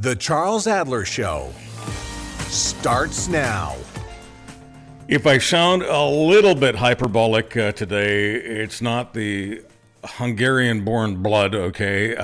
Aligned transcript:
The 0.00 0.16
Charles 0.16 0.66
Adler 0.66 1.04
Show 1.04 1.52
starts 2.48 3.28
now. 3.28 3.76
If 5.08 5.26
I 5.26 5.36
sound 5.36 5.82
a 5.82 6.06
little 6.06 6.54
bit 6.54 6.76
hyperbolic 6.76 7.54
uh, 7.54 7.72
today, 7.72 8.32
it's 8.32 8.80
not 8.80 9.12
the 9.12 9.62
Hungarian 10.02 10.86
born 10.86 11.22
blood, 11.22 11.54
okay? 11.54 12.16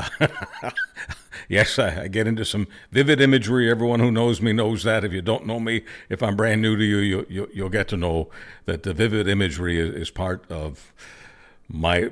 yes, 1.51 1.79
I, 1.79 2.05
I, 2.05 2.09
get 2.09 2.27
into 2.27 2.47
some 2.47 2.67
vivid 2.93 3.21
imagery. 3.21 3.71
Everyone 3.71 4.01
who 4.01 4.11
knows 4.11 4.41
me 4.41 4.55
knows 4.55 4.85
that. 4.85 5.05
If 5.05 5.13
you 5.13 5.21
don't 5.21 5.45
know 5.45 5.61
me, 5.61 5.83
if 6.09 6.23
I'm 6.23 6.35
brand 6.35 6.63
new 6.63 6.79
to 6.79 6.83
you, 6.83 6.97
you, 6.97 7.27
you 7.29 7.51
you'll 7.53 7.69
get 7.69 7.89
to 7.89 7.99
know 7.99 8.31
that 8.65 8.85
the 8.85 8.95
vivid 8.95 9.29
imagery 9.29 9.79
is, 9.79 9.95
is 9.95 10.11
part 10.11 10.51
of 10.51 10.95
my 11.69 12.09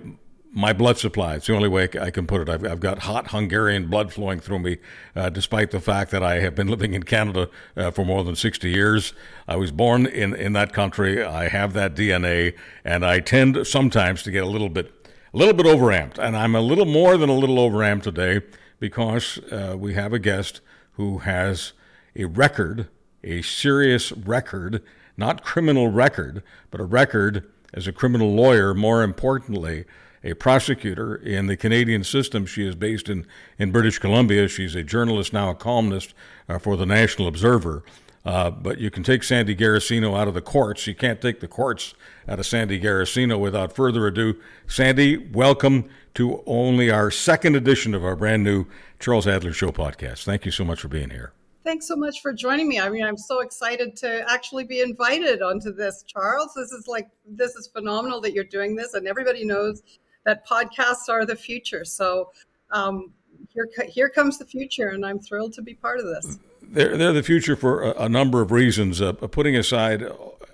my 0.54 0.72
blood 0.72 0.96
supply. 0.96 1.34
It's 1.34 1.48
the 1.48 1.54
only 1.54 1.68
way 1.68 1.88
I 2.00 2.10
can 2.10 2.28
put 2.28 2.40
it. 2.40 2.48
I've, 2.48 2.64
I've 2.64 2.80
got 2.80 3.00
hot 3.00 3.28
Hungarian 3.28 3.88
blood 3.88 4.12
flowing 4.12 4.38
through 4.38 4.60
me, 4.60 4.78
uh, 5.16 5.28
despite 5.28 5.72
the 5.72 5.80
fact 5.80 6.12
that 6.12 6.22
I 6.22 6.38
have 6.40 6.54
been 6.54 6.68
living 6.68 6.94
in 6.94 7.02
Canada 7.02 7.50
uh, 7.76 7.90
for 7.90 8.04
more 8.04 8.22
than 8.22 8.36
60 8.36 8.70
years. 8.70 9.14
I 9.48 9.56
was 9.56 9.72
born 9.72 10.06
in, 10.06 10.32
in 10.34 10.52
that 10.52 10.72
country. 10.72 11.22
I 11.24 11.48
have 11.48 11.72
that 11.72 11.96
DNA, 11.96 12.54
and 12.84 13.04
I 13.04 13.18
tend 13.18 13.66
sometimes 13.66 14.22
to 14.22 14.30
get 14.30 14.44
a 14.44 14.48
little 14.48 14.68
bit 14.68 14.92
a 15.32 15.36
little 15.36 15.54
bit 15.54 15.66
overamped. 15.66 16.18
And 16.18 16.36
I'm 16.36 16.54
a 16.54 16.60
little 16.60 16.84
more 16.84 17.16
than 17.16 17.28
a 17.28 17.34
little 17.34 17.58
overamped 17.58 18.04
today 18.04 18.40
because 18.78 19.38
uh, 19.50 19.74
we 19.76 19.94
have 19.94 20.12
a 20.12 20.20
guest 20.20 20.60
who 20.92 21.18
has 21.18 21.72
a 22.14 22.26
record, 22.26 22.86
a 23.24 23.42
serious 23.42 24.12
record, 24.12 24.80
not 25.16 25.42
criminal 25.42 25.88
record, 25.88 26.44
but 26.70 26.80
a 26.80 26.84
record 26.84 27.50
as 27.72 27.88
a 27.88 27.92
criminal 27.92 28.32
lawyer, 28.32 28.72
more 28.74 29.02
importantly 29.02 29.84
a 30.24 30.34
prosecutor 30.34 31.14
in 31.14 31.46
the 31.46 31.56
Canadian 31.56 32.02
system. 32.02 32.46
She 32.46 32.66
is 32.66 32.74
based 32.74 33.08
in, 33.08 33.26
in 33.58 33.70
British 33.70 33.98
Columbia. 33.98 34.48
She's 34.48 34.74
a 34.74 34.82
journalist, 34.82 35.32
now 35.32 35.50
a 35.50 35.54
columnist 35.54 36.14
uh, 36.48 36.58
for 36.58 36.76
the 36.76 36.86
National 36.86 37.28
Observer. 37.28 37.84
Uh, 38.24 38.50
but 38.50 38.78
you 38.78 38.90
can 38.90 39.02
take 39.02 39.22
Sandy 39.22 39.54
Garossino 39.54 40.18
out 40.18 40.26
of 40.26 40.32
the 40.32 40.40
courts. 40.40 40.86
You 40.86 40.94
can't 40.94 41.20
take 41.20 41.40
the 41.40 41.48
courts 41.48 41.94
out 42.26 42.38
of 42.38 42.46
Sandy 42.46 42.80
Garossino 42.80 43.38
without 43.38 43.74
further 43.74 44.06
ado. 44.06 44.40
Sandy, 44.66 45.18
welcome 45.18 45.90
to 46.14 46.42
only 46.46 46.90
our 46.90 47.10
second 47.10 47.54
edition 47.54 47.94
of 47.94 48.02
our 48.02 48.16
brand 48.16 48.42
new 48.42 48.64
Charles 48.98 49.26
Adler 49.26 49.52
Show 49.52 49.72
podcast. 49.72 50.24
Thank 50.24 50.46
you 50.46 50.50
so 50.50 50.64
much 50.64 50.80
for 50.80 50.88
being 50.88 51.10
here. 51.10 51.34
Thanks 51.64 51.86
so 51.86 51.96
much 51.96 52.22
for 52.22 52.32
joining 52.32 52.68
me. 52.68 52.78
I 52.80 52.88
mean, 52.88 53.04
I'm 53.04 53.16
so 53.16 53.40
excited 53.40 53.96
to 53.96 54.24
actually 54.30 54.64
be 54.64 54.80
invited 54.80 55.42
onto 55.42 55.72
this, 55.72 56.02
Charles. 56.06 56.52
This 56.54 56.72
is 56.72 56.86
like, 56.86 57.08
this 57.26 57.56
is 57.56 57.66
phenomenal 57.66 58.20
that 58.22 58.32
you're 58.32 58.44
doing 58.44 58.74
this, 58.74 58.94
and 58.94 59.06
everybody 59.06 59.44
knows 59.44 59.82
that 60.24 60.46
podcasts 60.46 61.08
are 61.08 61.24
the 61.24 61.36
future. 61.36 61.84
So 61.84 62.30
um, 62.70 63.12
here, 63.52 63.68
here 63.88 64.08
comes 64.08 64.38
the 64.38 64.46
future, 64.46 64.88
and 64.88 65.04
I'm 65.04 65.18
thrilled 65.18 65.52
to 65.54 65.62
be 65.62 65.74
part 65.74 66.00
of 66.00 66.06
this. 66.06 66.38
They're, 66.62 66.96
they're 66.96 67.12
the 67.12 67.22
future 67.22 67.56
for 67.56 67.82
a, 67.82 68.04
a 68.04 68.08
number 68.08 68.40
of 68.40 68.50
reasons. 68.50 69.00
Uh, 69.00 69.12
putting 69.12 69.56
aside 69.56 70.04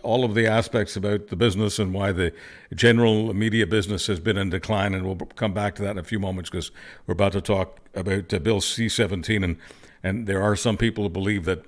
all 0.03 0.25
of 0.25 0.35
the 0.35 0.47
aspects 0.47 0.97
about 0.97 1.29
the 1.29 1.37
business 1.37 1.79
and 1.79 1.93
why 1.93 2.13
the 2.13 2.33
general 2.75 3.35
media 3.35 3.67
business 3.67 4.07
has 4.07 4.21
been 4.21 4.37
in 4.37 4.51
decline, 4.51 4.95
and 4.95 5.07
we'll 5.07 5.17
come 5.17 5.53
back 5.53 5.75
to 5.77 5.83
that 5.83 5.93
in 5.93 5.99
a 5.99 6.05
few 6.05 6.19
moments 6.19 6.51
because 6.51 6.71
we're 7.07 7.13
about 7.13 7.33
to 7.33 7.41
talk 7.41 7.79
about 7.95 8.33
uh, 8.33 8.39
Bill 8.39 8.61
C-17, 8.61 9.45
and 9.45 9.57
and 10.03 10.27
there 10.27 10.43
are 10.43 10.57
some 10.57 10.77
people 10.77 11.05
who 11.05 11.11
believe 11.11 11.45
that 11.45 11.65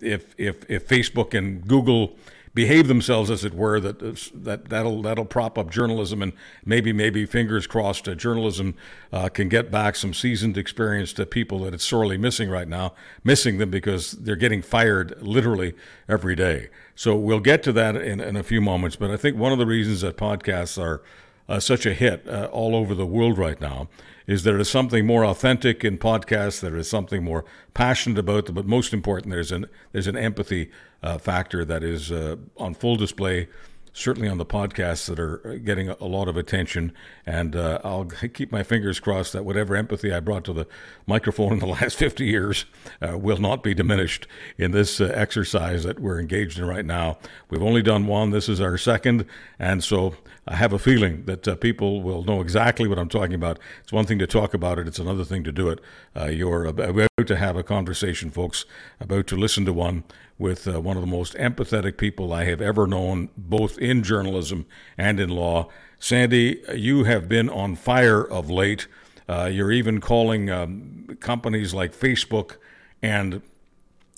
if 0.00 0.34
if 0.38 0.68
if 0.68 0.88
Facebook 0.88 1.34
and 1.34 1.66
Google 1.66 2.16
behave 2.54 2.88
themselves, 2.88 3.30
as 3.30 3.44
it 3.44 3.54
were, 3.54 3.78
that 3.80 3.98
that 4.34 4.68
that'll 4.68 5.02
that'll 5.02 5.24
prop 5.24 5.56
up 5.58 5.70
journalism, 5.70 6.22
and 6.22 6.32
maybe 6.64 6.92
maybe 6.92 7.26
fingers 7.26 7.66
crossed, 7.66 8.08
uh, 8.08 8.14
journalism 8.14 8.74
uh, 9.12 9.28
can 9.28 9.48
get 9.48 9.70
back 9.70 9.96
some 9.96 10.12
seasoned 10.12 10.58
experience 10.58 11.12
to 11.12 11.26
people 11.26 11.60
that 11.60 11.74
it's 11.74 11.84
sorely 11.84 12.18
missing 12.18 12.50
right 12.50 12.68
now, 12.68 12.94
missing 13.22 13.58
them 13.58 13.70
because 13.70 14.12
they're 14.12 14.36
getting 14.36 14.62
fired 14.62 15.20
literally 15.22 15.74
every 16.08 16.34
day. 16.34 16.68
So 16.94 17.16
we'll 17.16 17.40
get 17.40 17.62
to 17.64 17.72
that 17.72 17.96
in, 17.96 18.20
in 18.20 18.36
a 18.36 18.42
few 18.42 18.60
moments. 18.60 18.96
But 18.96 19.10
I 19.10 19.16
think 19.16 19.36
one 19.36 19.52
of 19.52 19.58
the 19.58 19.66
reasons 19.66 20.00
that 20.02 20.16
podcasts 20.16 20.80
are 20.82 21.02
uh, 21.48 21.60
such 21.60 21.86
a 21.86 21.94
hit 21.94 22.26
uh, 22.28 22.48
all 22.52 22.76
over 22.76 22.94
the 22.94 23.06
world 23.06 23.38
right 23.38 23.60
now 23.60 23.88
is 24.30 24.44
there 24.44 24.60
is 24.60 24.70
something 24.70 25.04
more 25.04 25.24
authentic 25.24 25.84
in 25.84 25.98
podcasts. 25.98 26.60
There 26.60 26.76
is 26.76 26.88
something 26.88 27.24
more 27.24 27.44
passionate 27.74 28.16
about 28.16 28.46
them, 28.46 28.54
but 28.54 28.64
most 28.64 28.92
important, 28.92 29.32
there's 29.32 29.50
an 29.50 29.66
there's 29.90 30.06
an 30.06 30.16
empathy 30.16 30.70
uh, 31.02 31.18
factor 31.18 31.64
that 31.64 31.82
is 31.82 32.12
uh, 32.12 32.36
on 32.56 32.74
full 32.74 32.94
display 32.94 33.48
certainly 33.92 34.28
on 34.28 34.38
the 34.38 34.46
podcasts 34.46 35.06
that 35.08 35.18
are 35.18 35.58
getting 35.64 35.88
a 35.88 36.04
lot 36.04 36.28
of 36.28 36.36
attention. 36.36 36.92
And 37.26 37.56
uh, 37.56 37.80
I'll 37.84 38.04
keep 38.34 38.52
my 38.52 38.62
fingers 38.62 39.00
crossed 39.00 39.32
that 39.32 39.44
whatever 39.44 39.76
empathy 39.76 40.12
I 40.12 40.20
brought 40.20 40.44
to 40.44 40.52
the 40.52 40.66
microphone 41.06 41.52
in 41.52 41.58
the 41.58 41.66
last 41.80 41.96
50 41.96 42.24
years 42.24 42.64
uh, 43.00 43.18
will 43.18 43.38
not 43.38 43.62
be 43.62 43.74
diminished 43.74 44.26
in 44.58 44.70
this 44.70 45.00
uh, 45.00 45.12
exercise 45.14 45.84
that 45.84 46.00
we're 46.00 46.20
engaged 46.20 46.58
in 46.58 46.64
right 46.64 46.84
now. 46.84 47.18
We've 47.48 47.62
only 47.62 47.82
done 47.82 48.06
one, 48.06 48.30
this 48.30 48.48
is 48.48 48.60
our 48.60 48.78
second. 48.78 49.26
And 49.58 49.82
so 49.82 50.14
I 50.46 50.56
have 50.56 50.72
a 50.72 50.78
feeling 50.78 51.24
that 51.24 51.46
uh, 51.46 51.56
people 51.56 52.02
will 52.02 52.24
know 52.24 52.40
exactly 52.40 52.88
what 52.88 52.98
I'm 52.98 53.08
talking 53.08 53.34
about. 53.34 53.58
It's 53.82 53.92
one 53.92 54.06
thing 54.06 54.18
to 54.18 54.26
talk 54.26 54.54
about 54.54 54.78
it, 54.78 54.88
it's 54.88 54.98
another 54.98 55.24
thing 55.24 55.44
to 55.44 55.52
do 55.52 55.68
it. 55.68 55.80
Uh, 56.16 56.26
you're 56.26 56.64
about 56.64 57.08
to 57.24 57.36
have 57.36 57.56
a 57.56 57.62
conversation, 57.62 58.30
folks, 58.30 58.64
about 59.00 59.26
to 59.28 59.36
listen 59.36 59.64
to 59.66 59.72
one 59.72 60.04
with 60.40 60.66
uh, 60.66 60.80
one 60.80 60.96
of 60.96 61.02
the 61.02 61.06
most 61.06 61.34
empathetic 61.34 61.98
people 61.98 62.32
I 62.32 62.44
have 62.44 62.62
ever 62.62 62.86
known, 62.86 63.28
both 63.36 63.76
in 63.76 64.02
journalism 64.02 64.64
and 64.96 65.20
in 65.20 65.28
law. 65.28 65.68
Sandy, 65.98 66.62
you 66.74 67.04
have 67.04 67.28
been 67.28 67.50
on 67.50 67.76
fire 67.76 68.22
of 68.22 68.48
late. 68.50 68.88
Uh, 69.28 69.50
you're 69.52 69.70
even 69.70 70.00
calling 70.00 70.50
um, 70.50 71.06
companies 71.20 71.74
like 71.74 71.94
Facebook 71.94 72.56
and 73.02 73.42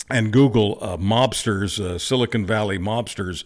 and 0.09 0.31
Google 0.31 0.77
uh, 0.81 0.97
mobsters, 0.97 1.79
uh, 1.79 1.97
Silicon 1.97 2.45
Valley 2.45 2.77
mobsters. 2.77 3.43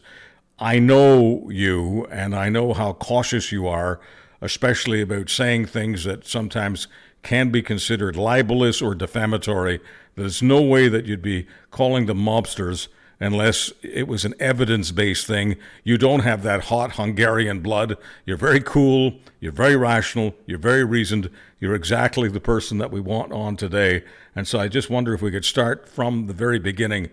I 0.59 0.79
know 0.79 1.49
you, 1.49 2.05
and 2.11 2.35
I 2.35 2.49
know 2.49 2.73
how 2.73 2.94
cautious 2.94 3.51
you 3.51 3.67
are, 3.67 3.99
especially 4.41 5.01
about 5.01 5.29
saying 5.29 5.67
things 5.67 6.03
that 6.03 6.25
sometimes 6.25 6.88
can 7.23 7.50
be 7.50 7.61
considered 7.61 8.16
libelous 8.16 8.81
or 8.81 8.95
defamatory. 8.95 9.79
There's 10.16 10.41
no 10.41 10.61
way 10.61 10.88
that 10.88 11.05
you'd 11.05 11.22
be 11.22 11.47
calling 11.72 12.05
them 12.05 12.19
mobsters 12.19 12.88
unless 13.19 13.72
it 13.81 14.07
was 14.07 14.25
an 14.25 14.33
evidence 14.39 14.91
based 14.91 15.27
thing. 15.27 15.56
You 15.83 15.97
don't 15.97 16.22
have 16.22 16.44
that 16.44 16.66
hot 16.66 16.94
Hungarian 16.94 17.61
blood. 17.61 17.97
You're 18.25 18.38
very 18.38 18.59
cool. 18.59 19.13
You're 19.39 19.51
very 19.51 19.75
rational. 19.75 20.35
You're 20.45 20.59
very 20.59 20.83
reasoned. 20.83 21.29
You're 21.59 21.75
exactly 21.75 22.29
the 22.29 22.39
person 22.39 22.77
that 22.77 22.91
we 22.91 23.00
want 23.00 23.31
on 23.31 23.56
today. 23.56 24.03
And 24.35 24.47
so 24.47 24.59
I 24.59 24.67
just 24.67 24.89
wonder 24.89 25.13
if 25.13 25.22
we 25.22 25.31
could 25.31 25.45
start 25.45 25.89
from 25.89 26.27
the 26.27 26.33
very 26.33 26.59
beginning. 26.59 27.09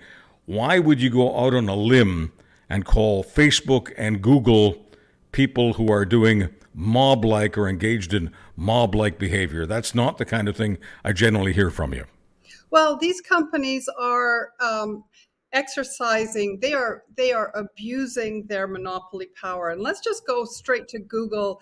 Why 0.46 0.78
would 0.78 1.00
you 1.00 1.10
go 1.10 1.38
out 1.38 1.54
on 1.54 1.68
a 1.68 1.76
limb 1.76 2.32
and 2.68 2.84
call 2.84 3.24
Facebook 3.24 3.92
and 3.96 4.20
Google 4.20 4.84
people 5.32 5.74
who 5.74 5.90
are 5.90 6.04
doing 6.04 6.50
mob 6.74 7.24
like 7.24 7.56
or 7.56 7.68
engaged 7.68 8.12
in 8.12 8.32
mob 8.56 8.94
like 8.94 9.18
behavior. 9.18 9.64
That's 9.64 9.94
not 9.94 10.18
the 10.18 10.24
kind 10.24 10.48
of 10.48 10.56
thing 10.56 10.78
I 11.04 11.12
generally 11.12 11.52
hear 11.52 11.70
from 11.70 11.94
you. 11.94 12.04
Well, 12.70 12.96
these 12.96 13.20
companies 13.20 13.88
are 13.98 14.50
um, 14.60 15.04
exercising 15.54 16.58
they 16.60 16.74
are 16.74 17.04
they 17.16 17.32
are 17.32 17.52
abusing 17.54 18.44
their 18.48 18.66
monopoly 18.66 19.28
power 19.40 19.70
and 19.70 19.80
let's 19.80 20.00
just 20.00 20.26
go 20.26 20.44
straight 20.44 20.88
to 20.88 20.98
google 20.98 21.60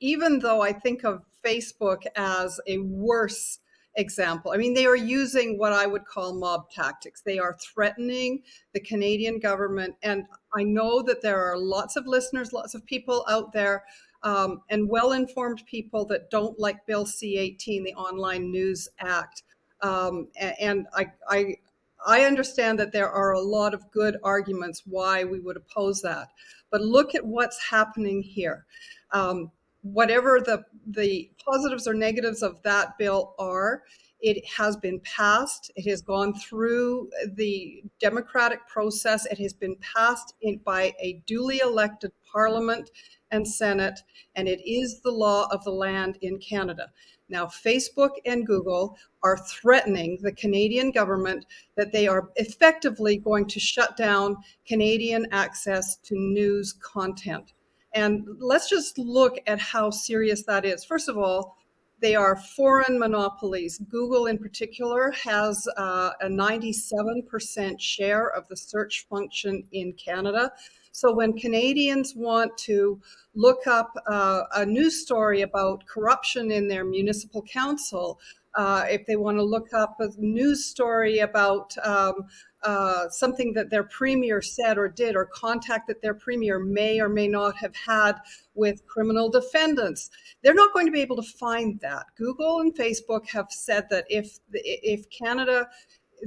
even 0.00 0.38
though 0.38 0.62
i 0.62 0.72
think 0.72 1.04
of 1.04 1.22
facebook 1.44 2.04
as 2.16 2.58
a 2.66 2.78
worse 2.78 3.58
example 3.96 4.52
i 4.52 4.56
mean 4.56 4.72
they 4.72 4.86
are 4.86 4.96
using 4.96 5.58
what 5.58 5.72
i 5.72 5.86
would 5.86 6.04
call 6.06 6.34
mob 6.34 6.70
tactics 6.70 7.20
they 7.20 7.38
are 7.38 7.56
threatening 7.62 8.42
the 8.72 8.80
canadian 8.80 9.38
government 9.38 9.94
and 10.02 10.24
i 10.56 10.62
know 10.62 11.02
that 11.02 11.20
there 11.20 11.44
are 11.44 11.58
lots 11.58 11.94
of 11.96 12.06
listeners 12.06 12.54
lots 12.54 12.74
of 12.74 12.84
people 12.86 13.24
out 13.28 13.52
there 13.52 13.84
um, 14.26 14.62
and 14.70 14.88
well 14.88 15.12
informed 15.12 15.62
people 15.66 16.04
that 16.06 16.30
don't 16.30 16.58
like 16.58 16.84
Bill 16.84 17.06
C 17.06 17.38
18, 17.38 17.84
the 17.84 17.94
Online 17.94 18.50
News 18.50 18.88
Act. 18.98 19.44
Um, 19.82 20.26
and 20.60 20.88
I, 20.92 21.06
I, 21.28 21.56
I 22.04 22.22
understand 22.22 22.80
that 22.80 22.90
there 22.90 23.08
are 23.08 23.34
a 23.34 23.40
lot 23.40 23.72
of 23.72 23.88
good 23.92 24.16
arguments 24.24 24.82
why 24.84 25.22
we 25.22 25.38
would 25.38 25.56
oppose 25.56 26.02
that. 26.02 26.26
But 26.72 26.80
look 26.80 27.14
at 27.14 27.24
what's 27.24 27.70
happening 27.70 28.20
here. 28.20 28.66
Um, 29.12 29.52
whatever 29.82 30.40
the, 30.40 30.64
the 30.88 31.30
positives 31.44 31.86
or 31.86 31.94
negatives 31.94 32.42
of 32.42 32.60
that 32.64 32.98
bill 32.98 33.36
are, 33.38 33.84
it 34.20 34.44
has 34.46 34.76
been 34.76 34.98
passed. 35.00 35.70
It 35.76 35.88
has 35.88 36.02
gone 36.02 36.34
through 36.34 37.10
the 37.34 37.84
democratic 38.00 38.66
process. 38.66 39.24
It 39.26 39.38
has 39.38 39.52
been 39.52 39.76
passed 39.76 40.34
in, 40.40 40.56
by 40.64 40.94
a 40.98 41.22
duly 41.26 41.60
elected 41.60 42.10
parliament 42.32 42.90
and 43.36 43.46
Senate, 43.46 44.00
and 44.34 44.48
it 44.48 44.60
is 44.68 45.00
the 45.00 45.10
law 45.10 45.46
of 45.52 45.62
the 45.62 45.70
land 45.70 46.18
in 46.22 46.38
Canada. 46.38 46.90
Now, 47.28 47.46
Facebook 47.46 48.12
and 48.24 48.46
Google 48.46 48.96
are 49.22 49.36
threatening 49.36 50.18
the 50.22 50.32
Canadian 50.32 50.90
government 50.90 51.44
that 51.76 51.92
they 51.92 52.06
are 52.06 52.30
effectively 52.36 53.16
going 53.16 53.46
to 53.48 53.60
shut 53.60 53.96
down 53.96 54.36
Canadian 54.66 55.26
access 55.32 55.96
to 55.96 56.14
news 56.14 56.72
content. 56.72 57.52
And 57.94 58.26
let's 58.38 58.68
just 58.68 58.98
look 58.98 59.38
at 59.46 59.58
how 59.58 59.90
serious 59.90 60.44
that 60.44 60.64
is. 60.64 60.84
First 60.84 61.08
of 61.08 61.18
all, 61.18 61.56
they 62.00 62.14
are 62.14 62.36
foreign 62.36 62.98
monopolies. 62.98 63.78
Google, 63.88 64.26
in 64.26 64.38
particular, 64.38 65.10
has 65.12 65.66
uh, 65.78 66.10
a 66.20 66.26
97% 66.26 67.80
share 67.80 68.28
of 68.28 68.46
the 68.48 68.56
search 68.56 69.06
function 69.08 69.64
in 69.72 69.94
Canada. 69.94 70.52
So 70.96 71.12
when 71.12 71.34
Canadians 71.34 72.14
want 72.16 72.56
to 72.70 72.98
look 73.34 73.66
up 73.66 73.92
uh, 74.06 74.44
a 74.54 74.64
news 74.64 75.02
story 75.02 75.42
about 75.42 75.84
corruption 75.84 76.50
in 76.50 76.68
their 76.68 76.86
municipal 76.86 77.42
council, 77.42 78.18
uh, 78.54 78.86
if 78.88 79.04
they 79.04 79.16
want 79.16 79.36
to 79.36 79.42
look 79.42 79.74
up 79.74 79.96
a 80.00 80.08
news 80.16 80.64
story 80.64 81.18
about 81.18 81.76
um, 81.84 82.14
uh, 82.62 83.10
something 83.10 83.52
that 83.52 83.68
their 83.68 83.82
premier 83.82 84.40
said 84.40 84.78
or 84.78 84.88
did, 84.88 85.16
or 85.16 85.26
contact 85.26 85.86
that 85.88 86.00
their 86.00 86.14
premier 86.14 86.58
may 86.58 86.98
or 86.98 87.10
may 87.10 87.28
not 87.28 87.54
have 87.58 87.76
had 87.76 88.14
with 88.54 88.86
criminal 88.86 89.28
defendants, 89.28 90.08
they're 90.42 90.54
not 90.54 90.72
going 90.72 90.86
to 90.86 90.92
be 90.92 91.02
able 91.02 91.16
to 91.16 91.30
find 91.38 91.78
that. 91.80 92.06
Google 92.16 92.60
and 92.60 92.74
Facebook 92.74 93.28
have 93.28 93.48
said 93.50 93.86
that 93.90 94.06
if 94.08 94.38
if 94.50 95.04
Canada, 95.10 95.68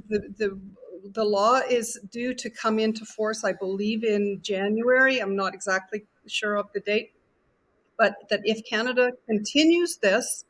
the 0.10 0.31
the 0.38 0.60
the 1.13 1.24
law 1.24 1.60
is 1.69 2.00
due 2.12 2.34
to 2.36 2.50
come 2.50 2.80
into 2.80 3.06
force, 3.06 3.44
I 3.44 3.54
believe, 3.54 4.04
in 4.04 4.40
January. 4.42 5.19
I'm 5.19 5.36
not 5.36 5.54
exactly 5.54 6.06
sure 6.28 6.56
of 6.56 6.72
the 6.74 6.80
date, 6.80 7.13
but 7.98 8.16
that 8.30 8.42
if 8.44 8.63
Canada 8.66 9.12
continues 9.28 9.98
this, 9.98 10.46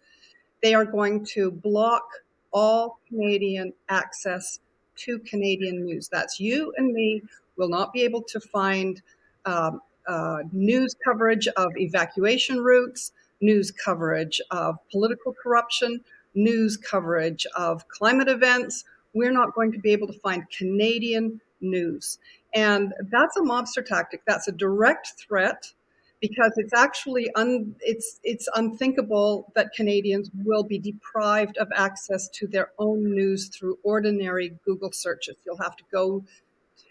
they 0.62 0.74
are 0.74 0.86
going 0.86 1.26
to 1.34 1.52
block 1.52 2.04
all 2.52 3.00
Canadian 3.08 3.74
access 3.90 4.60
to 4.98 5.20
Canadian 5.20 5.86
news. 5.86 6.10
That's 6.10 6.40
you 6.40 6.74
and 6.78 6.94
me 6.94 7.22
will 7.58 7.70
not 7.70 7.94
be 7.94 8.02
able 8.02 8.22
to 8.24 8.40
find 8.40 9.02
um, 9.46 9.82
uh, 10.08 10.40
news 10.52 10.96
coverage 11.06 11.48
of 11.50 11.72
evacuation 11.78 12.60
routes, 12.60 13.12
news 13.42 13.72
coverage 13.72 14.42
of 14.52 14.78
political 14.92 15.34
corruption, 15.34 16.02
news 16.36 16.78
coverage 16.78 17.46
of 17.56 17.88
climate 17.88 18.28
events. 18.28 18.84
We're 19.14 19.32
not 19.32 19.54
going 19.56 19.72
to 19.74 19.80
be 19.80 19.92
able 19.92 20.08
to 20.08 20.20
find 20.20 20.44
Canadian 20.50 21.42
news. 21.62 22.20
And 22.54 22.94
that's 23.12 23.38
a 23.38 23.42
mobster 23.42 23.86
tactic. 23.86 24.22
That's 24.26 24.48
a 24.48 24.52
direct 24.52 25.14
threat 25.18 25.72
because 26.20 26.54
it's 26.58 26.74
actually 26.74 27.30
un, 27.36 27.76
it's 27.80 28.20
it's 28.24 28.48
unthinkable 28.56 29.52
that 29.56 29.74
Canadians 29.74 30.30
will 30.44 30.64
be 30.64 30.78
deprived 30.78 31.58
of 31.58 31.70
access 31.76 32.28
to 32.30 32.48
their 32.48 32.72
own 32.78 33.04
news 33.04 33.48
through 33.48 33.78
ordinary 33.84 34.58
Google 34.66 34.92
searches. 34.92 35.36
You'll 35.46 35.58
have 35.58 35.78
to 35.78 35.84
go 35.92 36.24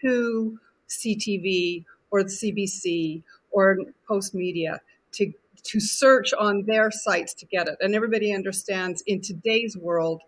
to 0.01 0.59
CTV 0.89 1.85
or 2.11 2.23
the 2.23 2.29
CBC 2.29 3.23
or 3.51 3.77
Postmedia 4.09 4.79
to 5.13 5.33
to 5.61 5.79
search 5.79 6.33
on 6.33 6.63
their 6.63 6.89
sites 6.89 7.33
to 7.35 7.45
get 7.45 7.67
it. 7.67 7.75
And 7.81 7.93
everybody 7.93 8.33
understands 8.33 9.03
in 9.05 9.21
today's 9.21 9.77
world 9.77 10.21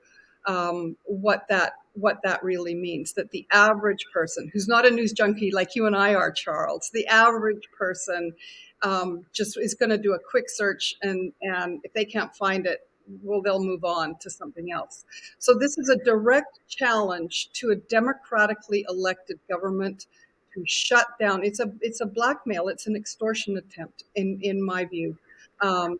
um, 0.45 0.97
what 1.05 1.47
that 1.49 1.73
what 1.93 2.17
that 2.23 2.43
really 2.43 2.75
means. 2.75 3.13
That 3.13 3.31
the 3.31 3.45
average 3.51 4.05
person, 4.13 4.49
who's 4.53 4.67
not 4.67 4.85
a 4.85 4.91
news 4.91 5.13
junkie 5.13 5.51
like 5.51 5.75
you 5.75 5.85
and 5.85 5.95
I 5.95 6.15
are, 6.15 6.31
Charles, 6.31 6.89
the 6.93 7.07
average 7.07 7.67
person 7.77 8.33
um, 8.81 9.25
just 9.33 9.57
is 9.57 9.73
going 9.73 9.89
to 9.89 9.97
do 9.97 10.13
a 10.13 10.19
quick 10.19 10.49
search, 10.49 10.95
and 11.01 11.31
and 11.41 11.79
if 11.83 11.93
they 11.93 12.05
can't 12.05 12.35
find 12.35 12.65
it, 12.65 12.87
well, 13.23 13.41
they'll 13.41 13.63
move 13.63 13.83
on 13.83 14.15
to 14.21 14.29
something 14.29 14.71
else. 14.71 15.05
So 15.39 15.53
this 15.53 15.77
is 15.77 15.89
a 15.89 15.97
direct 15.97 16.59
challenge 16.67 17.49
to 17.53 17.71
a 17.71 17.75
democratically 17.75 18.85
elected 18.89 19.39
government 19.49 20.07
to 20.53 20.63
shut 20.65 21.07
down. 21.19 21.43
It's 21.43 21.59
a 21.59 21.71
it's 21.81 22.01
a 22.01 22.05
blackmail. 22.05 22.67
It's 22.67 22.87
an 22.87 22.95
extortion 22.95 23.57
attempt, 23.57 24.05
in 24.15 24.39
in 24.41 24.63
my 24.63 24.85
view, 24.85 25.17
um, 25.61 25.99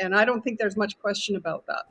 and 0.00 0.14
I 0.14 0.24
don't 0.24 0.42
think 0.42 0.58
there's 0.58 0.76
much 0.76 0.98
question 1.00 1.36
about 1.36 1.66
that. 1.66 1.86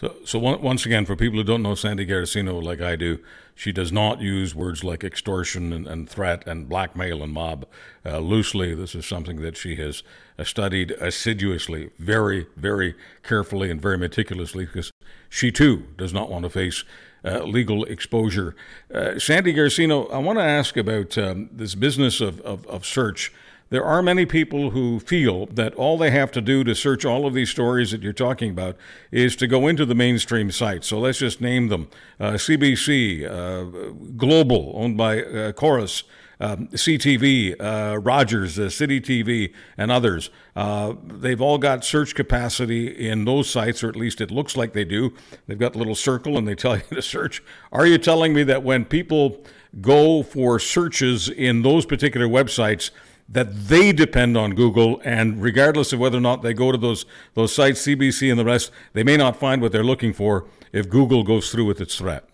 So, 0.00 0.14
so 0.24 0.38
once 0.38 0.86
again, 0.86 1.06
for 1.06 1.16
people 1.16 1.38
who 1.38 1.44
don't 1.44 1.62
know 1.62 1.74
Sandy 1.74 2.06
Garossino 2.06 2.62
like 2.62 2.80
I 2.80 2.94
do, 2.94 3.18
she 3.56 3.72
does 3.72 3.90
not 3.90 4.20
use 4.20 4.54
words 4.54 4.84
like 4.84 5.02
extortion 5.02 5.72
and, 5.72 5.88
and 5.88 6.08
threat 6.08 6.46
and 6.46 6.68
blackmail 6.68 7.20
and 7.20 7.32
mob 7.32 7.66
uh, 8.06 8.18
loosely. 8.18 8.76
This 8.76 8.94
is 8.94 9.04
something 9.06 9.40
that 9.42 9.56
she 9.56 9.74
has 9.76 10.04
uh, 10.38 10.44
studied 10.44 10.92
assiduously, 10.92 11.90
very, 11.98 12.46
very 12.56 12.94
carefully, 13.24 13.72
and 13.72 13.82
very 13.82 13.98
meticulously, 13.98 14.66
because 14.66 14.92
she 15.28 15.50
too 15.50 15.88
does 15.96 16.12
not 16.12 16.30
want 16.30 16.44
to 16.44 16.50
face 16.50 16.84
uh, 17.24 17.42
legal 17.42 17.82
exposure. 17.84 18.54
Uh, 18.94 19.18
Sandy 19.18 19.52
Garossino, 19.52 20.08
I 20.12 20.18
want 20.18 20.38
to 20.38 20.44
ask 20.44 20.76
about 20.76 21.18
um, 21.18 21.50
this 21.50 21.74
business 21.74 22.20
of, 22.20 22.40
of, 22.42 22.64
of 22.68 22.86
search. 22.86 23.32
There 23.70 23.84
are 23.84 24.02
many 24.02 24.24
people 24.24 24.70
who 24.70 24.98
feel 24.98 25.46
that 25.46 25.74
all 25.74 25.98
they 25.98 26.10
have 26.10 26.32
to 26.32 26.40
do 26.40 26.64
to 26.64 26.74
search 26.74 27.04
all 27.04 27.26
of 27.26 27.34
these 27.34 27.50
stories 27.50 27.90
that 27.90 28.02
you're 28.02 28.14
talking 28.14 28.50
about 28.50 28.76
is 29.12 29.36
to 29.36 29.46
go 29.46 29.66
into 29.66 29.84
the 29.84 29.94
mainstream 29.94 30.50
sites. 30.50 30.86
So 30.86 30.98
let's 30.98 31.18
just 31.18 31.42
name 31.42 31.68
them 31.68 31.88
uh, 32.18 32.32
CBC, 32.32 33.26
uh, 33.28 33.92
Global, 34.16 34.72
owned 34.74 34.96
by 34.96 35.22
uh, 35.22 35.52
Corus. 35.52 36.04
Um, 36.40 36.68
CTV, 36.68 37.56
uh, 37.58 37.98
Rogers, 37.98 38.60
uh, 38.60 38.70
City 38.70 39.00
TV, 39.00 39.52
and 39.76 39.90
others. 39.90 40.30
Uh, 40.54 40.94
they've 41.04 41.40
all 41.40 41.58
got 41.58 41.84
search 41.84 42.14
capacity 42.14 43.08
in 43.08 43.24
those 43.24 43.50
sites, 43.50 43.82
or 43.82 43.88
at 43.88 43.96
least 43.96 44.20
it 44.20 44.30
looks 44.30 44.56
like 44.56 44.72
they 44.72 44.84
do. 44.84 45.12
They've 45.48 45.58
got 45.58 45.74
a 45.74 45.78
little 45.78 45.96
circle 45.96 46.38
and 46.38 46.46
they 46.46 46.54
tell 46.54 46.76
you 46.76 46.84
to 46.92 47.02
search. 47.02 47.42
Are 47.72 47.86
you 47.86 47.98
telling 47.98 48.34
me 48.34 48.44
that 48.44 48.62
when 48.62 48.84
people 48.84 49.42
go 49.80 50.22
for 50.22 50.60
searches 50.60 51.28
in 51.28 51.62
those 51.62 51.84
particular 51.84 52.28
websites, 52.28 52.92
that 53.28 53.68
they 53.68 53.92
depend 53.92 54.36
on 54.36 54.54
Google, 54.54 55.00
and 55.04 55.42
regardless 55.42 55.92
of 55.92 55.98
whether 55.98 56.18
or 56.18 56.22
not 56.22 56.42
they 56.42 56.54
go 56.54 56.72
to 56.72 56.78
those 56.78 57.04
those 57.34 57.54
sites, 57.54 57.86
CBC 57.86 58.30
and 58.30 58.38
the 58.38 58.44
rest, 58.44 58.70
they 58.94 59.04
may 59.04 59.16
not 59.16 59.36
find 59.36 59.60
what 59.60 59.72
they're 59.72 59.84
looking 59.84 60.12
for 60.12 60.46
if 60.72 60.88
Google 60.88 61.22
goes 61.22 61.50
through 61.50 61.66
with 61.66 61.80
its 61.80 61.96
threat. 61.96 62.28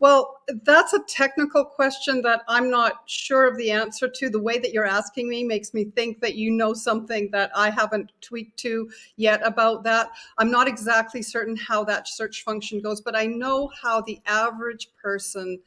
Well, 0.00 0.42
that's 0.62 0.92
a 0.92 1.00
technical 1.08 1.64
question 1.64 2.22
that 2.22 2.42
I'm 2.46 2.70
not 2.70 3.02
sure 3.06 3.46
of 3.46 3.56
the 3.56 3.72
answer 3.72 4.08
to. 4.08 4.30
The 4.30 4.40
way 4.40 4.58
that 4.58 4.72
you're 4.72 4.86
asking 4.86 5.28
me 5.28 5.42
makes 5.42 5.74
me 5.74 5.86
think 5.86 6.20
that 6.20 6.36
you 6.36 6.52
know 6.52 6.72
something 6.72 7.28
that 7.32 7.50
I 7.54 7.70
haven't 7.70 8.12
tweaked 8.20 8.56
to 8.60 8.88
yet 9.16 9.40
about 9.44 9.82
that. 9.84 10.10
I'm 10.38 10.52
not 10.52 10.68
exactly 10.68 11.20
certain 11.20 11.56
how 11.56 11.82
that 11.84 12.06
search 12.06 12.44
function 12.44 12.80
goes, 12.80 13.00
but 13.00 13.16
I 13.16 13.26
know 13.26 13.70
how 13.82 14.00
the 14.00 14.20
average 14.26 14.88
person 15.02 15.58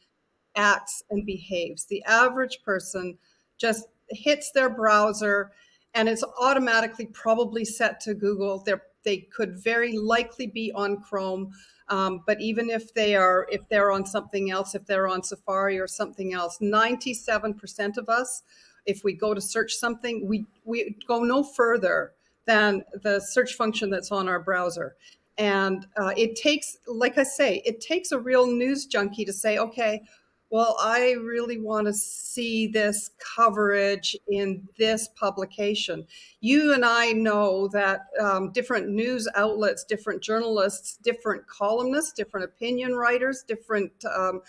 acts 0.55 1.03
and 1.09 1.25
behaves. 1.25 1.85
The 1.85 2.03
average 2.05 2.59
person 2.63 3.17
just 3.57 3.87
hits 4.11 4.51
their 4.51 4.69
browser 4.69 5.51
and 5.93 6.07
it's 6.07 6.23
automatically 6.39 7.05
probably 7.07 7.65
set 7.65 7.99
to 8.01 8.13
Google. 8.13 8.59
They're, 8.59 8.83
they 9.03 9.17
could 9.17 9.57
very 9.57 9.97
likely 9.97 10.47
be 10.47 10.71
on 10.73 11.01
Chrome. 11.01 11.51
Um, 11.89 12.23
but 12.25 12.39
even 12.39 12.69
if 12.69 12.93
they 12.93 13.15
are, 13.15 13.47
if 13.51 13.67
they're 13.67 13.91
on 13.91 14.05
something 14.05 14.51
else, 14.51 14.75
if 14.75 14.85
they're 14.85 15.07
on 15.07 15.23
Safari 15.23 15.79
or 15.79 15.87
something 15.87 16.33
else, 16.33 16.59
97% 16.61 17.97
of 17.97 18.07
us, 18.07 18.43
if 18.85 19.03
we 19.03 19.13
go 19.13 19.33
to 19.33 19.41
search 19.41 19.73
something, 19.73 20.25
we, 20.25 20.45
we 20.63 20.95
go 21.07 21.23
no 21.23 21.43
further 21.43 22.13
than 22.45 22.83
the 23.03 23.19
search 23.19 23.55
function 23.55 23.89
that's 23.89 24.11
on 24.11 24.29
our 24.29 24.39
browser. 24.39 24.95
And 25.37 25.85
uh, 25.97 26.13
it 26.15 26.35
takes, 26.35 26.77
like 26.87 27.17
I 27.17 27.23
say, 27.23 27.61
it 27.65 27.81
takes 27.81 28.11
a 28.11 28.19
real 28.19 28.47
news 28.47 28.85
junkie 28.85 29.25
to 29.25 29.33
say, 29.33 29.57
okay, 29.57 30.03
well, 30.51 30.75
I 30.81 31.13
really 31.13 31.59
want 31.59 31.87
to 31.87 31.93
see 31.93 32.67
this 32.67 33.11
coverage 33.35 34.17
in 34.27 34.67
this 34.77 35.07
publication. 35.15 36.05
You 36.41 36.73
and 36.73 36.83
I 36.83 37.13
know 37.13 37.69
that 37.69 38.07
um, 38.19 38.51
different 38.51 38.89
news 38.89 39.29
outlets, 39.35 39.85
different 39.85 40.21
journalists, 40.21 40.97
different 40.97 41.47
columnists, 41.47 42.11
different 42.11 42.43
opinion 42.43 42.95
writers, 42.95 43.45
different 43.47 43.93
um, 44.13 44.41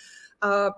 uh, 0.43 0.71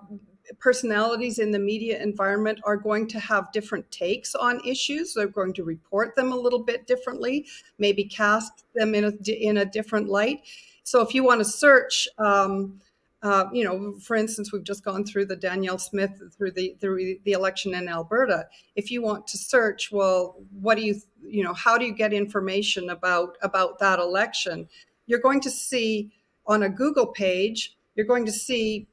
personalities 0.58 1.38
in 1.38 1.50
the 1.50 1.58
media 1.58 2.02
environment 2.02 2.60
are 2.64 2.76
going 2.76 3.08
to 3.08 3.18
have 3.18 3.50
different 3.50 3.90
takes 3.90 4.34
on 4.34 4.60
issues. 4.62 5.14
They're 5.14 5.26
going 5.26 5.54
to 5.54 5.64
report 5.64 6.14
them 6.16 6.32
a 6.32 6.36
little 6.36 6.62
bit 6.62 6.86
differently, 6.86 7.46
maybe 7.78 8.04
cast 8.04 8.66
them 8.74 8.94
in 8.94 9.04
a, 9.04 9.30
in 9.30 9.56
a 9.56 9.64
different 9.64 10.10
light. 10.10 10.42
So 10.82 11.00
if 11.00 11.14
you 11.14 11.24
want 11.24 11.40
to 11.40 11.46
search, 11.46 12.06
um, 12.18 12.78
uh, 13.24 13.46
you 13.54 13.64
know, 13.64 13.94
for 14.00 14.16
instance, 14.16 14.52
we've 14.52 14.64
just 14.64 14.84
gone 14.84 15.02
through 15.02 15.24
the 15.24 15.34
Danielle 15.34 15.78
Smith 15.78 16.20
through 16.36 16.50
the, 16.50 16.76
through 16.78 17.16
the 17.24 17.32
election 17.32 17.74
in 17.74 17.88
Alberta. 17.88 18.46
If 18.76 18.90
you 18.90 19.00
want 19.00 19.26
to 19.28 19.38
search, 19.38 19.90
well, 19.90 20.36
what 20.60 20.76
do 20.76 20.84
you 20.84 20.96
you 21.22 21.42
know? 21.42 21.54
How 21.54 21.78
do 21.78 21.86
you 21.86 21.94
get 21.94 22.12
information 22.12 22.90
about 22.90 23.38
about 23.40 23.78
that 23.78 23.98
election? 23.98 24.68
You're 25.06 25.20
going 25.20 25.40
to 25.40 25.50
see 25.50 26.12
on 26.46 26.62
a 26.62 26.68
Google 26.68 27.06
page. 27.06 27.74
You're 27.94 28.06
going 28.06 28.26
to 28.26 28.32
see 28.32 28.88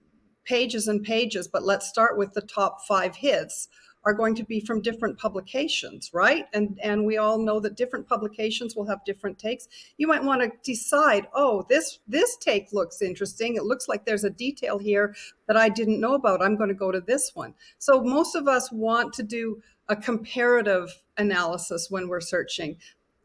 pages 0.46 0.88
and 0.88 1.04
pages, 1.04 1.50
but 1.50 1.64
let's 1.64 1.90
start 1.90 2.18
with 2.18 2.34
the 2.34 2.42
top 2.42 2.86
five 2.88 3.18
hits 3.18 3.68
are 4.04 4.14
going 4.14 4.36
to 4.36 4.44
be 4.44 4.60
from 4.60 4.82
different 4.82 5.18
publications, 5.18 6.12
right? 6.14 6.46
And 6.54 6.80
and 6.84 7.06
we 7.06 7.18
all 7.18 7.38
know 7.38 7.60
that 7.60 7.76
different 7.78 8.08
publications 8.08 8.76
will 8.76 8.88
have 8.88 9.06
different 9.06 9.40
takes. 9.40 9.68
You 9.98 10.08
might 10.08 10.24
want 10.24 10.42
to 10.42 10.52
decide, 10.64 11.28
oh, 11.34 11.66
this 11.70 12.00
this 12.08 12.38
take 12.38 12.74
looks 12.74 13.02
interesting. 13.02 13.56
It 13.56 13.64
looks 13.64 13.88
like 13.88 14.06
there's 14.06 14.24
a 14.24 14.30
detail 14.30 14.80
here 14.80 15.16
that 15.48 15.58
I 15.58 15.70
didn't 15.70 16.00
know 16.00 16.14
about. 16.16 16.42
I'm 16.42 16.58
going 16.58 16.70
to 16.70 16.76
go 16.76 16.92
to 16.92 17.02
this 17.02 17.32
one. 17.36 17.54
So 17.78 18.02
most 18.04 18.36
of 18.36 18.48
us 18.48 18.72
want 18.72 19.14
to 19.14 19.24
do 19.24 19.62
a 19.90 19.96
comparative 19.96 21.04
analysis 21.18 21.88
when 21.90 22.08
we're 22.08 22.22
searching. 22.22 22.78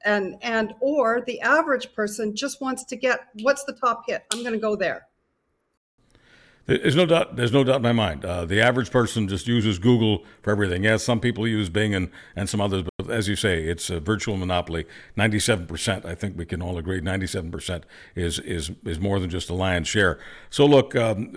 and 0.04 0.36
and 0.42 0.74
or 0.80 1.22
the 1.26 1.40
average 1.40 1.92
person 1.94 2.34
just 2.36 2.60
wants 2.60 2.84
to 2.84 2.96
get 2.96 3.20
what's 3.42 3.64
the 3.64 3.72
top 3.72 4.04
hit 4.06 4.24
i'm 4.32 4.40
going 4.42 4.52
to 4.52 4.58
go 4.58 4.76
there 4.76 5.06
there's 6.66 6.96
no 6.96 7.06
doubt. 7.06 7.36
There's 7.36 7.52
no 7.52 7.64
doubt 7.64 7.76
in 7.76 7.82
my 7.82 7.92
mind. 7.92 8.24
Uh, 8.24 8.44
the 8.44 8.60
average 8.60 8.90
person 8.90 9.28
just 9.28 9.46
uses 9.46 9.78
Google 9.78 10.24
for 10.42 10.50
everything. 10.50 10.84
Yes, 10.84 11.02
some 11.02 11.20
people 11.20 11.46
use 11.46 11.68
Bing 11.68 11.94
and, 11.94 12.10
and 12.34 12.48
some 12.48 12.60
others, 12.60 12.82
but 12.82 13.10
as 13.10 13.28
you 13.28 13.36
say, 13.36 13.64
it's 13.64 13.88
a 13.88 14.00
virtual 14.00 14.36
monopoly. 14.36 14.84
Ninety-seven 15.14 15.66
percent. 15.66 16.04
I 16.04 16.14
think 16.14 16.36
we 16.36 16.44
can 16.44 16.60
all 16.60 16.76
agree. 16.76 17.00
Ninety-seven 17.00 17.50
percent 17.50 17.84
is 18.14 18.38
is 18.40 18.72
is 18.84 18.98
more 18.98 19.20
than 19.20 19.30
just 19.30 19.48
a 19.48 19.54
lion's 19.54 19.88
share. 19.88 20.18
So 20.50 20.66
look, 20.66 20.96
um, 20.96 21.36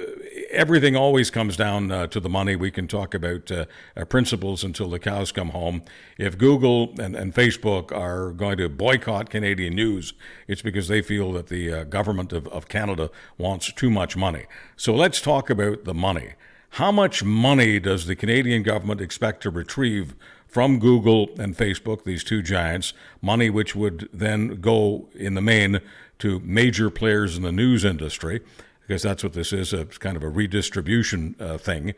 everything 0.50 0.96
always 0.96 1.30
comes 1.30 1.56
down 1.56 1.92
uh, 1.92 2.08
to 2.08 2.20
the 2.20 2.30
money. 2.30 2.56
We 2.56 2.72
can 2.72 2.88
talk 2.88 3.14
about 3.14 3.52
uh, 3.52 3.66
principles 4.06 4.64
until 4.64 4.90
the 4.90 5.00
cows 5.00 5.32
come 5.32 5.50
home. 5.50 5.84
If 6.18 6.38
Google 6.38 6.94
and, 7.00 7.16
and 7.16 7.34
Facebook 7.34 7.92
are 7.92 8.32
going 8.32 8.58
to 8.58 8.68
boycott 8.68 9.30
Canadian 9.30 9.76
news, 9.76 10.14
it's 10.48 10.62
because 10.62 10.88
they 10.88 11.02
feel 11.02 11.32
that 11.34 11.48
the 11.48 11.74
uh, 11.74 11.84
government 11.84 12.34
of, 12.34 12.48
of 12.48 12.68
Canada 12.68 13.12
wants 13.38 13.72
too 13.72 13.90
much 13.90 14.18
money. 14.18 14.46
So 14.76 14.96
let's 14.96 15.19
let's 15.20 15.26
talk 15.26 15.50
about 15.50 15.84
the 15.84 15.94
money. 15.94 16.30
How 16.70 16.94
much 16.94 17.26
money 17.26 17.78
does 17.78 18.06
the 18.06 18.16
Canadian 18.16 18.64
government 18.64 19.02
expect 19.02 19.44
to 19.44 19.50
retrieve 19.50 20.16
from 20.48 20.80
Google 20.80 21.30
and 21.38 21.58
Facebook, 21.58 22.06
these 22.06 22.24
two 22.24 22.42
giants, 22.42 22.94
money 23.22 23.50
which 23.50 23.76
would 23.76 24.08
then 24.14 24.62
go 24.62 25.10
in 25.14 25.34
the 25.34 25.42
main 25.42 25.82
to 26.20 26.40
major 26.40 26.90
players 26.90 27.36
in 27.36 27.44
the 27.44 27.52
news 27.52 27.84
industry, 27.84 28.40
because 28.80 29.04
that's 29.04 29.22
what 29.22 29.34
this 29.34 29.52
is, 29.52 29.74
it's 29.74 29.98
kind 29.98 30.16
of 30.16 30.24
a 30.24 30.30
redistribution 30.30 31.36
uh, 31.38 31.58
thing. 31.58 31.94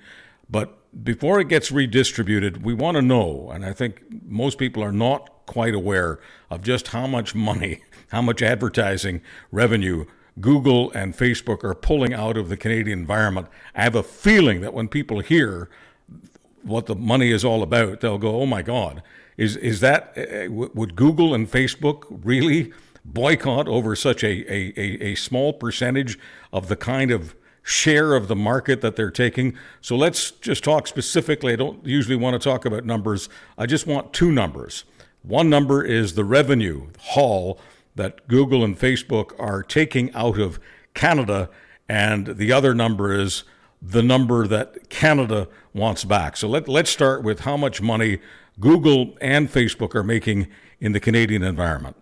But 0.50 0.76
before 1.04 1.40
it 1.40 1.48
gets 1.48 1.72
redistributed, 1.72 2.64
we 2.64 2.74
want 2.74 2.96
to 2.96 3.04
know, 3.04 3.52
and 3.52 3.64
I 3.64 3.74
think 3.74 4.02
most 4.26 4.58
people 4.58 4.84
are 4.84 4.92
not 4.92 5.46
quite 5.46 5.76
aware 5.76 6.20
of 6.50 6.64
just 6.64 6.88
how 6.88 7.06
much 7.06 7.36
money, 7.36 7.84
how 8.08 8.24
much 8.24 8.42
advertising 8.42 9.22
revenue 9.52 10.06
Google 10.40 10.92
and 10.92 11.16
Facebook 11.16 11.64
are 11.64 11.76
pulling 11.76 12.14
out 12.14 12.38
of 12.38 12.50
the 12.50 12.58
Canadian 12.58 13.00
environment. 13.00 13.48
I 13.76 13.84
have 13.84 13.96
a 13.96 14.04
feeling 14.04 14.62
that 14.62 14.74
when 14.74 14.88
people 14.88 15.20
hear 15.20 15.70
what 16.64 16.86
the 16.86 16.96
money 16.96 17.32
is 17.32 17.44
all 17.44 17.64
about, 17.64 18.00
they'll 18.00 18.18
go, 18.18 18.42
"Oh 18.42 18.46
my 18.46 18.62
God, 18.62 19.04
is 19.38 19.58
is 19.58 19.82
that 19.82 20.18
uh, 20.18 20.52
would 20.52 20.96
Google 20.96 21.34
and 21.34 21.52
Facebook 21.52 22.06
really 22.24 22.72
boycott 23.04 23.68
over 23.68 23.96
such 23.96 24.24
a, 24.24 24.54
a, 24.54 24.74
a, 24.78 25.12
a 25.12 25.16
small 25.16 25.54
percentage 25.54 26.18
of 26.54 26.68
the 26.68 26.76
kind 26.76 27.12
of 27.12 27.36
share 27.64 28.16
of 28.16 28.28
the 28.28 28.36
market 28.36 28.82
that 28.82 28.96
they're 28.96 29.12
taking?" 29.12 29.58
So 29.82 29.96
let's 29.98 30.32
just 30.32 30.64
talk 30.64 30.88
specifically. 30.88 31.54
I 31.54 31.58
don't 31.58 31.86
usually 31.86 32.16
want 32.16 32.42
to 32.42 32.50
talk 32.50 32.66
about 32.66 32.86
numbers. 32.86 33.28
I 33.58 33.66
just 33.66 33.86
want 33.86 34.14
two 34.14 34.32
numbers. 34.32 34.86
One 35.24 35.50
number 35.50 35.84
is 35.84 36.16
the 36.16 36.24
revenue 36.24 36.88
haul 37.00 37.60
that 37.96 38.28
Google 38.28 38.64
and 38.64 38.78
Facebook 38.78 39.38
are 39.40 39.64
taking 39.64 40.14
out 40.14 40.40
of 40.40 40.60
Canada, 40.94 41.50
and 41.90 42.28
the 42.28 42.52
other 42.52 42.74
number 42.74 43.14
is 43.14 43.44
the 43.82 44.04
number 44.04 44.48
that 44.48 44.90
Canada 44.90 45.48
wants 45.74 46.04
back. 46.04 46.38
So 46.38 46.48
let, 46.48 46.68
let's 46.68 46.90
start 46.90 47.24
with 47.24 47.42
how 47.42 47.58
much 47.58 47.82
money 47.82 48.20
Google 48.60 49.18
and 49.20 49.50
Facebook 49.50 49.96
are 49.96 50.04
making 50.04 50.48
in 50.80 50.92
the 50.92 51.00
Canadian 51.00 51.44
environment. 51.44 51.96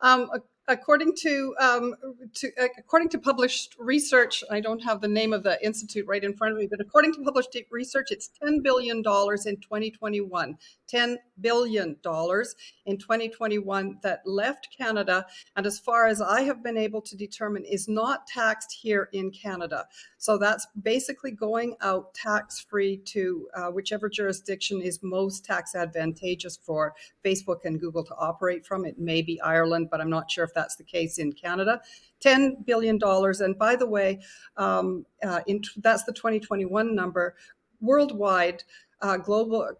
Um, 0.00 0.28
according 0.68 1.14
to, 1.16 1.54
um, 1.60 1.94
to 2.34 2.50
according 2.78 3.08
to 3.10 3.18
published 3.18 3.74
research, 3.78 4.44
I 4.50 4.60
don't 4.60 4.82
have 4.84 5.00
the 5.00 5.08
name 5.08 5.32
of 5.32 5.42
the 5.42 5.62
institute 5.64 6.06
right 6.06 6.22
in 6.22 6.34
front 6.34 6.52
of 6.52 6.58
me, 6.58 6.68
but 6.70 6.80
according 6.80 7.14
to 7.14 7.22
published 7.22 7.56
research, 7.70 8.08
it's 8.10 8.28
ten 8.28 8.60
billion 8.60 9.02
dollars 9.02 9.46
in 9.46 9.56
2021. 9.56 10.56
$10 10.92 11.16
billion 11.40 11.88
in 12.86 12.98
2021 12.98 13.98
that 14.02 14.22
left 14.24 14.68
Canada, 14.76 15.26
and 15.56 15.66
as 15.66 15.78
far 15.78 16.06
as 16.06 16.20
I 16.20 16.42
have 16.42 16.62
been 16.62 16.76
able 16.78 17.02
to 17.02 17.16
determine, 17.16 17.64
is 17.64 17.88
not 17.88 18.26
taxed 18.26 18.72
here 18.72 19.08
in 19.12 19.30
Canada. 19.30 19.86
So 20.16 20.38
that's 20.38 20.66
basically 20.82 21.30
going 21.30 21.76
out 21.80 22.14
tax 22.14 22.60
free 22.60 22.96
to 23.06 23.48
uh, 23.54 23.66
whichever 23.66 24.08
jurisdiction 24.08 24.80
is 24.80 25.00
most 25.02 25.44
tax 25.44 25.74
advantageous 25.74 26.56
for 26.56 26.94
Facebook 27.24 27.64
and 27.64 27.78
Google 27.78 28.04
to 28.04 28.14
operate 28.16 28.66
from. 28.66 28.84
It 28.84 28.98
may 28.98 29.22
be 29.22 29.40
Ireland, 29.40 29.88
but 29.90 30.00
I'm 30.00 30.10
not 30.10 30.30
sure 30.30 30.44
if 30.44 30.54
that's 30.58 30.76
the 30.76 30.84
case 30.84 31.18
in 31.18 31.32
Canada. 31.32 31.80
$10 32.20 32.66
billion. 32.66 32.98
And 33.02 33.58
by 33.58 33.76
the 33.76 33.86
way, 33.86 34.20
um, 34.56 35.06
uh, 35.24 35.40
in, 35.46 35.62
that's 35.76 36.04
the 36.04 36.12
2021 36.12 36.94
number. 36.94 37.36
Worldwide, 37.80 38.64
uh, 39.00 39.16
global 39.18 39.70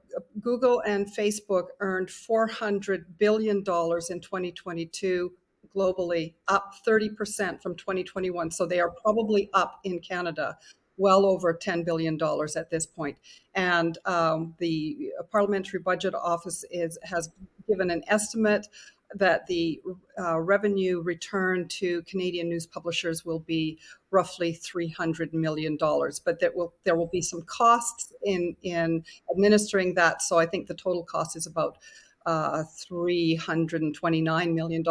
Google 0.40 0.80
and 0.87 1.06
Facebook 1.12 1.66
earned 1.80 2.11
400 2.11 3.18
billion 3.18 3.64
dollars 3.64 4.11
in 4.11 4.20
2022 4.20 5.32
globally, 5.75 6.35
up 6.47 6.75
30% 6.87 7.61
from 7.61 7.75
2021. 7.75 8.50
So 8.52 8.66
they 8.66 8.80
are 8.80 8.90
probably 9.02 9.50
up 9.52 9.80
in 9.85 9.99
Canada 9.99 10.56
well 10.99 11.25
over 11.25 11.54
$10 11.54 11.85
billion 11.85 12.18
at 12.56 12.70
this 12.70 12.87
point. 12.87 13.18
And 13.54 13.97
um, 14.04 14.54
the 14.58 15.12
Parliamentary 15.30 15.80
Budget 15.80 16.14
Office 16.14 16.64
is, 16.70 16.99
has 17.04 17.30
given 17.68 17.90
an 17.90 18.02
estimate 18.08 18.66
that 19.15 19.47
the 19.47 19.81
uh, 20.19 20.38
revenue 20.38 21.00
return 21.00 21.67
to 21.69 22.03
Canadian 22.03 22.49
news 22.49 22.67
publishers 22.67 23.25
will 23.25 23.41
be 23.41 23.79
roughly 24.11 24.53
$300 24.53 25.33
million, 25.33 25.79
but 25.79 26.41
that 26.41 26.55
will, 26.55 26.75
there 26.85 26.97
will 26.97 27.09
be 27.09 27.23
some 27.23 27.43
costs 27.43 28.12
in, 28.25 28.55
in 28.62 29.03
administering 29.31 29.95
that. 29.95 30.21
So 30.23 30.38
I 30.38 30.47
think 30.47 30.67
the 30.67 30.75
total 30.75 31.05
cost 31.05 31.37
is 31.37 31.47
about 31.47 31.79
uh, 32.27 32.65
$329 32.91 34.55
million. 34.55 34.85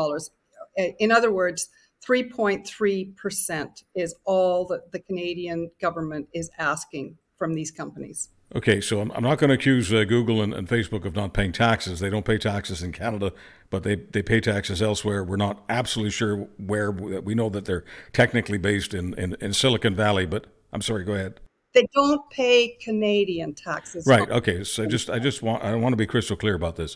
In 0.99 1.11
other 1.11 1.31
words, 1.31 1.69
3.3% 2.07 3.83
is 3.95 4.15
all 4.25 4.65
that 4.67 4.91
the 4.91 4.99
Canadian 4.99 5.69
government 5.81 6.27
is 6.33 6.49
asking 6.57 7.17
from 7.37 7.53
these 7.53 7.71
companies. 7.71 8.29
Okay, 8.55 8.79
so 8.79 9.01
I'm, 9.01 9.23
not 9.23 9.39
going 9.39 9.49
to 9.49 9.55
accuse 9.55 9.93
uh, 9.93 10.05
Google 10.05 10.41
and, 10.41 10.53
and, 10.53 10.69
Facebook 10.69 11.03
of 11.03 11.15
not 11.15 11.33
paying 11.33 11.51
taxes. 11.51 11.99
They 11.99 12.09
don't 12.09 12.23
pay 12.23 12.37
taxes 12.37 12.81
in 12.81 12.93
Canada, 12.93 13.33
but 13.69 13.83
they, 13.83 13.95
they 13.95 14.21
pay 14.21 14.39
taxes 14.39 14.81
elsewhere. 14.81 15.21
We're 15.21 15.35
not 15.35 15.63
absolutely 15.67 16.11
sure 16.11 16.47
where. 16.57 16.89
We 16.89 17.35
know 17.35 17.49
that 17.49 17.65
they're 17.65 17.83
technically 18.13 18.57
based 18.57 18.93
in, 18.93 19.13
in, 19.15 19.35
in 19.41 19.51
Silicon 19.51 19.95
Valley, 19.95 20.25
but 20.25 20.47
I'm 20.71 20.81
sorry, 20.81 21.03
go 21.03 21.13
ahead. 21.13 21.41
They 21.73 21.85
don't 21.93 22.21
pay 22.29 22.77
Canadian 22.81 23.53
taxes. 23.53 24.07
Right. 24.07 24.29
Okay. 24.29 24.63
So 24.63 24.83
I 24.83 24.85
just 24.87 25.09
I 25.09 25.19
just 25.19 25.43
want 25.43 25.63
I 25.63 25.75
want 25.75 25.93
to 25.93 25.97
be 25.97 26.07
crystal 26.07 26.37
clear 26.37 26.55
about 26.55 26.77
this. 26.77 26.95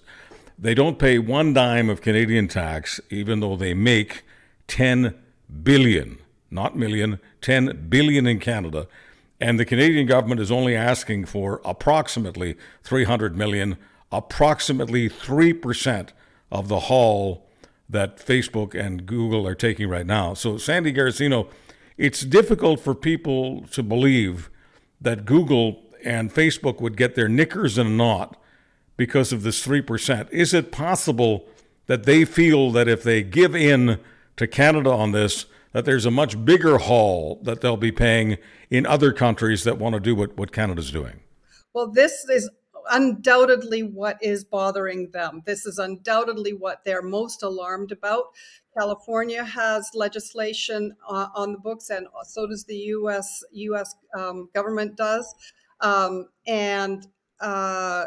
They 0.57 0.73
don't 0.73 0.97
pay 0.97 1.19
one 1.19 1.53
dime 1.53 1.89
of 1.89 2.01
Canadian 2.01 2.47
tax, 2.47 2.99
even 3.09 3.41
though 3.41 3.55
they 3.55 3.73
make 3.73 4.23
10 4.67 5.15
billion, 5.63 6.17
not 6.49 6.77
million, 6.77 7.19
10 7.41 7.87
billion 7.89 8.25
in 8.25 8.39
Canada 8.39 8.87
and 9.41 9.59
the 9.59 9.65
Canadian 9.65 10.05
government 10.05 10.39
is 10.39 10.51
only 10.51 10.75
asking 10.75 11.25
for 11.25 11.61
approximately 11.65 12.55
300 12.83 13.35
million, 13.35 13.75
approximately 14.11 15.09
3% 15.09 16.09
of 16.51 16.67
the 16.67 16.81
haul 16.81 17.47
that 17.89 18.17
Facebook 18.17 18.79
and 18.79 19.07
Google 19.07 19.47
are 19.47 19.55
taking 19.55 19.89
right 19.89 20.05
now. 20.05 20.35
So, 20.35 20.57
Sandy 20.57 20.93
Garossino, 20.93 21.49
it's 21.97 22.21
difficult 22.21 22.79
for 22.79 22.93
people 22.93 23.63
to 23.71 23.81
believe 23.81 24.51
that 25.01 25.25
Google 25.25 25.83
and 26.05 26.31
Facebook 26.31 26.79
would 26.79 26.95
get 26.95 27.15
their 27.15 27.27
knickers 27.27 27.79
in 27.79 27.87
a 27.87 27.89
knot 27.89 28.37
because 28.95 29.33
of 29.33 29.41
this 29.41 29.65
3%. 29.65 30.29
Is 30.31 30.53
it 30.53 30.71
possible 30.71 31.47
that 31.87 32.03
they 32.03 32.25
feel 32.25 32.71
that 32.71 32.87
if 32.87 33.01
they 33.01 33.23
give 33.23 33.55
in 33.55 33.99
to 34.37 34.45
Canada 34.45 34.91
on 34.91 35.11
this, 35.11 35.47
that 35.73 35.85
there's 35.85 36.05
a 36.05 36.11
much 36.11 36.43
bigger 36.43 36.77
haul 36.77 37.39
that 37.43 37.61
they'll 37.61 37.77
be 37.77 37.91
paying 37.91 38.37
in 38.69 38.85
other 38.85 39.11
countries 39.13 39.63
that 39.63 39.77
want 39.77 39.93
to 39.93 39.99
do 39.99 40.15
what, 40.15 40.37
what 40.37 40.51
Canada's 40.51 40.91
doing? 40.91 41.21
Well, 41.73 41.87
this 41.87 42.25
is 42.29 42.49
undoubtedly 42.89 43.83
what 43.83 44.17
is 44.21 44.43
bothering 44.43 45.11
them. 45.11 45.41
This 45.45 45.65
is 45.65 45.77
undoubtedly 45.77 46.53
what 46.53 46.83
they're 46.83 47.01
most 47.01 47.43
alarmed 47.43 47.91
about. 47.91 48.25
California 48.77 49.43
has 49.43 49.89
legislation 49.93 50.95
uh, 51.07 51.27
on 51.35 51.53
the 51.53 51.57
books, 51.57 51.89
and 51.89 52.07
so 52.23 52.47
does 52.47 52.63
the 52.65 52.75
U.S. 52.75 53.43
U.S. 53.51 53.95
Um, 54.17 54.49
government 54.53 54.95
does, 54.95 55.33
um, 55.81 56.27
and 56.47 57.05
uh, 57.41 58.05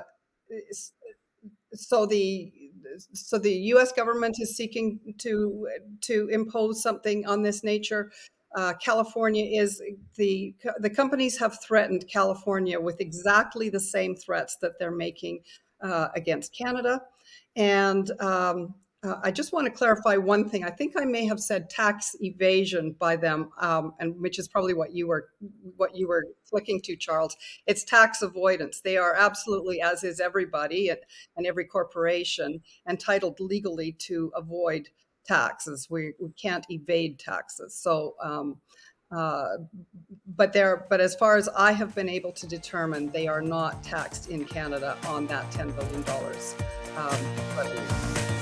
so 1.72 2.06
the 2.06 2.52
so 3.12 3.38
the 3.38 3.52
U.S. 3.52 3.92
government 3.92 4.36
is 4.40 4.56
seeking 4.56 5.00
to 5.18 5.68
to 6.02 6.28
impose 6.28 6.82
something 6.82 7.26
on 7.26 7.42
this 7.42 7.64
nature. 7.64 8.10
Uh, 8.56 8.72
California 8.74 9.60
is 9.60 9.82
the 10.16 10.54
the 10.78 10.90
companies 10.90 11.38
have 11.38 11.58
threatened 11.62 12.04
California 12.12 12.80
with 12.80 13.00
exactly 13.00 13.68
the 13.68 13.80
same 13.80 14.14
threats 14.14 14.56
that 14.62 14.78
they're 14.78 14.90
making 14.90 15.40
uh, 15.82 16.08
against 16.14 16.56
Canada, 16.56 17.02
and 17.56 18.10
um, 18.20 18.74
uh, 19.04 19.20
I 19.22 19.30
just 19.30 19.52
want 19.52 19.66
to 19.66 19.70
clarify 19.70 20.16
one 20.16 20.48
thing. 20.48 20.64
I 20.64 20.70
think 20.70 20.94
I 20.96 21.04
may 21.04 21.26
have 21.26 21.38
said 21.38 21.68
tax 21.68 22.16
evasion 22.20 22.96
by 22.98 23.16
them, 23.16 23.50
um, 23.60 23.92
and 24.00 24.18
which 24.20 24.38
is 24.38 24.48
probably 24.48 24.74
what 24.74 24.92
you 24.92 25.06
were 25.06 25.28
what 25.76 25.94
you 25.94 26.08
were 26.08 26.24
flicking 26.44 26.80
to, 26.82 26.96
Charles. 26.96 27.36
It's 27.66 27.84
tax 27.84 28.22
avoidance. 28.22 28.80
They 28.80 28.96
are 28.96 29.14
absolutely, 29.14 29.80
as 29.80 30.04
is 30.04 30.20
everybody 30.20 30.88
and, 30.88 31.00
and 31.36 31.46
every 31.46 31.66
corporation, 31.66 32.62
entitled 32.88 33.38
legally 33.40 33.92
to 34.00 34.32
avoid 34.34 34.88
taxes. 35.26 35.88
We, 35.90 36.12
we 36.18 36.30
can't 36.30 36.66
evade 36.70 37.18
taxes. 37.18 37.76
So. 37.76 38.14
Um, 38.22 38.56
uh, 39.14 39.58
but 40.34 40.52
there, 40.52 40.86
but 40.90 41.00
as 41.00 41.14
far 41.14 41.36
as 41.36 41.48
I 41.50 41.70
have 41.70 41.94
been 41.94 42.08
able 42.08 42.32
to 42.32 42.48
determine, 42.48 43.10
they 43.10 43.28
are 43.28 43.42
not 43.42 43.84
taxed 43.84 44.28
in 44.28 44.44
Canada 44.44 44.96
on 45.06 45.26
that 45.28 45.48
ten 45.52 45.70
billion 45.70 46.02
dollars. 46.02 46.56
Um, 46.96 48.33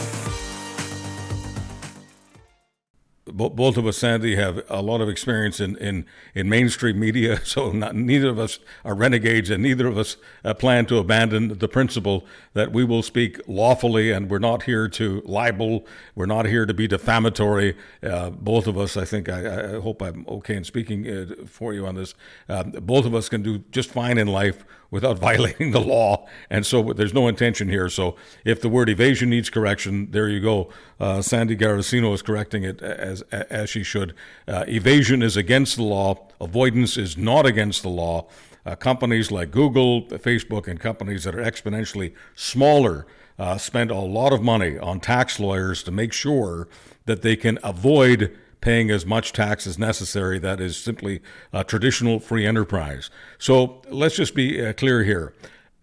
both 3.32 3.76
of 3.76 3.86
us, 3.86 3.98
Sandy, 3.98 4.36
have 4.36 4.62
a 4.68 4.82
lot 4.82 5.00
of 5.00 5.08
experience 5.08 5.60
in, 5.60 5.76
in, 5.76 6.06
in 6.34 6.48
mainstream 6.48 6.98
media, 7.00 7.40
so 7.44 7.72
not, 7.72 7.94
neither 7.94 8.28
of 8.28 8.38
us 8.38 8.58
are 8.84 8.94
renegades, 8.94 9.50
and 9.50 9.62
neither 9.62 9.86
of 9.86 9.98
us 9.98 10.16
uh, 10.44 10.54
plan 10.54 10.86
to 10.86 10.98
abandon 10.98 11.58
the 11.58 11.68
principle 11.68 12.26
that 12.54 12.72
we 12.72 12.84
will 12.84 13.02
speak 13.02 13.40
lawfully, 13.46 14.10
and 14.10 14.30
we're 14.30 14.38
not 14.38 14.64
here 14.64 14.88
to 14.88 15.22
libel, 15.24 15.86
we're 16.14 16.26
not 16.26 16.46
here 16.46 16.66
to 16.66 16.74
be 16.74 16.86
defamatory. 16.86 17.76
Uh, 18.02 18.30
both 18.30 18.66
of 18.66 18.76
us, 18.76 18.96
I 18.96 19.04
think, 19.04 19.28
I, 19.28 19.76
I, 19.76 19.80
hope 19.80 20.02
I'm 20.02 20.26
okay 20.28 20.56
in 20.56 20.64
speaking 20.64 21.08
uh, 21.08 21.46
for 21.46 21.72
you 21.72 21.86
on 21.86 21.94
this. 21.94 22.14
Uh, 22.48 22.64
both 22.64 23.06
of 23.06 23.14
us 23.14 23.28
can 23.28 23.42
do 23.42 23.58
just 23.70 23.90
fine 23.90 24.18
in 24.18 24.26
life 24.26 24.64
without 24.92 25.18
violating 25.28 25.72
the 25.72 25.80
law. 25.80 26.28
And 26.49 26.64
so 26.64 26.92
there's 26.92 27.12
no 27.12 27.26
intention 27.26 27.68
here. 27.68 27.88
So 27.88 28.14
if 28.44 28.61
the 28.61 28.68
word 28.68 28.88
evasion 28.88 29.30
needs 29.30 29.50
correction, 29.50 30.12
there 30.12 30.28
you 30.28 30.40
go. 30.40 30.70
Uh, 31.00 31.20
Sandy 31.20 31.56
Garossino 31.56 32.14
is 32.14 32.22
correcting 32.22 32.62
it 32.62 32.80
as 32.80 33.22
as 33.32 33.68
she 33.68 33.82
should. 33.82 34.14
Uh, 34.46 34.64
evasion 34.68 35.20
is 35.20 35.37
against 35.37 35.75
the 35.76 35.82
law. 35.82 36.28
Avoidance 36.40 36.96
is 36.96 37.16
not 37.16 37.44
against 37.44 37.82
the 37.82 37.88
law. 37.88 38.28
Uh, 38.64 38.76
companies 38.76 39.32
like 39.32 39.50
Google, 39.50 40.02
Facebook, 40.02 40.68
and 40.68 40.78
companies 40.78 41.25
that 41.25 41.34
are 41.34 41.42
exponentially 41.42 42.14
smaller 42.37 43.06
uh, 43.38 43.58
spend 43.58 43.90
a 43.90 43.99
lot 43.99 44.32
of 44.32 44.40
money 44.40 44.78
on 44.78 45.00
tax 45.00 45.40
lawyers 45.40 45.82
to 45.82 45.90
make 45.90 46.12
sure 46.12 46.68
that 47.06 47.22
they 47.22 47.34
can 47.34 47.58
avoid 47.64 48.37
paying 48.62 48.90
as 48.90 49.04
much 49.04 49.35
tax 49.35 49.66
as 49.66 49.78
necessary. 49.78 50.38
That 50.38 50.61
is 50.61 50.78
simply 50.78 51.21
a 51.52 51.62
traditional 51.62 52.19
free 52.19 52.47
enterprise. 52.47 53.11
So 53.38 53.83
let's 53.90 54.16
just 54.16 54.35
be 54.35 54.64
uh, 54.64 54.73
clear 54.73 55.04
here. 55.04 55.35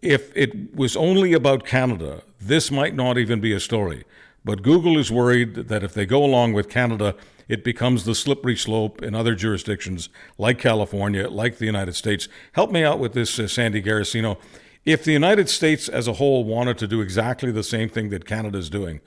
If 0.01 0.35
it 0.35 0.73
was 0.73 0.95
only 0.95 1.33
about 1.33 1.65
Canada, 1.65 2.23
this 2.41 2.71
might 2.71 2.95
not 2.95 3.19
even 3.19 3.39
be 3.39 3.53
a 3.53 3.59
story. 3.59 4.05
But 4.43 4.63
Google 4.63 4.97
is 4.97 5.11
worried 5.11 5.55
that 5.55 5.83
if 5.83 5.93
they 5.93 6.05
go 6.05 6.23
along 6.23 6.53
with 6.53 6.69
Canada, 6.69 7.15
it 7.49 7.63
becomes 7.63 8.05
the 8.05 8.15
slippery 8.15 8.55
slope 8.55 9.03
in 9.03 9.13
other 9.13 9.35
jurisdictions 9.35 10.07
like 10.37 10.57
California, 10.57 11.29
like 11.29 11.57
the 11.57 11.65
United 11.65 11.93
States. 11.95 12.29
Help 12.53 12.71
me 12.71 12.83
out 12.83 12.99
with 12.99 13.13
this, 13.13 13.37
uh, 13.37 13.47
Sandy 13.47 13.81
Garossino. 13.81 14.37
If 14.85 15.03
the 15.03 15.11
United 15.11 15.49
States 15.49 15.89
as 15.89 16.07
a 16.07 16.13
whole 16.13 16.45
wanted 16.45 16.77
to 16.77 16.87
do 16.87 17.01
exactly 17.01 17.51
the 17.51 17.63
same 17.63 17.89
thing 17.89 18.09
that 18.09 18.25
Canada 18.25 18.57
is 18.57 18.69
doing, 18.69 19.01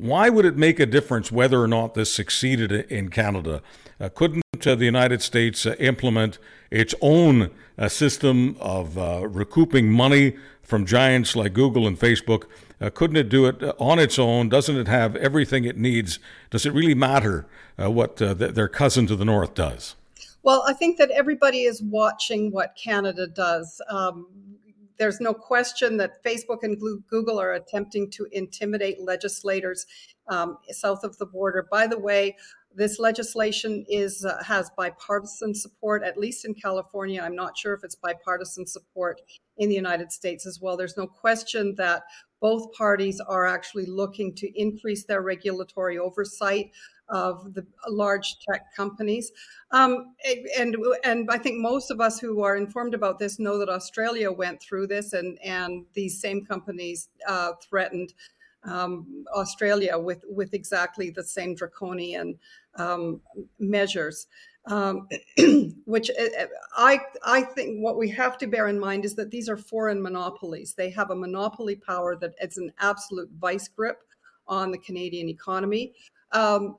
why 0.00 0.30
would 0.30 0.46
it 0.46 0.56
make 0.56 0.80
a 0.80 0.86
difference 0.86 1.30
whether 1.30 1.62
or 1.62 1.68
not 1.68 1.94
this 1.94 2.12
succeeded 2.12 2.72
in 2.72 3.10
Canada? 3.10 3.62
Uh, 4.00 4.08
couldn't 4.08 4.42
uh, 4.66 4.74
the 4.74 4.84
United 4.86 5.20
States 5.20 5.66
uh, 5.66 5.74
implement 5.78 6.38
its 6.70 6.94
own 7.02 7.50
uh, 7.78 7.88
system 7.88 8.56
of 8.60 8.96
uh, 8.96 9.26
recouping 9.28 9.90
money 9.90 10.36
from 10.62 10.86
giants 10.86 11.36
like 11.36 11.52
Google 11.52 11.86
and 11.86 11.98
Facebook? 11.98 12.44
Uh, 12.80 12.88
couldn't 12.88 13.16
it 13.16 13.28
do 13.28 13.44
it 13.44 13.62
on 13.78 13.98
its 13.98 14.18
own? 14.18 14.48
Doesn't 14.48 14.76
it 14.76 14.88
have 14.88 15.16
everything 15.16 15.64
it 15.64 15.76
needs? 15.76 16.18
Does 16.48 16.64
it 16.64 16.72
really 16.72 16.94
matter 16.94 17.46
what 17.76 18.18
th- 18.18 18.36
their 18.36 18.68
cousin 18.68 19.06
to 19.06 19.16
the 19.16 19.24
north 19.24 19.54
does? 19.54 19.96
Well, 20.42 20.64
I 20.66 20.72
think 20.72 20.96
that 20.96 21.10
everybody 21.10 21.64
is 21.64 21.82
watching 21.82 22.50
what 22.50 22.74
Canada 22.82 23.26
does. 23.26 23.82
Um, 23.88 24.26
there's 25.00 25.18
no 25.18 25.32
question 25.32 25.96
that 25.96 26.22
Facebook 26.22 26.58
and 26.62 26.78
Google 27.08 27.40
are 27.40 27.54
attempting 27.54 28.10
to 28.10 28.26
intimidate 28.32 29.00
legislators 29.00 29.86
um, 30.28 30.58
south 30.68 31.04
of 31.04 31.16
the 31.16 31.24
border. 31.24 31.66
By 31.70 31.86
the 31.86 31.98
way, 31.98 32.36
this 32.74 32.98
legislation 32.98 33.82
is 33.88 34.26
uh, 34.26 34.42
has 34.44 34.70
bipartisan 34.76 35.54
support, 35.54 36.02
at 36.04 36.18
least 36.18 36.44
in 36.44 36.52
California. 36.52 37.22
I'm 37.22 37.34
not 37.34 37.56
sure 37.56 37.72
if 37.72 37.82
it's 37.82 37.94
bipartisan 37.94 38.66
support 38.66 39.22
in 39.56 39.70
the 39.70 39.74
United 39.74 40.12
States 40.12 40.46
as 40.46 40.60
well. 40.60 40.76
There's 40.76 40.98
no 40.98 41.06
question 41.06 41.74
that 41.76 42.02
both 42.42 42.70
parties 42.74 43.20
are 43.20 43.46
actually 43.46 43.86
looking 43.86 44.34
to 44.34 44.60
increase 44.60 45.04
their 45.06 45.22
regulatory 45.22 45.98
oversight 45.98 46.72
of 47.10 47.54
the 47.54 47.66
large 47.88 48.38
tech 48.48 48.74
companies. 48.74 49.32
Um, 49.70 50.14
and 50.58 50.76
and 51.04 51.28
I 51.30 51.38
think 51.38 51.60
most 51.60 51.90
of 51.90 52.00
us 52.00 52.18
who 52.18 52.42
are 52.42 52.56
informed 52.56 52.94
about 52.94 53.18
this 53.18 53.38
know 53.38 53.58
that 53.58 53.68
Australia 53.68 54.30
went 54.30 54.60
through 54.60 54.86
this, 54.86 55.12
and 55.12 55.38
and 55.44 55.84
these 55.94 56.20
same 56.20 56.44
companies 56.44 57.08
uh, 57.28 57.52
threatened 57.62 58.14
um, 58.64 59.24
Australia 59.34 59.98
with 59.98 60.24
with 60.28 60.54
exactly 60.54 61.10
the 61.10 61.24
same 61.24 61.54
draconian 61.54 62.38
um, 62.76 63.20
measures. 63.58 64.26
Um, 64.66 65.08
which 65.86 66.10
uh, 66.10 66.42
uh, 66.42 66.46
I 66.76 67.00
I 67.24 67.42
think 67.42 67.82
what 67.82 67.96
we 67.96 68.10
have 68.10 68.36
to 68.38 68.46
bear 68.46 68.68
in 68.68 68.78
mind 68.78 69.06
is 69.06 69.14
that 69.14 69.30
these 69.30 69.48
are 69.48 69.56
foreign 69.56 70.02
monopolies. 70.02 70.74
They 70.74 70.90
have 70.90 71.10
a 71.10 71.16
monopoly 71.16 71.76
power 71.76 72.14
that 72.16 72.34
is 72.42 72.58
an 72.58 72.70
absolute 72.78 73.30
vice 73.40 73.68
grip 73.68 74.02
on 74.46 74.70
the 74.70 74.78
Canadian 74.78 75.30
economy. 75.30 75.94
Um, 76.32 76.76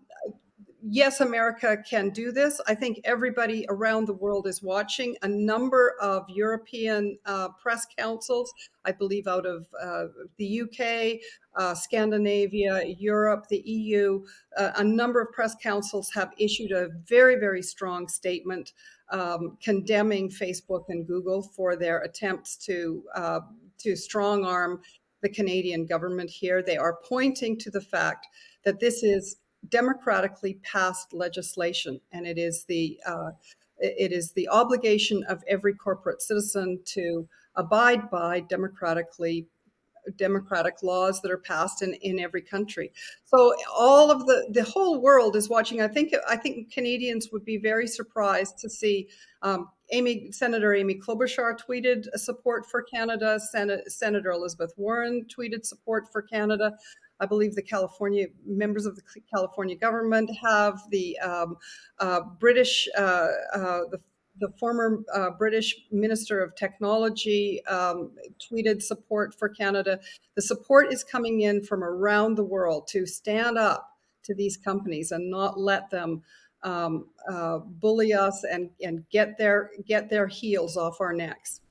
yes, 0.83 1.21
America 1.21 1.77
can 1.87 2.09
do 2.09 2.31
this. 2.31 2.59
I 2.67 2.75
think 2.75 2.99
everybody 3.03 3.65
around 3.69 4.05
the 4.05 4.13
world 4.13 4.47
is 4.47 4.61
watching. 4.61 5.15
A 5.21 5.27
number 5.27 5.95
of 6.01 6.25
European 6.29 7.17
uh, 7.25 7.49
press 7.61 7.85
councils, 7.97 8.53
I 8.85 8.91
believe, 8.91 9.27
out 9.27 9.45
of 9.45 9.67
uh, 9.81 10.05
the 10.37 10.61
UK, 10.61 11.19
uh, 11.55 11.75
Scandinavia, 11.75 12.83
Europe, 12.97 13.47
the 13.49 13.61
EU, 13.65 14.23
uh, 14.57 14.71
a 14.75 14.83
number 14.83 15.21
of 15.21 15.31
press 15.31 15.55
councils 15.61 16.11
have 16.13 16.31
issued 16.37 16.71
a 16.71 16.89
very, 17.07 17.35
very 17.35 17.61
strong 17.61 18.07
statement 18.07 18.73
um, 19.11 19.57
condemning 19.61 20.29
Facebook 20.29 20.85
and 20.89 21.05
Google 21.05 21.43
for 21.43 21.75
their 21.75 21.99
attempts 21.99 22.55
to 22.65 23.03
uh, 23.15 23.41
to 23.79 23.95
strong 23.95 24.45
arm 24.45 24.81
the 25.21 25.29
Canadian 25.29 25.85
government 25.85 26.29
here. 26.29 26.63
They 26.63 26.77
are 26.77 26.99
pointing 27.07 27.57
to 27.59 27.71
the 27.71 27.81
fact 27.81 28.27
that 28.63 28.79
this 28.79 29.03
is 29.03 29.37
democratically 29.69 30.59
passed 30.63 31.13
legislation, 31.13 31.99
and 32.11 32.25
it 32.25 32.37
is 32.37 32.65
the 32.65 32.99
uh, 33.05 33.31
it 33.77 34.11
is 34.11 34.31
the 34.31 34.47
obligation 34.49 35.23
of 35.23 35.43
every 35.47 35.73
corporate 35.73 36.21
citizen 36.21 36.79
to 36.85 37.27
abide 37.55 38.09
by 38.09 38.39
democratically 38.39 39.47
democratic 40.15 40.81
laws 40.81 41.21
that 41.21 41.31
are 41.31 41.37
passed 41.37 41.81
in, 41.81 41.93
in 41.95 42.19
every 42.19 42.41
country. 42.41 42.91
So 43.25 43.53
all 43.71 44.09
of 44.11 44.25
the 44.25 44.47
the 44.51 44.63
whole 44.63 45.01
world 45.01 45.35
is 45.35 45.49
watching. 45.49 45.81
I 45.81 45.87
think 45.87 46.13
I 46.27 46.35
think 46.35 46.71
Canadians 46.71 47.29
would 47.31 47.45
be 47.45 47.57
very 47.57 47.87
surprised 47.87 48.57
to 48.59 48.69
see 48.69 49.09
um, 49.41 49.69
Amy 49.91 50.31
Senator 50.31 50.73
Amy 50.73 50.95
Klobuchar 50.95 51.55
tweeted 51.57 52.07
support 52.15 52.65
for 52.65 52.81
Canada. 52.81 53.39
Senate, 53.39 53.91
Senator 53.91 54.31
Elizabeth 54.31 54.73
Warren 54.77 55.25
tweeted 55.25 55.65
support 55.65 56.11
for 56.11 56.21
Canada. 56.21 56.73
I 57.21 57.25
believe 57.27 57.55
the 57.55 57.61
California 57.61 58.27
members 58.45 58.85
of 58.85 58.95
the 58.95 59.01
California 59.33 59.75
government 59.75 60.29
have 60.41 60.81
the 60.89 61.17
um, 61.19 61.55
uh, 61.99 62.21
British, 62.39 62.87
uh, 62.97 63.27
uh, 63.53 63.79
the, 63.91 63.99
the 64.39 64.49
former 64.59 65.03
uh, 65.13 65.29
British 65.37 65.75
Minister 65.91 66.41
of 66.41 66.55
Technology 66.55 67.63
um, 67.67 68.11
tweeted 68.39 68.81
support 68.81 69.35
for 69.37 69.47
Canada. 69.47 69.99
The 70.35 70.41
support 70.41 70.91
is 70.91 71.03
coming 71.03 71.41
in 71.41 71.63
from 71.63 71.83
around 71.83 72.35
the 72.35 72.43
world 72.43 72.87
to 72.87 73.05
stand 73.05 73.57
up 73.57 73.87
to 74.23 74.33
these 74.33 74.57
companies 74.57 75.11
and 75.11 75.29
not 75.29 75.59
let 75.59 75.89
them 75.91 76.23
um, 76.63 77.07
uh, 77.31 77.59
bully 77.59 78.13
us 78.13 78.43
and, 78.43 78.69
and 78.81 79.05
get 79.11 79.37
their 79.37 79.71
get 79.85 80.09
their 80.09 80.27
heels 80.27 80.77
off 80.77 81.01
our 81.01 81.13
necks. 81.13 81.61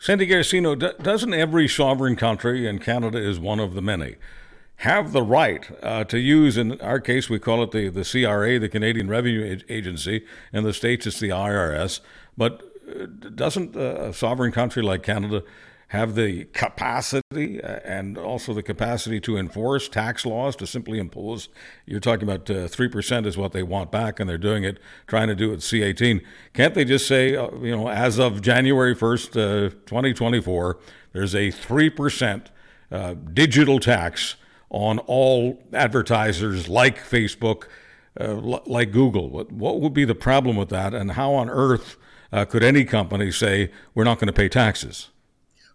Sandy 0.00 0.28
Garossino, 0.28 1.02
doesn't 1.02 1.34
every 1.34 1.66
sovereign 1.66 2.14
country, 2.14 2.68
and 2.68 2.80
Canada 2.80 3.18
is 3.18 3.40
one 3.40 3.58
of 3.58 3.74
the 3.74 3.82
many, 3.82 4.14
have 4.78 5.10
the 5.12 5.22
right 5.22 5.68
uh, 5.82 6.04
to 6.04 6.18
use, 6.18 6.56
in 6.56 6.80
our 6.80 7.00
case, 7.00 7.28
we 7.28 7.40
call 7.40 7.64
it 7.64 7.72
the, 7.72 7.88
the 7.88 8.04
CRA, 8.04 8.60
the 8.60 8.68
Canadian 8.68 9.08
Revenue 9.08 9.58
Agency. 9.68 10.24
In 10.52 10.62
the 10.62 10.72
States, 10.72 11.04
it's 11.04 11.18
the 11.18 11.30
IRS. 11.30 12.00
But 12.36 12.62
uh, 12.88 13.06
doesn't 13.34 13.74
a 13.74 14.12
sovereign 14.12 14.52
country 14.52 14.82
like 14.82 15.02
Canada 15.02 15.42
have 15.88 16.14
the 16.14 16.44
capacity 16.52 17.60
uh, 17.60 17.80
and 17.84 18.16
also 18.16 18.54
the 18.54 18.62
capacity 18.62 19.18
to 19.20 19.36
enforce 19.36 19.88
tax 19.88 20.24
laws 20.24 20.54
to 20.54 20.66
simply 20.66 21.00
impose? 21.00 21.48
You're 21.84 21.98
talking 21.98 22.22
about 22.22 22.48
uh, 22.48 22.68
3% 22.68 23.26
is 23.26 23.36
what 23.36 23.50
they 23.50 23.64
want 23.64 23.90
back, 23.90 24.20
and 24.20 24.30
they're 24.30 24.38
doing 24.38 24.62
it, 24.62 24.78
trying 25.08 25.26
to 25.26 25.34
do 25.34 25.52
it 25.52 25.58
C18. 25.58 26.22
Can't 26.54 26.74
they 26.74 26.84
just 26.84 27.08
say, 27.08 27.34
uh, 27.34 27.50
you 27.56 27.74
know, 27.74 27.88
as 27.88 28.20
of 28.20 28.42
January 28.42 28.94
1st, 28.94 29.30
uh, 29.30 29.70
2024, 29.86 30.78
there's 31.12 31.34
a 31.34 31.48
3% 31.48 32.46
uh, 32.92 33.14
digital 33.34 33.80
tax? 33.80 34.36
On 34.70 34.98
all 35.00 35.62
advertisers 35.72 36.68
like 36.68 36.98
Facebook, 36.98 37.64
uh, 38.20 38.34
like 38.34 38.92
Google. 38.92 39.30
What, 39.30 39.52
what 39.52 39.80
would 39.80 39.94
be 39.94 40.04
the 40.04 40.14
problem 40.14 40.56
with 40.56 40.68
that, 40.70 40.94
and 40.94 41.12
how 41.12 41.32
on 41.34 41.48
earth 41.48 41.96
uh, 42.32 42.44
could 42.44 42.62
any 42.62 42.84
company 42.84 43.30
say 43.30 43.70
we're 43.94 44.04
not 44.04 44.18
going 44.18 44.26
to 44.26 44.32
pay 44.32 44.48
taxes? 44.48 45.08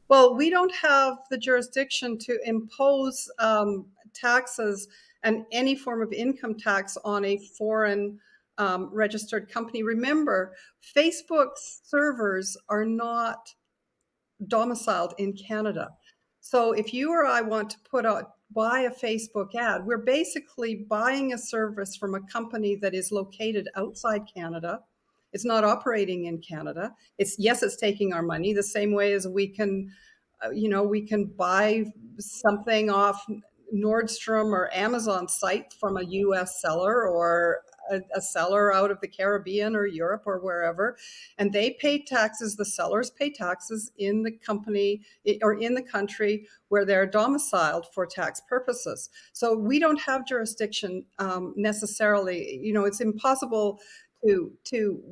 Well, 0.09 0.35
we 0.35 0.49
don't 0.49 0.73
have 0.75 1.17
the 1.31 1.37
jurisdiction 1.37 2.17
to 2.19 2.37
impose 2.45 3.31
um, 3.39 3.85
taxes 4.13 4.87
and 5.23 5.45
any 5.51 5.75
form 5.75 6.01
of 6.01 6.11
income 6.11 6.55
tax 6.55 6.97
on 7.03 7.25
a 7.25 7.37
foreign 7.37 8.19
um, 8.57 8.89
registered 8.91 9.49
company. 9.49 9.81
Remember, 9.81 10.53
Facebook's 10.95 11.81
servers 11.83 12.55
are 12.69 12.85
not 12.85 13.49
domiciled 14.47 15.13
in 15.17 15.33
Canada. 15.33 15.89
So 16.41 16.73
if 16.73 16.93
you 16.93 17.11
or 17.11 17.25
I 17.25 17.41
want 17.41 17.69
to 17.71 17.77
put 17.89 18.05
out 18.05 18.33
buy 18.53 18.81
a 18.81 18.91
Facebook 18.91 19.55
ad, 19.55 19.85
we're 19.85 19.97
basically 19.97 20.85
buying 20.89 21.33
a 21.33 21.37
service 21.37 21.95
from 21.95 22.15
a 22.15 22.21
company 22.21 22.75
that 22.77 22.93
is 22.93 23.11
located 23.11 23.69
outside 23.75 24.21
Canada. 24.33 24.81
It's 25.33 25.45
not 25.45 25.63
operating 25.63 26.25
in 26.25 26.39
Canada. 26.39 26.93
It's 27.17 27.37
yes, 27.39 27.63
it's 27.63 27.75
taking 27.75 28.13
our 28.13 28.21
money 28.21 28.53
the 28.53 28.63
same 28.63 28.93
way 28.93 29.13
as 29.13 29.27
we 29.27 29.47
can, 29.47 29.91
uh, 30.45 30.51
you 30.51 30.69
know, 30.69 30.83
we 30.83 31.01
can 31.01 31.25
buy 31.25 31.85
something 32.19 32.89
off 32.89 33.25
Nordstrom 33.73 34.51
or 34.51 34.69
Amazon 34.73 35.27
site 35.27 35.73
from 35.79 35.97
a 35.97 36.03
U.S. 36.03 36.61
seller 36.61 37.07
or 37.07 37.61
a, 37.89 38.01
a, 38.15 38.21
seller 38.21 38.73
out 38.73 38.91
of 38.91 38.99
the 39.01 39.07
Caribbean 39.07 39.75
or 39.75 39.85
Europe 39.85 40.23
or 40.25 40.39
wherever, 40.39 40.97
and 41.37 41.51
they 41.51 41.71
pay 41.71 42.03
taxes. 42.03 42.55
The 42.55 42.65
sellers 42.65 43.09
pay 43.09 43.29
taxes 43.29 43.91
in 43.97 44.23
the 44.23 44.31
company 44.31 45.01
or 45.41 45.53
in 45.53 45.73
the 45.73 45.81
country 45.81 46.47
where 46.69 46.85
they're 46.85 47.05
domiciled 47.05 47.85
for 47.93 48.05
tax 48.05 48.41
purposes. 48.47 49.09
So 49.33 49.55
we 49.55 49.79
don't 49.79 50.01
have 50.01 50.25
jurisdiction 50.25 51.05
um, 51.19 51.53
necessarily. 51.55 52.59
You 52.61 52.73
know, 52.73 52.85
it's 52.85 53.01
impossible 53.01 53.79
to 54.25 54.51
to 54.65 55.03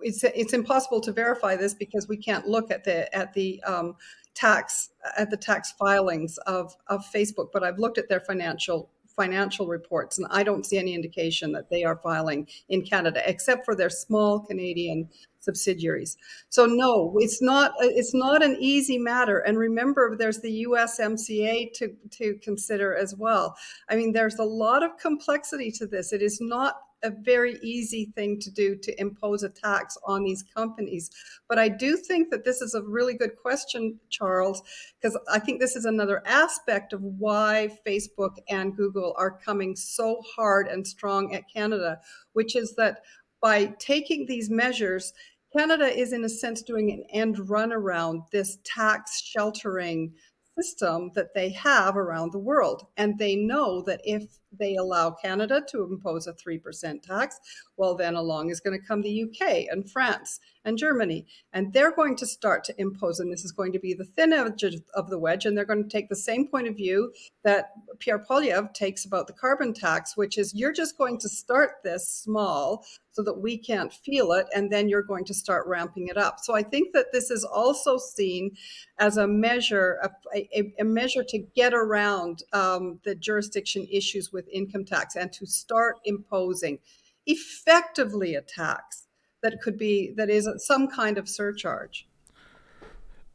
it's 0.00 0.24
it's 0.24 0.52
impossible 0.52 1.00
to 1.00 1.12
verify 1.12 1.56
this 1.56 1.74
because 1.74 2.08
we 2.08 2.16
can't 2.16 2.46
look 2.46 2.70
at 2.70 2.84
the 2.84 3.14
at 3.14 3.32
the 3.34 3.62
um, 3.64 3.96
tax 4.34 4.90
at 5.16 5.30
the 5.30 5.36
tax 5.36 5.72
filings 5.72 6.38
of 6.38 6.76
of 6.86 7.04
Facebook. 7.04 7.48
But 7.52 7.62
I've 7.62 7.78
looked 7.78 7.98
at 7.98 8.08
their 8.08 8.20
financial 8.20 8.90
financial 9.16 9.66
reports, 9.66 10.18
and 10.18 10.26
I 10.30 10.42
don't 10.42 10.66
see 10.66 10.78
any 10.78 10.94
indication 10.94 11.52
that 11.52 11.70
they 11.70 11.84
are 11.84 11.96
filing 11.96 12.46
in 12.68 12.82
Canada, 12.82 13.22
except 13.26 13.64
for 13.64 13.74
their 13.74 13.90
small 13.90 14.40
Canadian 14.40 15.08
subsidiaries. 15.40 16.16
So 16.50 16.66
no, 16.66 17.14
it's 17.18 17.40
not 17.40 17.72
it's 17.80 18.14
not 18.14 18.44
an 18.44 18.56
easy 18.60 18.98
matter. 18.98 19.38
And 19.38 19.56
remember, 19.56 20.16
there's 20.16 20.40
the 20.40 20.66
USMCA 20.68 21.72
to 21.74 21.94
to 22.18 22.34
consider 22.42 22.94
as 22.94 23.14
well. 23.14 23.56
I 23.88 23.96
mean, 23.96 24.12
there's 24.12 24.38
a 24.38 24.44
lot 24.44 24.82
of 24.82 24.98
complexity 24.98 25.70
to 25.72 25.86
this. 25.86 26.12
It 26.12 26.20
is 26.22 26.40
not 26.40 26.74
a 27.06 27.10
very 27.10 27.58
easy 27.62 28.12
thing 28.14 28.38
to 28.40 28.50
do 28.50 28.76
to 28.76 29.00
impose 29.00 29.42
a 29.42 29.48
tax 29.48 29.96
on 30.04 30.24
these 30.24 30.42
companies. 30.42 31.10
But 31.48 31.58
I 31.58 31.68
do 31.68 31.96
think 31.96 32.30
that 32.30 32.44
this 32.44 32.60
is 32.60 32.74
a 32.74 32.82
really 32.82 33.14
good 33.14 33.36
question, 33.36 33.98
Charles, 34.10 34.62
because 35.00 35.18
I 35.32 35.38
think 35.38 35.60
this 35.60 35.76
is 35.76 35.84
another 35.84 36.22
aspect 36.26 36.92
of 36.92 37.02
why 37.02 37.70
Facebook 37.86 38.36
and 38.50 38.76
Google 38.76 39.14
are 39.16 39.38
coming 39.38 39.76
so 39.76 40.20
hard 40.36 40.66
and 40.66 40.86
strong 40.86 41.34
at 41.34 41.50
Canada, 41.50 42.00
which 42.32 42.56
is 42.56 42.74
that 42.74 43.02
by 43.40 43.66
taking 43.78 44.26
these 44.26 44.50
measures, 44.50 45.12
Canada 45.56 45.86
is 45.86 46.12
in 46.12 46.24
a 46.24 46.28
sense 46.28 46.60
doing 46.62 46.90
an 46.90 47.04
end 47.10 47.48
run 47.48 47.72
around 47.72 48.22
this 48.32 48.58
tax 48.64 49.22
sheltering 49.22 50.12
system 50.58 51.10
that 51.14 51.34
they 51.34 51.50
have 51.50 51.96
around 51.96 52.32
the 52.32 52.38
world. 52.38 52.86
And 52.96 53.18
they 53.18 53.36
know 53.36 53.82
that 53.82 54.00
if 54.04 54.24
they 54.58 54.76
allow 54.76 55.10
Canada 55.10 55.62
to 55.68 55.84
impose 55.84 56.26
a 56.26 56.32
3% 56.32 57.02
tax, 57.02 57.38
well, 57.76 57.94
then 57.94 58.14
along 58.14 58.50
is 58.50 58.60
going 58.60 58.78
to 58.78 58.86
come 58.86 59.02
the 59.02 59.24
UK 59.24 59.66
and 59.70 59.90
France 59.90 60.40
and 60.64 60.76
Germany. 60.76 61.26
And 61.52 61.72
they're 61.72 61.94
going 61.94 62.16
to 62.16 62.26
start 62.26 62.64
to 62.64 62.80
impose, 62.80 63.20
and 63.20 63.32
this 63.32 63.44
is 63.44 63.52
going 63.52 63.72
to 63.72 63.78
be 63.78 63.94
the 63.94 64.04
thin 64.04 64.32
edge 64.32 64.64
of 64.94 65.08
the 65.08 65.18
wedge. 65.18 65.46
And 65.46 65.56
they're 65.56 65.64
going 65.64 65.82
to 65.82 65.88
take 65.88 66.08
the 66.08 66.16
same 66.16 66.48
point 66.48 66.68
of 66.68 66.76
view 66.76 67.12
that 67.44 67.70
Pierre 67.98 68.18
Poilievre 68.18 68.72
takes 68.74 69.04
about 69.04 69.26
the 69.26 69.32
carbon 69.32 69.72
tax, 69.72 70.16
which 70.16 70.36
is 70.36 70.54
you're 70.54 70.72
just 70.72 70.98
going 70.98 71.18
to 71.20 71.28
start 71.28 71.76
this 71.84 72.08
small 72.08 72.84
so 73.12 73.22
that 73.22 73.40
we 73.40 73.56
can't 73.56 73.94
feel 73.94 74.32
it, 74.32 74.46
and 74.54 74.70
then 74.70 74.90
you're 74.90 75.02
going 75.02 75.24
to 75.24 75.32
start 75.32 75.66
ramping 75.66 76.08
it 76.08 76.18
up. 76.18 76.38
So 76.38 76.54
I 76.54 76.62
think 76.62 76.92
that 76.92 77.06
this 77.14 77.30
is 77.30 77.44
also 77.44 77.96
seen 77.96 78.50
as 78.98 79.16
a 79.16 79.26
measure, 79.26 79.98
a, 80.34 80.38
a, 80.54 80.74
a 80.80 80.84
measure 80.84 81.24
to 81.24 81.38
get 81.38 81.72
around 81.72 82.42
um, 82.52 83.00
the 83.04 83.14
jurisdiction 83.14 83.86
issues 83.90 84.32
with 84.32 84.45
income 84.52 84.84
tax 84.84 85.16
and 85.16 85.32
to 85.32 85.46
start 85.46 85.96
imposing 86.04 86.78
effectively 87.26 88.34
a 88.34 88.40
tax 88.40 89.06
that 89.42 89.60
could 89.60 89.78
be 89.78 90.12
that 90.16 90.30
is 90.30 90.48
some 90.58 90.88
kind 90.88 91.18
of 91.18 91.28
surcharge. 91.28 92.08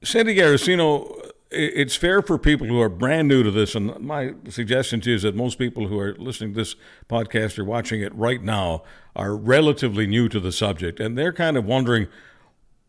Sandy 0.03 0.35
Garossino, 0.35 1.31
it's 1.51 1.95
fair 1.95 2.21
for 2.21 2.39
people 2.39 2.65
who 2.65 2.81
are 2.81 2.89
brand 2.89 3.27
new 3.27 3.43
to 3.43 3.51
this, 3.51 3.75
and 3.75 3.99
my 3.99 4.33
suggestion 4.49 4.99
to 5.01 5.11
you 5.11 5.15
is 5.15 5.21
that 5.21 5.35
most 5.35 5.59
people 5.59 5.87
who 5.87 5.99
are 5.99 6.15
listening 6.15 6.53
to 6.53 6.59
this 6.59 6.75
podcast 7.07 7.59
or 7.59 7.65
watching 7.65 8.01
it 8.01 8.13
right 8.15 8.41
now 8.41 8.83
are 9.15 9.35
relatively 9.35 10.07
new 10.07 10.27
to 10.29 10.39
the 10.39 10.51
subject, 10.51 10.99
and 10.99 11.17
they're 11.17 11.33
kind 11.33 11.55
of 11.55 11.65
wondering 11.65 12.07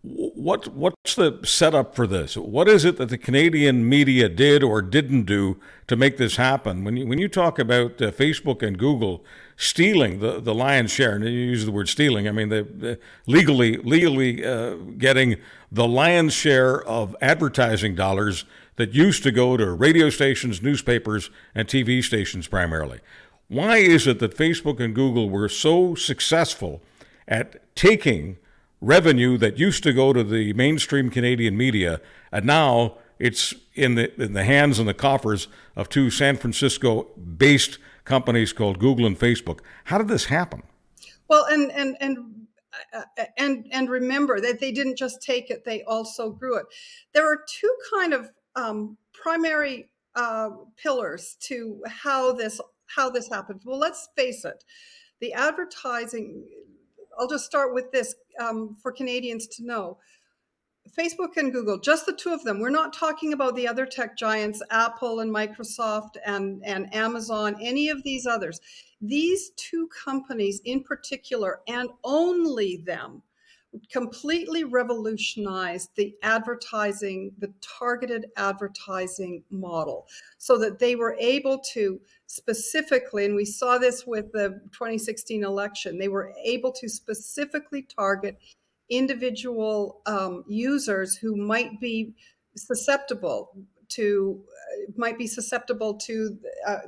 what 0.02 0.66
what's 0.74 1.14
the 1.14 1.38
setup 1.44 1.94
for 1.94 2.08
this? 2.08 2.36
What 2.36 2.68
is 2.68 2.84
it 2.84 2.96
that 2.96 3.08
the 3.08 3.18
Canadian 3.18 3.88
media 3.88 4.28
did 4.28 4.64
or 4.64 4.82
didn't 4.82 5.24
do 5.24 5.60
to 5.86 5.94
make 5.94 6.16
this 6.16 6.36
happen? 6.36 6.82
When 6.82 6.96
you 6.96 7.06
when 7.06 7.18
you 7.18 7.28
talk 7.28 7.60
about 7.60 8.02
uh, 8.02 8.10
Facebook 8.10 8.66
and 8.66 8.76
Google 8.76 9.24
stealing 9.56 10.18
the, 10.18 10.40
the 10.40 10.54
lion's 10.54 10.90
share, 10.90 11.14
and 11.14 11.24
you 11.24 11.30
use 11.30 11.64
the 11.64 11.70
word 11.70 11.88
stealing, 11.88 12.26
I 12.26 12.32
mean 12.32 12.48
they, 12.48 12.96
legally 13.26 13.76
legally 13.76 14.44
uh, 14.44 14.74
getting 14.74 15.36
the 15.70 15.86
lion's 15.86 16.32
share 16.32 16.82
of 16.82 17.14
advertising 17.20 17.94
dollars 17.94 18.44
that 18.76 18.94
used 18.94 19.22
to 19.22 19.30
go 19.30 19.56
to 19.56 19.70
radio 19.70 20.10
stations, 20.10 20.60
newspapers, 20.60 21.30
and 21.54 21.68
TV 21.68 22.02
stations 22.02 22.48
primarily. 22.48 22.98
Why 23.46 23.76
is 23.76 24.08
it 24.08 24.18
that 24.18 24.36
Facebook 24.36 24.80
and 24.80 24.96
Google 24.96 25.30
were 25.30 25.48
so 25.48 25.94
successful 25.94 26.82
at 27.28 27.74
taking 27.76 28.38
revenue 28.82 29.38
that 29.38 29.58
used 29.58 29.82
to 29.84 29.92
go 29.92 30.12
to 30.12 30.22
the 30.22 30.52
mainstream 30.52 31.08
Canadian 31.08 31.56
media, 31.56 32.00
and 32.30 32.44
now 32.44 32.98
it's 33.18 33.54
in 33.74 33.94
the 33.94 34.20
in 34.20 34.34
the 34.34 34.44
hands 34.44 34.78
and 34.78 34.88
the 34.88 34.94
coffers 34.94 35.48
of 35.76 35.88
two 35.88 36.10
San 36.10 36.36
Francisco-based 36.36 37.78
companies 38.04 38.52
called 38.52 38.78
Google 38.78 39.06
and 39.06 39.18
Facebook. 39.18 39.60
How 39.84 39.98
did 39.98 40.08
this 40.08 40.26
happen? 40.26 40.64
Well, 41.28 41.46
and 41.46 41.70
and 41.72 41.96
and 42.00 42.46
uh, 42.92 43.24
and 43.38 43.66
and 43.70 43.88
remember 43.88 44.40
that 44.40 44.60
they 44.60 44.72
didn't 44.72 44.98
just 44.98 45.22
take 45.22 45.50
it; 45.50 45.64
they 45.64 45.82
also 45.84 46.30
grew 46.30 46.58
it. 46.58 46.66
There 47.14 47.26
are 47.26 47.44
two 47.48 47.74
kind 47.94 48.12
of 48.12 48.32
um, 48.56 48.98
primary 49.12 49.88
uh, 50.14 50.50
pillars 50.76 51.36
to 51.42 51.80
how 51.86 52.32
this 52.32 52.60
how 52.86 53.08
this 53.08 53.28
happened. 53.28 53.60
Well, 53.64 53.78
let's 53.78 54.08
face 54.16 54.44
it: 54.44 54.64
the 55.20 55.32
advertising 55.32 56.44
I'll 57.18 57.28
just 57.28 57.44
start 57.44 57.74
with 57.74 57.92
this 57.92 58.14
um, 58.40 58.76
for 58.82 58.92
Canadians 58.92 59.46
to 59.48 59.64
know. 59.64 59.98
Facebook 60.98 61.36
and 61.36 61.52
Google, 61.52 61.78
just 61.78 62.06
the 62.06 62.12
two 62.12 62.32
of 62.32 62.42
them. 62.42 62.58
We're 62.58 62.70
not 62.70 62.92
talking 62.92 63.32
about 63.32 63.54
the 63.54 63.68
other 63.68 63.86
tech 63.86 64.16
giants, 64.16 64.60
Apple 64.70 65.20
and 65.20 65.32
Microsoft 65.32 66.16
and, 66.26 66.62
and 66.64 66.92
Amazon, 66.94 67.56
any 67.60 67.88
of 67.88 68.02
these 68.02 68.26
others. 68.26 68.60
These 69.00 69.50
two 69.50 69.88
companies 70.04 70.60
in 70.64 70.82
particular, 70.82 71.60
and 71.68 71.90
only 72.04 72.78
them, 72.78 73.22
completely 73.90 74.64
revolutionized 74.64 75.90
the 75.96 76.14
advertising, 76.22 77.32
the 77.38 77.52
targeted 77.60 78.26
advertising 78.36 79.42
model, 79.50 80.06
so 80.38 80.58
that 80.58 80.78
they 80.78 80.94
were 80.94 81.16
able 81.18 81.58
to 81.72 82.00
specifically, 82.26 83.24
and 83.24 83.34
we 83.34 83.44
saw 83.44 83.78
this 83.78 84.06
with 84.06 84.32
the 84.32 84.60
2016 84.72 85.44
election, 85.44 85.98
they 85.98 86.08
were 86.08 86.34
able 86.44 86.72
to 86.72 86.88
specifically 86.88 87.82
target 87.82 88.38
individual 88.90 90.00
um, 90.06 90.44
users 90.46 91.16
who 91.16 91.36
might 91.36 91.80
be 91.80 92.14
susceptible 92.56 93.54
to 93.94 94.44
might 94.96 95.18
be 95.18 95.26
susceptible 95.26 95.94
to 95.94 96.38
uh, 96.66 96.78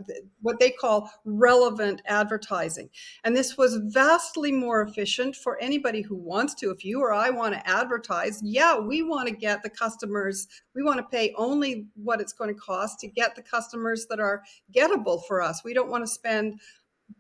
what 0.40 0.58
they 0.58 0.70
call 0.70 1.10
relevant 1.24 2.02
advertising. 2.06 2.88
And 3.24 3.36
this 3.36 3.56
was 3.56 3.78
vastly 3.84 4.52
more 4.52 4.82
efficient 4.82 5.36
for 5.36 5.60
anybody 5.60 6.02
who 6.02 6.16
wants 6.16 6.54
to. 6.56 6.70
If 6.70 6.84
you 6.84 7.00
or 7.00 7.12
I 7.12 7.30
want 7.30 7.54
to 7.54 7.68
advertise, 7.68 8.40
yeah, 8.42 8.78
we 8.78 9.02
want 9.02 9.28
to 9.28 9.34
get 9.34 9.62
the 9.62 9.70
customers, 9.70 10.46
we 10.74 10.82
want 10.82 10.98
to 10.98 11.04
pay 11.04 11.34
only 11.36 11.86
what 11.94 12.20
it's 12.20 12.32
going 12.32 12.52
to 12.52 12.60
cost 12.60 13.00
to 13.00 13.08
get 13.08 13.34
the 13.34 13.42
customers 13.42 14.06
that 14.10 14.20
are 14.20 14.42
gettable 14.74 15.22
for 15.26 15.42
us. 15.42 15.62
We 15.64 15.74
don't 15.74 15.90
want 15.90 16.04
to 16.04 16.08
spend 16.08 16.60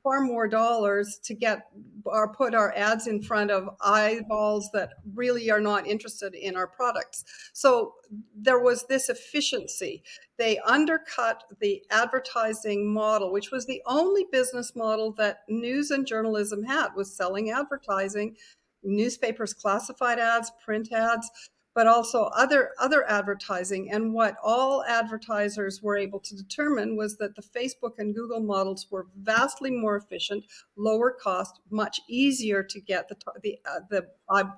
far 0.02 0.20
more 0.20 0.46
dollars 0.46 1.18
to 1.24 1.34
get 1.34 1.66
or 2.04 2.32
put 2.34 2.54
our 2.54 2.74
ads 2.76 3.06
in 3.06 3.22
front 3.22 3.50
of 3.50 3.68
eyeballs 3.80 4.70
that 4.72 4.90
really 5.14 5.50
are 5.50 5.60
not 5.60 5.86
interested 5.86 6.34
in 6.34 6.56
our 6.56 6.66
products. 6.66 7.24
So 7.52 7.94
there 8.36 8.60
was 8.60 8.84
this 8.86 9.08
efficiency. 9.08 10.02
They 10.36 10.58
undercut 10.60 11.44
the 11.60 11.82
advertising 11.90 12.92
model, 12.92 13.32
which 13.32 13.50
was 13.50 13.66
the 13.66 13.82
only 13.86 14.26
business 14.30 14.76
model 14.76 15.12
that 15.12 15.44
news 15.48 15.90
and 15.90 16.06
journalism 16.06 16.62
had 16.62 16.88
was 16.94 17.16
selling 17.16 17.50
advertising, 17.50 18.36
newspapers 18.82 19.54
classified 19.54 20.18
ads, 20.18 20.52
print 20.62 20.92
ads 20.92 21.30
but 21.74 21.86
also 21.86 22.24
other 22.36 22.70
other 22.78 23.08
advertising. 23.08 23.90
And 23.90 24.14
what 24.14 24.36
all 24.42 24.84
advertisers 24.84 25.82
were 25.82 25.96
able 25.96 26.20
to 26.20 26.36
determine 26.36 26.96
was 26.96 27.16
that 27.18 27.34
the 27.34 27.42
Facebook 27.42 27.98
and 27.98 28.14
Google 28.14 28.40
models 28.40 28.86
were 28.90 29.06
vastly 29.16 29.70
more 29.70 29.96
efficient 29.96 30.44
lower 30.76 31.10
cost 31.10 31.60
much 31.70 32.00
easier 32.08 32.62
to 32.62 32.80
get 32.80 33.08
the 33.08 33.16
the 33.42 33.58
uh, 33.68 33.80
the 33.90 34.06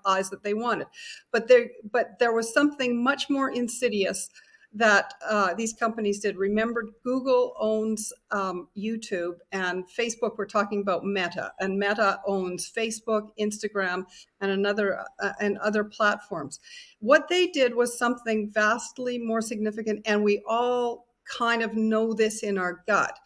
eyes 0.05 0.31
that 0.31 0.43
they 0.43 0.55
wanted. 0.55 0.87
But 1.33 1.49
there 1.49 1.69
but 1.91 2.19
there 2.19 2.33
was 2.33 2.53
something 2.53 3.03
much 3.03 3.29
more 3.31 3.51
insidious 3.51 4.29
that 4.77 5.15
uh, 5.27 5.55
these 5.55 5.73
companies 5.73 6.21
did. 6.21 6.37
Remember, 6.37 6.85
Google 7.03 7.55
owns 7.59 8.13
um, 8.31 8.69
YouTube, 8.77 9.37
and 9.53 9.85
Facebook. 9.89 10.37
We're 10.37 10.45
talking 10.45 10.83
about 10.83 11.05
Meta, 11.05 11.53
and 11.61 11.79
Meta 11.79 12.21
owns 12.27 12.71
Facebook, 12.71 13.29
Instagram, 13.41 14.05
and 14.41 14.51
another 14.51 15.01
uh, 15.21 15.33
and 15.41 15.57
other 15.59 15.83
platforms. 15.83 16.61
What 17.01 17.29
they 17.29 17.47
did 17.47 17.75
was 17.75 17.99
something 17.99 18.51
vastly 18.53 19.19
more 19.19 19.41
significant, 19.41 20.03
and 20.05 20.23
we 20.23 20.43
all 20.47 21.07
kind 21.25 21.63
of 21.63 21.75
know 21.75 22.13
this 22.13 22.43
in 22.43 22.59
our 22.59 22.85
gut. 22.87 23.19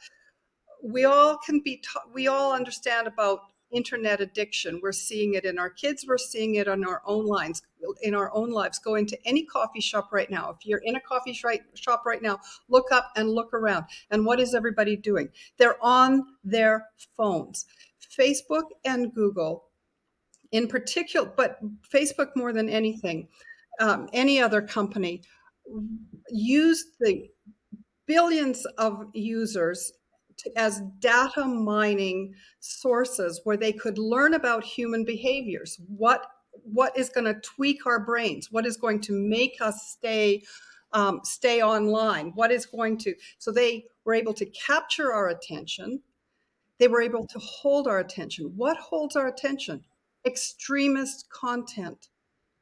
We 0.82 1.04
all 1.04 1.36
can 1.38 1.60
be. 1.60 1.78
Ta- 1.78 2.04
we 2.14 2.28
all 2.28 2.52
understand 2.52 3.08
about 3.08 3.40
internet 3.70 4.20
addiction. 4.20 4.80
We're 4.83 4.92
seeing 4.92 5.35
it 5.35 5.44
in 5.44 5.59
our 5.59 5.70
kids. 5.70 6.04
We're 6.06 6.18
seeing 6.18 6.56
it 6.56 6.68
on 6.68 6.85
our 6.85 7.02
own 7.06 7.26
lines, 7.26 7.62
in 8.02 8.14
our 8.14 8.35
own 8.35 8.50
lives. 8.50 8.78
Go 8.78 8.94
into 8.94 9.18
any 9.24 9.44
coffee 9.44 9.80
shop 9.80 10.09
right 10.12 10.30
now. 10.30 10.50
If 10.50 10.66
you're 10.66 10.83
in 10.85 10.96
a 10.96 11.00
coffee 11.00 11.33
shop 11.33 12.02
right 12.06 12.22
now, 12.22 12.38
look 12.68 12.92
up 12.92 13.11
and 13.16 13.30
look 13.30 13.54
around. 13.54 13.85
And 14.11 14.24
what 14.24 14.40
is 14.40 14.54
everybody 14.54 14.96
doing? 14.96 15.28
They're 15.59 15.83
on 15.83 16.24
their 16.44 16.87
phones. 17.16 17.66
Facebook 18.18 18.64
and 18.85 19.14
Google, 19.14 19.64
in 20.52 20.66
particular, 20.66 21.33
but 21.37 21.59
Facebook 21.92 22.30
more 22.35 22.52
than 22.52 22.68
anything, 22.68 23.28
um, 23.78 24.09
any 24.12 24.40
other 24.40 24.61
company, 24.61 25.22
used 26.28 26.87
the 26.98 27.28
billions 28.06 28.66
of 28.78 29.04
users 29.14 29.92
as 30.57 30.83
data 30.98 31.44
mining 31.44 32.35
sources 32.61 33.40
where 33.44 33.57
they 33.57 33.72
could 33.72 33.98
learn 33.98 34.35
about 34.35 34.64
human 34.64 35.05
behaviors. 35.05 35.81
What 35.88 36.26
what 36.62 36.96
is 36.98 37.09
going 37.09 37.26
to 37.26 37.40
tweak 37.40 37.87
our 37.87 38.00
brains? 38.00 38.48
What 38.50 38.66
is 38.66 38.76
going 38.76 39.00
to 39.03 39.12
make 39.12 39.59
us 39.61 39.90
stay 39.90 40.42
um, 40.92 41.20
stay 41.24 41.62
online? 41.62 42.33
What 42.35 42.50
is 42.50 42.66
going 42.66 42.98
to 42.98 43.14
so 43.38 43.53
they 43.53 43.85
were 44.05 44.14
able 44.14 44.35
to 44.35 44.46
capture 44.46 45.12
our 45.12 45.29
attention. 45.29 46.03
They 46.79 46.88
were 46.88 47.03
able 47.03 47.26
to 47.26 47.38
hold 47.38 47.87
our 47.87 47.98
attention. 47.98 48.53
What 48.57 48.76
holds 48.79 49.14
our 49.14 49.29
attention? 49.29 49.85
Extremist 50.24 51.29
content 51.31 52.09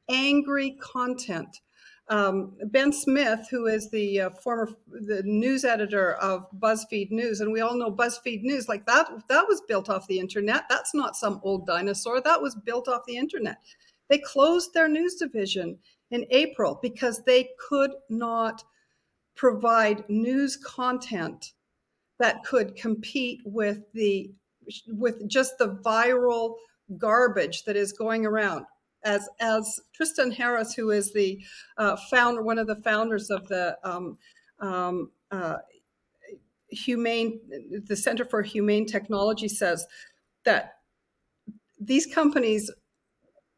angry 0.09 0.77
content 0.81 1.61
um, 2.09 2.53
Ben 2.65 2.91
Smith, 2.91 3.47
who 3.51 3.67
is 3.67 3.89
the 3.91 4.21
uh, 4.21 4.29
former 4.31 4.69
the 4.87 5.21
news 5.23 5.63
editor 5.63 6.15
of 6.15 6.47
BuzzFeed 6.59 7.11
News, 7.11 7.39
and 7.39 7.51
we 7.51 7.61
all 7.61 7.75
know 7.75 7.91
BuzzFeed 7.91 8.41
News, 8.41 8.67
like 8.67 8.85
that 8.87 9.09
that 9.29 9.47
was 9.47 9.61
built 9.67 9.89
off 9.89 10.07
the 10.07 10.19
internet. 10.19 10.63
That's 10.69 10.95
not 10.95 11.15
some 11.15 11.39
old 11.43 11.67
dinosaur. 11.67 12.19
That 12.21 12.41
was 12.41 12.55
built 12.55 12.87
off 12.87 13.03
the 13.07 13.17
internet. 13.17 13.57
They 14.09 14.17
closed 14.17 14.73
their 14.73 14.87
news 14.87 15.15
division 15.15 15.77
in 16.09 16.25
April 16.31 16.79
because 16.81 17.23
they 17.23 17.49
could 17.69 17.91
not 18.09 18.63
provide 19.35 20.03
news 20.09 20.57
content 20.57 21.53
that 22.17 22.43
could 22.43 22.75
compete 22.75 23.41
with 23.45 23.79
the 23.93 24.31
with 24.87 25.27
just 25.27 25.57
the 25.59 25.75
viral 25.85 26.55
garbage 26.97 27.63
that 27.65 27.75
is 27.75 27.93
going 27.93 28.25
around 28.25 28.65
as 29.03 29.27
as 29.39 29.79
Tristan 29.93 30.31
Harris, 30.31 30.73
who 30.73 30.91
is 30.91 31.13
the 31.13 31.39
uh, 31.77 31.95
founder, 32.09 32.41
one 32.41 32.59
of 32.59 32.67
the 32.67 32.81
founders 32.83 33.29
of 33.29 33.47
the 33.47 33.77
um, 33.83 34.17
um, 34.59 35.11
uh, 35.31 35.57
humane, 36.69 37.39
the 37.87 37.95
Center 37.95 38.25
for 38.25 38.41
Humane 38.41 38.85
Technology, 38.85 39.47
says 39.47 39.85
that 40.45 40.75
these 41.79 42.05
companies 42.05 42.71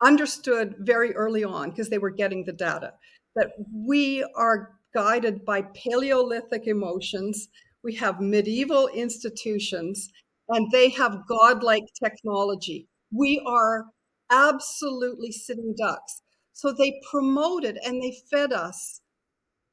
understood 0.02 0.76
very 0.80 1.14
early 1.16 1.44
on 1.44 1.70
because 1.70 1.90
they 1.90 1.98
were 1.98 2.10
getting 2.10 2.44
the 2.44 2.54
data 2.54 2.94
that 3.36 3.52
we 3.74 4.24
are 4.36 4.74
guided 4.94 5.46
by 5.46 5.62
Paleolithic 5.62 6.68
emotions. 6.68 7.48
We 7.84 7.96
have 7.96 8.20
medieval 8.20 8.88
institutions, 8.90 10.10
and 10.50 10.70
they 10.72 10.90
have 10.90 11.26
godlike 11.28 11.86
technology. 12.04 12.88
We 13.12 13.42
are 13.46 13.86
absolutely 14.32 15.32
sitting 15.32 15.76
ducks. 15.78 16.22
So 16.54 16.74
they 16.74 17.00
promoted 17.12 17.78
and 17.84 18.02
they 18.02 18.16
fed 18.32 18.54
us 18.54 19.02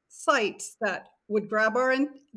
sites 0.07 0.75
that 0.81 1.07
would 1.27 1.47
grab 1.47 1.77
our 1.77 1.95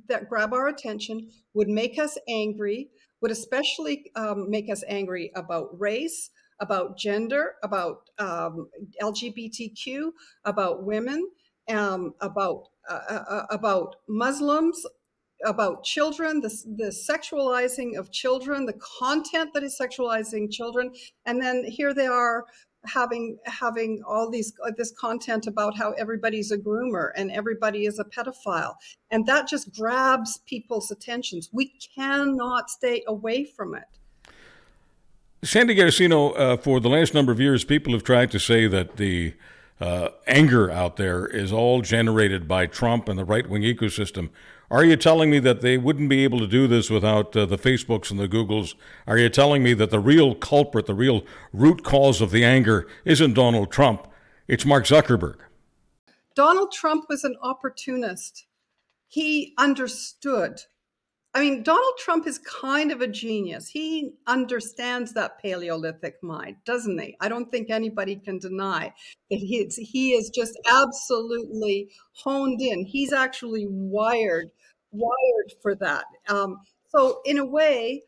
that 0.08 0.28
grab 0.28 0.52
our 0.52 0.68
attention, 0.68 1.30
would 1.54 1.68
make 1.68 1.98
us 1.98 2.16
angry, 2.28 2.90
would 3.20 3.30
especially 3.30 4.10
um, 4.14 4.50
make 4.50 4.70
us 4.70 4.84
angry 4.86 5.32
about 5.34 5.68
race, 5.78 6.30
about 6.60 6.98
gender, 6.98 7.54
about 7.62 8.10
um, 8.18 8.68
LGBTQ, 9.00 10.10
about 10.44 10.84
women, 10.84 11.28
um, 11.68 12.14
about 12.20 12.68
uh, 12.88 13.00
uh, 13.08 13.24
uh 13.28 13.46
about 13.50 13.96
Muslims, 14.08 14.84
about 15.44 15.84
children, 15.84 16.40
the, 16.40 16.48
the 16.76 16.88
sexualizing 16.90 17.98
of 17.98 18.10
children, 18.10 18.66
the 18.66 18.78
content 18.98 19.50
that 19.54 19.62
is 19.62 19.78
sexualizing 19.80 20.50
children, 20.50 20.92
and 21.26 21.40
then 21.40 21.64
here 21.64 21.92
they 21.92 22.06
are 22.06 22.44
having 22.84 23.38
having 23.46 24.02
all 24.06 24.30
these 24.30 24.52
uh, 24.64 24.70
this 24.76 24.92
content 24.92 25.46
about 25.46 25.76
how 25.76 25.92
everybody's 25.92 26.50
a 26.50 26.58
groomer 26.58 27.10
and 27.16 27.30
everybody 27.30 27.86
is 27.86 27.98
a 27.98 28.04
pedophile 28.04 28.74
and 29.10 29.26
that 29.26 29.46
just 29.46 29.72
grabs 29.74 30.38
people's 30.46 30.90
attentions. 30.90 31.48
We 31.52 31.72
cannot 31.94 32.70
stay 32.70 33.04
away 33.06 33.44
from 33.44 33.74
it. 33.74 33.84
Sandy 35.44 35.74
garossino 35.74 36.38
uh, 36.38 36.56
for 36.56 36.80
the 36.80 36.88
last 36.88 37.14
number 37.14 37.32
of 37.32 37.40
years 37.40 37.64
people 37.64 37.92
have 37.92 38.04
tried 38.04 38.30
to 38.32 38.40
say 38.40 38.66
that 38.66 38.96
the 38.96 39.34
uh, 39.80 40.10
anger 40.26 40.70
out 40.70 40.96
there 40.96 41.26
is 41.26 41.52
all 41.52 41.82
generated 41.82 42.46
by 42.46 42.66
trump 42.66 43.08
and 43.08 43.18
the 43.18 43.24
right-wing 43.24 43.62
ecosystem 43.62 44.30
are 44.72 44.86
you 44.86 44.96
telling 44.96 45.28
me 45.28 45.38
that 45.40 45.60
they 45.60 45.76
wouldn't 45.76 46.08
be 46.08 46.24
able 46.24 46.38
to 46.38 46.46
do 46.46 46.66
this 46.66 46.88
without 46.88 47.36
uh, 47.36 47.44
the 47.44 47.58
Facebooks 47.58 48.10
and 48.10 48.18
the 48.18 48.26
Googles? 48.26 48.74
Are 49.06 49.18
you 49.18 49.28
telling 49.28 49.62
me 49.62 49.74
that 49.74 49.90
the 49.90 50.00
real 50.00 50.34
culprit, 50.34 50.86
the 50.86 50.94
real 50.94 51.26
root 51.52 51.84
cause 51.84 52.22
of 52.22 52.30
the 52.30 52.42
anger 52.42 52.88
isn't 53.04 53.34
Donald 53.34 53.70
Trump, 53.70 54.08
it's 54.48 54.64
Mark 54.64 54.84
Zuckerberg? 54.86 55.36
Donald 56.34 56.72
Trump 56.72 57.04
was 57.10 57.22
an 57.22 57.36
opportunist. 57.42 58.46
He 59.08 59.52
understood. 59.58 60.62
I 61.34 61.40
mean, 61.40 61.62
Donald 61.62 61.98
Trump 61.98 62.26
is 62.26 62.38
kind 62.38 62.92
of 62.92 63.02
a 63.02 63.06
genius. 63.06 63.68
He 63.68 64.12
understands 64.26 65.12
that 65.12 65.38
Paleolithic 65.42 66.22
mind, 66.22 66.56
doesn't 66.64 66.98
he? 66.98 67.14
I 67.20 67.28
don't 67.28 67.50
think 67.50 67.68
anybody 67.68 68.16
can 68.16 68.38
deny 68.38 68.94
that 69.30 69.36
he 69.36 69.58
is, 69.58 69.76
he 69.76 70.12
is 70.12 70.30
just 70.30 70.58
absolutely 70.70 71.90
honed 72.14 72.62
in. 72.62 72.86
He's 72.86 73.12
actually 73.12 73.66
wired 73.68 74.50
wired 74.92 75.52
for 75.60 75.74
that. 75.76 76.04
Um, 76.28 76.58
so, 76.88 77.20
in 77.24 77.38
a 77.38 77.44
way, 77.44 78.02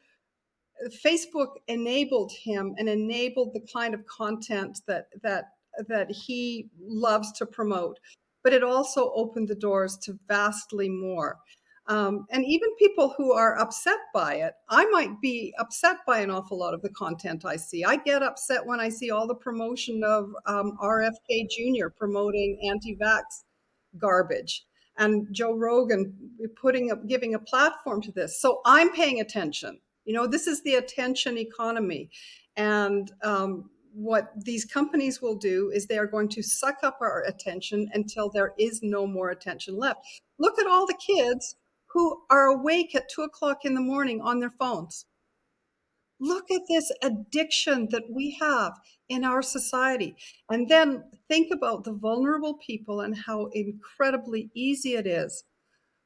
Facebook 1.05 1.55
enabled 1.69 2.33
him 2.33 2.75
and 2.79 2.89
enabled 2.89 3.55
the 3.55 3.67
kind 3.73 3.95
of 3.95 4.07
content 4.07 4.81
that 4.87 5.07
that 5.23 5.45
that 5.89 6.11
he 6.11 6.69
loves 6.81 7.33
to 7.33 7.47
promote, 7.47 7.99
but 8.43 8.53
it 8.53 8.63
also 8.63 9.13
opened 9.15 9.49
the 9.49 9.55
doors 9.55 9.97
to 9.99 10.19
vastly 10.29 10.89
more. 10.89 11.39
Um, 11.87 12.27
and 12.31 12.45
even 12.47 12.75
people 12.79 13.13
who 13.17 13.33
are 13.33 13.59
upset 13.59 13.99
by 14.15 14.37
it, 14.37 14.55
I 14.71 14.87
might 14.87 15.21
be 15.21 15.53
upset 15.59 15.99
by 16.07 16.21
an 16.21 16.31
awful 16.31 16.59
lot 16.59 16.73
of 16.73 16.81
the 16.81 16.89
content 16.91 17.45
I 17.45 17.57
see. 17.57 17.85
I 17.85 17.97
get 17.97 18.23
upset 18.23 18.65
when 18.65 18.81
I 18.81 18.89
see 18.89 19.11
all 19.11 19.27
the 19.27 19.35
promotion 19.35 20.03
of 20.03 20.31
um, 20.47 20.79
RFK 20.83 21.47
Jr. 21.51 21.89
promoting 21.89 22.59
anti-vax 22.71 23.23
garbage 23.99 24.65
and 24.99 25.27
Joe 25.33 25.55
Rogan 25.55 26.15
putting 26.57 26.91
up, 26.91 27.07
giving 27.07 27.35
a 27.35 27.39
platform 27.39 28.01
to 28.03 28.13
this. 28.13 28.41
So 28.41 28.61
I'm 28.65 28.91
paying 28.93 29.21
attention. 29.21 29.81
You 30.05 30.15
know, 30.15 30.27
this 30.27 30.47
is 30.47 30.63
the 30.63 30.75
attention 30.75 31.39
economy. 31.39 32.11
And 32.57 33.11
um, 33.23 33.71
what 33.95 34.33
these 34.45 34.65
companies 34.65 35.23
will 35.23 35.37
do 35.37 35.71
is 35.75 35.87
they 35.87 35.99
are 35.99 36.07
going 36.07 36.29
to 36.31 36.43
suck 36.43 36.79
up 36.83 36.99
our 37.01 37.23
attention 37.27 37.89
until 37.95 38.29
there 38.29 38.53
is 38.59 38.81
no 38.83 39.07
more 39.07 39.31
attention 39.31 39.79
left. 39.79 40.05
Look 40.39 40.59
at 40.59 40.67
all 40.67 40.87
the 40.87 40.99
kids 41.05 41.57
who 41.87 42.23
are 42.29 42.47
awake 42.47 42.95
at 42.95 43.09
two 43.09 43.23
o'clock 43.23 43.65
in 43.65 43.75
the 43.75 43.81
morning 43.81 44.21
on 44.21 44.41
their 44.41 44.51
phones. 44.51 45.07
Look 46.21 46.51
at 46.51 46.63
this 46.69 46.91
addiction 47.03 47.89
that 47.91 48.05
we 48.11 48.37
have 48.41 48.73
in 49.09 49.25
our 49.25 49.43
society. 49.43 50.17
And 50.51 50.69
then 50.69 51.05
think 51.29 51.53
about 51.53 51.85
the 51.85 51.93
vulnerable 51.93 52.55
people 52.55 53.01
and 53.01 53.17
how 53.17 53.47
incredibly 53.53 54.51
easy 54.55 54.95
it 54.95 55.07
is 55.07 55.45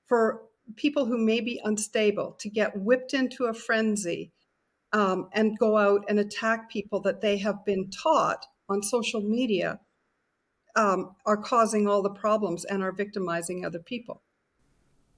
for 0.07 0.43
people 0.77 1.07
who 1.07 1.19
may 1.19 1.41
be 1.41 1.61
unstable 1.65 2.37
to 2.41 2.49
get 2.49 2.77
whipped 2.77 3.15
into 3.15 3.45
a 3.45 3.55
frenzy 3.55 4.33
um, 4.93 5.29
and 5.33 5.59
go 5.59 5.77
out 5.77 6.05
and 6.09 6.19
attack 6.19 6.71
people 6.71 7.01
that 7.01 7.21
they 7.21 7.39
have 7.39 7.65
been 7.65 7.91
taught 7.91 8.45
on 8.69 8.83
social 8.83 9.21
media 9.21 9.81
um, 10.77 11.15
are 11.27 11.37
causing 11.37 11.89
all 11.89 12.03
the 12.03 12.11
problems 12.11 12.65
and 12.65 12.83
are 12.83 12.93
victimizing 12.93 13.65
other 13.65 13.81
people. 13.81 14.23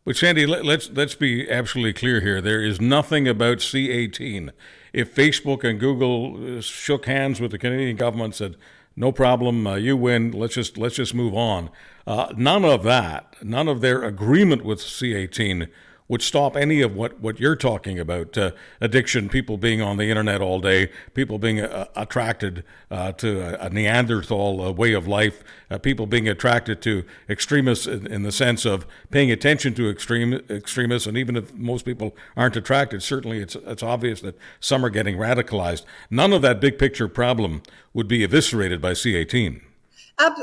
But 0.05 0.17
Sandy, 0.17 0.47
let, 0.47 0.65
let's 0.65 0.91
let's 0.91 1.15
be 1.15 1.51
absolutely 1.51 1.93
clear 1.93 2.21
here. 2.21 2.41
There 2.41 2.63
is 2.63 2.81
nothing 2.81 3.29
about 3.29 3.59
C18. 3.59 4.51
If 4.93 5.15
Facebook 5.15 5.63
and 5.63 5.79
Google 5.79 6.59
uh, 6.59 6.61
shook 6.63 7.05
hands 7.07 7.41
with 7.41 7.51
the 7.51 7.59
Canadian 7.59 7.97
government, 7.97 8.35
said, 8.35 8.57
"No 8.97 9.13
problem, 9.13 9.67
uh, 9.67 9.75
you 9.75 9.99
win. 9.99 10.33
Let's 10.33 10.55
just 10.55 10.79
let's 10.79 10.97
just 10.97 11.15
move 11.15 11.35
on." 11.35 11.69
Uh, 12.07 12.33
none 12.35 12.65
of 12.65 12.83
that, 12.85 13.37
none 13.43 13.69
of 13.69 13.83
their 13.83 14.03
agreement 14.03 14.65
with 14.65 14.79
C18 14.81 15.69
would 16.11 16.23
stop 16.23 16.57
any 16.57 16.83
of 16.83 16.97
what, 16.97 17.21
what 17.21 17.39
you're 17.39 17.55
talking 17.55 17.97
about 18.01 18.37
uh, 18.37 18.51
addiction, 18.81 19.29
people 19.29 19.57
being 19.57 19.81
on 19.81 19.97
the 19.97 20.11
internet 20.11 20.41
all 20.41 20.61
day, 20.61 20.91
people 21.15 21.39
being 21.39 21.61
uh, 21.61 21.87
attracted 21.95 22.65
uh, 22.91 23.13
to 23.13 23.41
a, 23.41 23.67
a 23.67 23.71
Neanderthal 23.71 24.61
uh, 24.61 24.73
way 24.73 24.93
of 24.93 25.07
life, 25.07 25.45
uh, 25.71 25.79
people 25.79 26.07
being 26.07 26.29
attracted 26.29 26.83
to 26.83 27.05
extremists 27.29 27.87
in, 27.87 28.09
in, 28.09 28.25
the 28.25 28.33
sense 28.33 28.65
of 28.65 28.89
paying 29.13 29.31
attention 29.31 29.73
to 29.73 29.89
extreme 29.89 30.35
extremists. 30.51 31.07
And 31.07 31.17
even 31.17 31.37
if 31.37 31.55
most 31.55 31.85
people 31.85 32.17
aren't 32.37 32.57
attracted, 32.57 33.05
certainly 33.05 33.39
it's, 33.39 33.55
it's 33.55 33.85
obvious 33.85 34.21
that 34.23 34.37
some 34.59 34.85
are 34.85 34.91
getting 34.91 35.17
radicalized. 35.17 35.85
None 36.11 36.33
of 36.33 36.43
that 36.43 36.61
big 36.61 36.77
picture 36.77 37.07
problem 37.07 37.63
would 37.95 38.09
be 38.09 38.25
eviscerated 38.25 38.81
by 38.81 38.95
C18. 38.95 39.61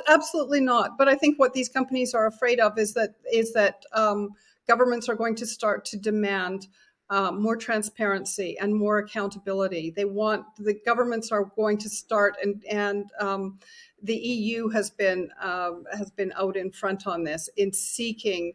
absolutely 0.07 0.61
not. 0.61 0.97
But 0.97 1.09
I 1.09 1.15
think 1.15 1.37
what 1.37 1.51
these 1.51 1.67
companies 1.67 2.13
are 2.13 2.25
afraid 2.25 2.61
of 2.61 2.77
is 2.77 2.93
that 2.93 3.15
is 3.33 3.51
that 3.51 3.83
um, 3.91 4.29
governments 4.67 5.09
are 5.09 5.15
going 5.15 5.35
to 5.35 5.45
start 5.45 5.85
to 5.85 5.97
demand 5.97 6.67
uh, 7.09 7.31
more 7.31 7.55
transparency 7.55 8.57
and 8.59 8.75
more 8.75 8.97
accountability. 8.97 9.91
They 9.95 10.05
want 10.05 10.45
the 10.57 10.77
governments 10.85 11.31
are 11.31 11.45
going 11.55 11.77
to 11.79 11.89
start 11.89 12.35
and 12.41 12.63
and 12.69 13.05
um, 13.19 13.59
the 14.03 14.15
EU 14.15 14.69
has 14.69 14.89
been 14.89 15.29
uh, 15.41 15.71
has 15.97 16.11
been 16.11 16.33
out 16.35 16.57
in 16.57 16.71
front 16.71 17.07
on 17.07 17.23
this 17.23 17.49
in 17.57 17.71
seeking 17.71 18.53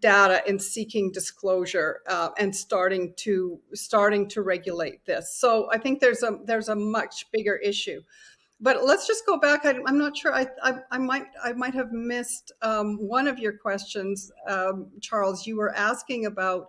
data 0.00 0.42
and 0.48 0.60
seeking 0.60 1.12
disclosure 1.12 2.00
uh, 2.08 2.30
and 2.38 2.54
starting 2.54 3.14
to 3.16 3.60
starting 3.74 4.28
to 4.28 4.42
regulate 4.42 5.04
this. 5.06 5.36
So 5.36 5.68
I 5.72 5.78
think 5.78 6.00
there's 6.00 6.22
a 6.22 6.38
there's 6.44 6.68
a 6.68 6.74
much 6.76 7.30
bigger 7.30 7.56
issue 7.56 8.02
but 8.64 8.82
let's 8.82 9.06
just 9.06 9.26
go 9.26 9.38
back. 9.38 9.66
I, 9.66 9.72
am 9.86 9.98
not 9.98 10.16
sure. 10.16 10.34
I, 10.34 10.46
I, 10.62 10.78
I, 10.90 10.96
might 10.96 11.26
I 11.44 11.52
might 11.52 11.74
have 11.74 11.92
missed 11.92 12.50
um, 12.62 12.96
one 12.96 13.28
of 13.28 13.38
your 13.38 13.52
questions, 13.52 14.32
um, 14.48 14.86
Charles. 15.02 15.46
You 15.46 15.58
were 15.58 15.74
asking 15.76 16.24
about 16.24 16.68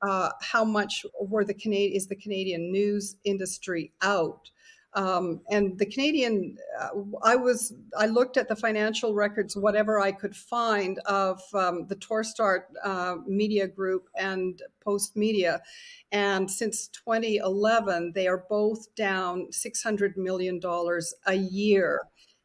uh, 0.00 0.30
how 0.40 0.64
much 0.64 1.04
were 1.20 1.44
the 1.44 1.52
Canadian 1.52 1.96
is 1.96 2.06
the 2.06 2.14
Canadian 2.14 2.70
news 2.70 3.16
industry 3.24 3.92
out 4.00 4.48
um, 4.94 5.40
and 5.50 5.76
the 5.78 5.86
Canadian, 5.86 6.56
uh, 6.80 6.90
I 7.22 7.34
was, 7.34 7.74
I 7.98 8.06
looked 8.06 8.36
at 8.36 8.48
the 8.48 8.54
financial 8.54 9.12
records, 9.12 9.56
whatever 9.56 9.98
I 10.00 10.12
could 10.12 10.36
find 10.36 11.00
of 11.00 11.42
um, 11.52 11.86
the 11.88 11.96
Torstar 11.96 12.62
uh, 12.84 13.16
Media 13.26 13.66
Group 13.66 14.08
and 14.16 14.62
Postmedia. 14.86 15.60
And 16.12 16.48
since 16.48 16.88
2011, 16.88 18.12
they 18.14 18.28
are 18.28 18.44
both 18.48 18.94
down 18.94 19.48
$600 19.50 20.16
million 20.16 20.60
a 21.26 21.34
year 21.34 22.00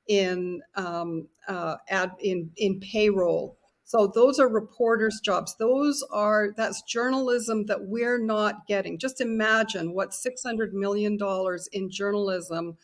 in, 0.08 0.62
um, 0.76 1.28
uh, 1.48 1.76
ad, 1.90 2.14
in, 2.20 2.50
in 2.58 2.80
payroll 2.80 3.59
so 3.90 4.06
those 4.06 4.38
are 4.38 4.48
reporters' 4.48 5.20
jobs. 5.20 5.56
Those 5.56 6.06
are 6.12 6.50
that's 6.56 6.84
journalism 6.84 7.66
that 7.66 7.86
we're 7.88 8.20
not 8.20 8.68
getting. 8.68 9.00
Just 9.00 9.20
imagine 9.20 9.96
what 9.96 10.14
six 10.14 10.44
hundred 10.44 10.76
million 10.76 11.18
dollars 11.18 11.68
in 11.72 11.90
journalism 11.90 12.78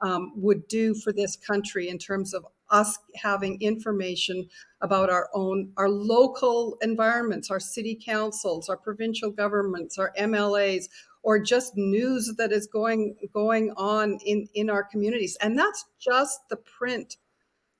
um, 0.00 0.32
would 0.34 0.66
do 0.66 0.94
for 0.94 1.12
this 1.12 1.36
country 1.36 1.90
in 1.90 1.98
terms 1.98 2.32
of 2.32 2.46
us 2.70 2.98
having 3.16 3.60
information 3.60 4.48
about 4.80 5.10
our 5.10 5.28
own 5.34 5.72
our 5.76 5.90
local 5.90 6.78
environments 6.80 7.48
our 7.50 7.60
city 7.60 7.96
councils 8.04 8.68
our 8.68 8.76
provincial 8.76 9.30
governments 9.30 9.98
our 9.98 10.12
mlas 10.18 10.88
or 11.22 11.38
just 11.38 11.76
news 11.76 12.34
that 12.38 12.50
is 12.50 12.66
going 12.66 13.14
going 13.32 13.72
on 13.76 14.18
in 14.24 14.48
in 14.54 14.68
our 14.68 14.82
communities 14.82 15.38
and 15.40 15.56
that's 15.56 15.84
just 16.00 16.40
the 16.50 16.56
print 16.56 17.18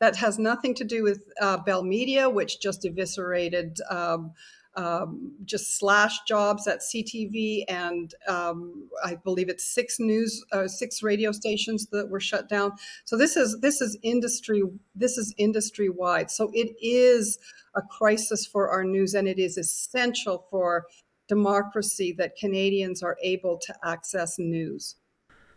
that 0.01 0.17
has 0.17 0.39
nothing 0.39 0.75
to 0.75 0.85
do 0.85 1.03
with 1.03 1.23
uh, 1.41 1.59
Bell 1.59 1.83
Media, 1.83 2.29
which 2.29 2.61
just 2.61 2.85
eviscerated, 2.85 3.79
um, 3.91 4.33
um, 4.75 5.33
just 5.45 5.79
slash 5.79 6.21
jobs 6.29 6.67
at 6.67 6.81
CTV, 6.81 7.65
and 7.67 8.15
um, 8.29 8.91
I 9.03 9.15
believe 9.15 9.49
it's 9.49 9.65
six 9.65 9.99
news, 9.99 10.45
uh, 10.53 10.69
six 10.69 11.03
radio 11.03 11.33
stations 11.33 11.87
that 11.93 12.11
were 12.11 12.21
shut 12.21 12.49
down. 12.49 12.73
So 13.07 13.17
this 13.17 13.37
is 13.37 13.59
this 13.61 13.81
is 13.81 13.97
industry 14.03 14.63
this 14.95 15.17
is 15.17 15.35
industry 15.39 15.89
wide. 15.89 16.31
So 16.31 16.51
it 16.53 16.77
is 16.83 17.39
a 17.75 17.81
crisis 17.83 18.47
for 18.47 18.69
our 18.69 18.85
news, 18.85 19.15
and 19.15 19.27
it 19.27 19.39
is 19.39 19.57
essential 19.57 20.47
for 20.51 20.87
democracy 21.27 22.15
that 22.19 22.37
Canadians 22.37 23.03
are 23.03 23.17
able 23.23 23.59
to 23.59 23.75
access 23.83 24.39
news. 24.39 24.97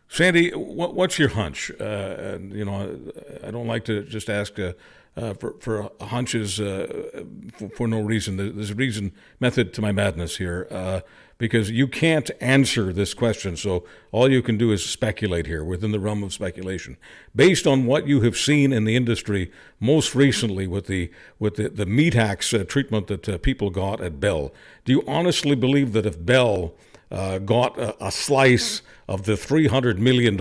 Sandy, 0.09 0.49
what, 0.51 0.95
what's 0.95 1.19
your 1.19 1.29
hunch? 1.29 1.71
Uh, 1.79 2.39
you 2.41 2.65
know, 2.65 2.99
I 3.43 3.51
don't 3.51 3.67
like 3.67 3.85
to 3.85 4.03
just 4.03 4.29
ask 4.29 4.57
uh, 4.59 4.73
uh, 5.15 5.33
for, 5.33 5.55
for 5.59 5.91
hunches 6.01 6.59
uh, 6.59 7.23
for, 7.53 7.69
for, 7.69 7.87
no 7.87 7.99
reason. 7.99 8.37
There's 8.37 8.71
a 8.71 8.75
reason, 8.75 9.11
method 9.39 9.73
to 9.73 9.81
my 9.81 9.91
madness 9.91 10.37
here, 10.37 10.67
uh, 10.71 11.01
because 11.37 11.69
you 11.69 11.87
can't 11.87 12.31
answer 12.39 12.93
this 12.93 13.13
question. 13.13 13.57
So 13.57 13.85
all 14.11 14.31
you 14.31 14.41
can 14.41 14.57
do 14.57 14.71
is 14.71 14.85
speculate 14.85 15.45
here 15.45 15.63
within 15.63 15.91
the 15.91 15.99
realm 15.99 16.23
of 16.23 16.31
speculation, 16.31 16.97
based 17.35 17.67
on 17.67 17.85
what 17.85 18.07
you 18.07 18.21
have 18.21 18.37
seen 18.37 18.71
in 18.71 18.85
the 18.85 18.95
industry 18.95 19.51
most 19.79 20.15
recently 20.15 20.67
with 20.67 20.87
the 20.87 21.11
with 21.37 21.55
the, 21.55 21.69
the 21.69 21.85
meat 21.85 22.13
hacks 22.13 22.53
uh, 22.53 22.63
treatment 22.63 23.07
that 23.07 23.41
people 23.41 23.69
got 23.69 24.01
at 24.01 24.19
Bell. 24.19 24.53
Do 24.85 24.91
you 24.91 25.03
honestly 25.05 25.55
believe 25.55 25.93
that 25.93 26.05
if 26.05 26.23
Bell 26.23 26.73
got 27.09 27.77
a, 27.77 28.05
a, 28.05 28.11
slice 28.11 28.83
of 29.09 29.23
the 29.23 29.33
$300 29.33 29.97
million 29.97 30.37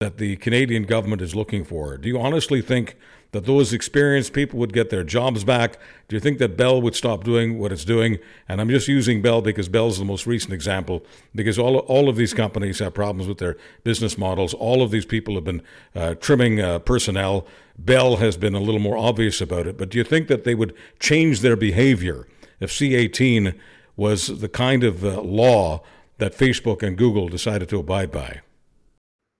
that 0.00 0.16
the 0.16 0.36
Canadian 0.36 0.84
government 0.84 1.20
is 1.20 1.34
looking 1.34 1.64
for. 1.64 1.98
Do 1.98 2.08
you 2.08 2.18
honestly 2.18 2.62
think 2.62 2.96
that 3.32 3.44
those 3.44 3.74
experienced 3.74 4.32
people 4.32 4.58
would 4.58 4.72
get 4.72 4.88
their 4.88 5.04
jobs 5.04 5.44
back? 5.44 5.78
Do 6.08 6.16
you 6.16 6.20
think 6.20 6.38
that 6.38 6.56
Bell 6.56 6.80
would 6.80 6.94
stop 6.94 7.24
doing 7.24 7.58
what 7.58 7.70
it's 7.70 7.84
doing? 7.84 8.18
And 8.48 8.62
I'm 8.62 8.70
just 8.70 8.88
using 8.88 9.20
Bell 9.20 9.42
because 9.42 9.68
Bell's 9.68 9.98
the 9.98 10.06
most 10.06 10.26
recent 10.26 10.54
example, 10.54 11.04
because 11.34 11.58
all, 11.58 11.76
all 11.80 12.08
of 12.08 12.16
these 12.16 12.32
companies 12.32 12.78
have 12.78 12.94
problems 12.94 13.28
with 13.28 13.36
their 13.36 13.58
business 13.84 14.16
models. 14.16 14.54
All 14.54 14.80
of 14.82 14.90
these 14.90 15.04
people 15.04 15.34
have 15.34 15.44
been 15.44 15.62
uh, 15.94 16.14
trimming 16.14 16.62
uh, 16.62 16.78
personnel. 16.78 17.46
Bell 17.78 18.16
has 18.16 18.38
been 18.38 18.54
a 18.54 18.60
little 18.60 18.80
more 18.80 18.96
obvious 18.96 19.42
about 19.42 19.66
it. 19.66 19.76
But 19.76 19.90
do 19.90 19.98
you 19.98 20.04
think 20.04 20.28
that 20.28 20.44
they 20.44 20.54
would 20.54 20.74
change 21.00 21.40
their 21.40 21.56
behavior 21.56 22.26
if 22.60 22.70
C18 22.70 23.58
was 23.94 24.40
the 24.40 24.48
kind 24.48 24.84
of 24.84 25.04
uh, 25.04 25.20
law 25.20 25.82
that 26.18 26.36
Facebook 26.36 26.82
and 26.82 26.96
Google 26.96 27.28
decided 27.28 27.68
to 27.70 27.78
abide 27.78 28.10
by? 28.10 28.40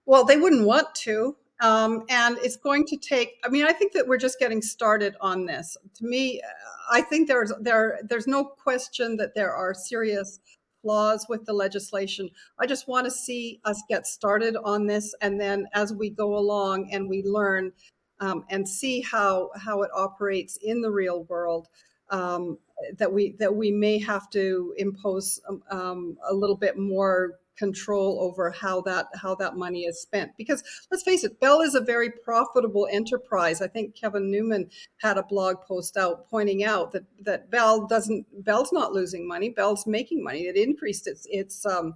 Well, 0.05 0.25
they 0.25 0.37
wouldn't 0.37 0.65
want 0.65 0.93
to. 0.95 1.35
Um, 1.61 2.05
and 2.09 2.37
it's 2.41 2.55
going 2.55 2.85
to 2.85 2.95
take 2.95 3.33
i 3.43 3.49
mean 3.49 3.65
i 3.65 3.73
think 3.73 3.91
that 3.91 4.07
we're 4.07 4.17
just 4.17 4.39
getting 4.39 4.61
started 4.61 5.17
on 5.19 5.45
this 5.45 5.75
to 5.95 6.05
me 6.05 6.41
i 6.89 7.01
think 7.01 7.27
there's 7.27 7.51
there 7.59 7.99
there's 8.07 8.27
no 8.27 8.45
question 8.45 9.17
that 9.17 9.35
there 9.35 9.53
are 9.53 9.73
serious 9.73 10.39
flaws 10.81 11.25
with 11.27 11.45
the 11.45 11.51
legislation 11.51 12.29
i 12.59 12.65
just 12.65 12.87
want 12.87 13.03
to 13.03 13.11
see 13.11 13.59
us 13.65 13.83
get 13.89 14.07
started 14.07 14.55
on 14.63 14.87
this 14.87 15.13
and 15.21 15.37
then 15.37 15.67
as 15.73 15.91
we 15.91 16.09
go 16.09 16.37
along 16.37 16.89
and 16.93 17.09
we 17.09 17.23
learn 17.23 17.73
um, 18.21 18.45
and 18.49 18.67
see 18.67 19.01
how 19.01 19.49
how 19.57 19.81
it 19.81 19.91
operates 19.93 20.57
in 20.61 20.81
the 20.81 20.89
real 20.89 21.23
world 21.25 21.67
um, 22.09 22.57
that 22.97 23.11
we 23.11 23.35
that 23.39 23.55
we 23.55 23.71
may 23.71 23.99
have 23.99 24.29
to 24.31 24.73
impose 24.77 25.39
um, 25.47 25.63
um, 25.69 26.17
a 26.29 26.33
little 26.33 26.55
bit 26.55 26.77
more 26.77 27.39
control 27.59 28.21
over 28.21 28.49
how 28.51 28.79
that 28.79 29.07
how 29.15 29.35
that 29.35 29.57
money 29.57 29.81
is 29.81 30.01
spent. 30.01 30.31
Because 30.37 30.63
let's 30.89 31.03
face 31.03 31.25
it 31.25 31.39
bell 31.41 31.61
is 31.61 31.75
a 31.75 31.81
very 31.81 32.09
profitable 32.09 32.87
enterprise. 32.89 33.61
I 33.61 33.67
think 33.67 33.95
kevin 33.95 34.31
newman 34.31 34.69
had 35.01 35.17
a 35.17 35.23
blog 35.23 35.57
post 35.67 35.97
out 35.97 36.29
pointing 36.29 36.63
out 36.63 36.93
that 36.93 37.03
that 37.21 37.51
bell 37.51 37.85
doesn't 37.85 38.25
bell's 38.45 38.71
not 38.71 38.93
losing 38.93 39.27
money. 39.27 39.49
Bell's 39.49 39.85
making 39.85 40.23
money. 40.23 40.43
It 40.43 40.55
increased 40.55 41.05
its 41.05 41.27
its 41.29 41.65
um 41.65 41.95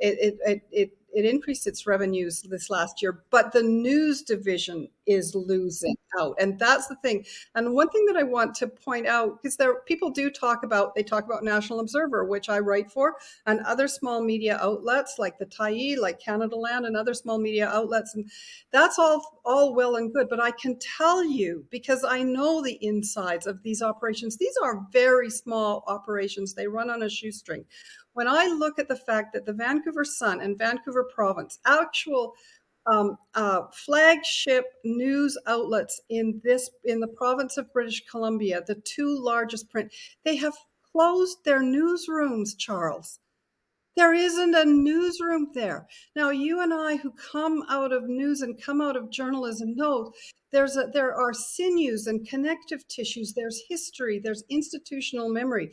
it 0.00 0.18
it 0.18 0.38
it, 0.44 0.62
it, 0.72 0.98
it 1.14 1.24
increased 1.24 1.68
its 1.68 1.86
revenues 1.86 2.42
this 2.42 2.68
last 2.68 3.00
year. 3.00 3.22
But 3.30 3.52
the 3.52 3.62
news 3.62 4.22
division 4.22 4.88
is 5.06 5.34
losing 5.34 5.96
out 6.18 6.34
and 6.38 6.58
that's 6.58 6.86
the 6.86 6.96
thing. 6.96 7.24
And 7.54 7.74
one 7.74 7.88
thing 7.90 8.06
that 8.06 8.16
i 8.16 8.22
want 8.22 8.54
to 8.56 8.66
point 8.66 9.06
out 9.06 9.42
because 9.42 9.56
there 9.56 9.80
people 9.86 10.10
do 10.10 10.30
talk 10.30 10.64
about 10.64 10.94
they 10.94 11.02
talk 11.02 11.24
about 11.24 11.44
national 11.44 11.80
observer 11.80 12.24
which 12.24 12.48
i 12.48 12.58
write 12.58 12.90
for 12.90 13.14
and 13.46 13.60
other 13.60 13.88
small 13.88 14.22
media 14.22 14.58
outlets 14.60 15.16
like 15.18 15.38
the 15.38 15.46
Tyee 15.46 15.98
like 15.98 16.20
Canadaland 16.20 16.86
and 16.86 16.96
other 16.96 17.14
small 17.14 17.38
media 17.38 17.68
outlets 17.68 18.14
and 18.14 18.30
that's 18.70 18.98
all 18.98 19.40
all 19.44 19.74
well 19.74 19.96
and 19.96 20.12
good 20.12 20.28
but 20.28 20.40
i 20.40 20.50
can 20.50 20.78
tell 20.78 21.24
you 21.24 21.64
because 21.70 22.04
i 22.04 22.22
know 22.22 22.62
the 22.62 22.78
insides 22.84 23.46
of 23.46 23.62
these 23.62 23.82
operations 23.82 24.36
these 24.36 24.56
are 24.62 24.86
very 24.92 25.30
small 25.30 25.84
operations 25.86 26.54
they 26.54 26.66
run 26.66 26.90
on 26.90 27.02
a 27.02 27.10
shoestring. 27.10 27.64
When 28.12 28.28
i 28.28 28.46
look 28.46 28.78
at 28.78 28.88
the 28.88 28.96
fact 28.96 29.32
that 29.32 29.44
the 29.44 29.52
vancouver 29.52 30.04
sun 30.04 30.40
and 30.40 30.58
vancouver 30.58 31.04
province 31.04 31.58
actual 31.66 32.34
um, 32.86 33.16
uh, 33.34 33.62
flagship 33.72 34.64
news 34.84 35.38
outlets 35.46 36.00
in 36.08 36.40
this 36.44 36.70
in 36.84 37.00
the 37.00 37.08
province 37.08 37.56
of 37.56 37.72
British 37.72 38.04
Columbia, 38.10 38.62
the 38.66 38.76
two 38.76 39.18
largest 39.18 39.70
print, 39.70 39.92
they 40.24 40.36
have 40.36 40.54
closed 40.92 41.38
their 41.44 41.60
newsrooms, 41.60 42.56
Charles. 42.56 43.18
There 43.96 44.12
isn't 44.14 44.54
a 44.56 44.64
newsroom 44.64 45.52
there. 45.54 45.86
Now, 46.16 46.30
you 46.30 46.60
and 46.60 46.74
I 46.74 46.96
who 46.96 47.12
come 47.12 47.62
out 47.68 47.92
of 47.92 48.08
news 48.08 48.42
and 48.42 48.60
come 48.60 48.80
out 48.80 48.96
of 48.96 49.10
journalism 49.10 49.76
know 49.76 50.12
there's 50.50 50.76
a, 50.76 50.88
there 50.92 51.14
are 51.14 51.32
sinews 51.32 52.08
and 52.08 52.28
connective 52.28 52.86
tissues, 52.88 53.34
there's 53.34 53.62
history, 53.68 54.18
there's 54.18 54.42
institutional 54.48 55.28
memory. 55.28 55.70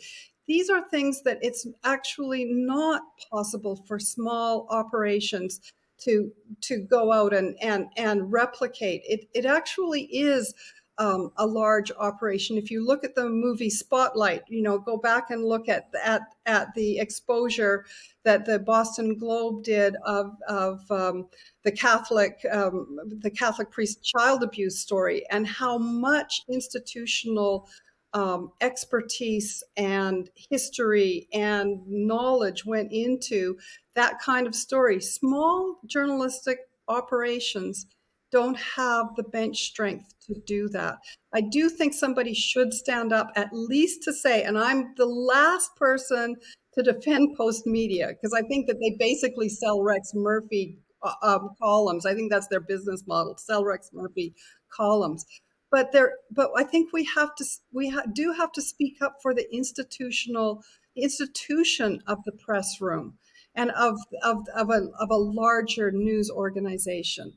These 0.47 0.69
are 0.69 0.87
things 0.89 1.23
that 1.23 1.39
it's 1.41 1.67
actually 1.83 2.45
not 2.45 3.01
possible 3.31 3.83
for 3.87 3.97
small 3.99 4.67
operations 4.69 5.59
to 6.01 6.31
to 6.61 6.79
go 6.79 7.11
out 7.11 7.33
and 7.33 7.55
and 7.61 7.87
and 7.97 8.31
replicate. 8.31 9.01
It 9.05 9.27
it 9.33 9.45
actually 9.45 10.03
is 10.03 10.53
um, 10.97 11.31
a 11.37 11.47
large 11.47 11.91
operation. 11.97 12.57
If 12.57 12.69
you 12.69 12.85
look 12.85 13.03
at 13.03 13.15
the 13.15 13.27
movie 13.27 13.71
Spotlight, 13.71 14.43
you 14.47 14.61
know, 14.61 14.77
go 14.77 14.97
back 14.97 15.31
and 15.31 15.43
look 15.43 15.67
at 15.67 15.89
at 16.03 16.21
at 16.45 16.73
the 16.75 16.99
exposure 16.99 17.85
that 18.23 18.45
the 18.45 18.59
Boston 18.59 19.17
Globe 19.17 19.63
did 19.63 19.95
of 20.05 20.35
of 20.47 20.79
um, 20.91 21.27
the 21.63 21.71
Catholic 21.71 22.39
um, 22.51 22.99
the 23.21 23.31
Catholic 23.31 23.71
priest 23.71 24.03
child 24.03 24.43
abuse 24.43 24.79
story 24.79 25.25
and 25.31 25.47
how 25.47 25.77
much 25.77 26.41
institutional 26.49 27.67
um, 28.13 28.51
expertise 28.61 29.63
and 29.77 30.29
history 30.49 31.27
and 31.33 31.79
knowledge 31.87 32.65
went 32.65 32.91
into 32.91 33.57
that 33.95 34.19
kind 34.19 34.47
of 34.47 34.55
story. 34.55 34.99
Small 34.99 35.79
journalistic 35.85 36.59
operations 36.87 37.85
don't 38.31 38.57
have 38.57 39.07
the 39.15 39.23
bench 39.23 39.63
strength 39.63 40.13
to 40.27 40.35
do 40.45 40.69
that. 40.69 40.95
I 41.33 41.41
do 41.41 41.69
think 41.69 41.93
somebody 41.93 42.33
should 42.33 42.73
stand 42.73 43.11
up 43.11 43.29
at 43.35 43.49
least 43.51 44.03
to 44.03 44.13
say, 44.13 44.43
and 44.43 44.57
I'm 44.57 44.93
the 44.95 45.05
last 45.05 45.75
person 45.75 46.35
to 46.73 46.83
defend 46.83 47.37
Postmedia 47.39 48.09
because 48.09 48.33
I 48.33 48.41
think 48.47 48.67
that 48.67 48.79
they 48.79 48.95
basically 48.97 49.49
sell 49.49 49.81
Rex 49.83 50.11
Murphy 50.13 50.77
uh, 51.03 51.13
um, 51.21 51.49
columns. 51.61 52.05
I 52.05 52.13
think 52.13 52.31
that's 52.31 52.47
their 52.47 52.61
business 52.61 53.03
model: 53.05 53.35
sell 53.37 53.65
Rex 53.65 53.89
Murphy 53.93 54.33
columns 54.73 55.25
but 55.71 55.91
there 55.91 56.13
but 56.29 56.51
i 56.55 56.63
think 56.63 56.91
we 56.93 57.03
have 57.03 57.33
to 57.35 57.45
we 57.71 57.89
ha- 57.89 58.03
do 58.13 58.33
have 58.33 58.51
to 58.51 58.61
speak 58.61 58.97
up 59.01 59.17
for 59.21 59.33
the 59.33 59.47
institutional 59.53 60.63
institution 60.95 62.01
of 62.05 62.19
the 62.25 62.31
press 62.31 62.79
room 62.81 63.15
and 63.55 63.71
of 63.71 63.97
of, 64.23 64.45
of, 64.55 64.69
a, 64.69 64.89
of 64.99 65.09
a 65.09 65.15
larger 65.15 65.91
news 65.91 66.29
organization 66.29 67.33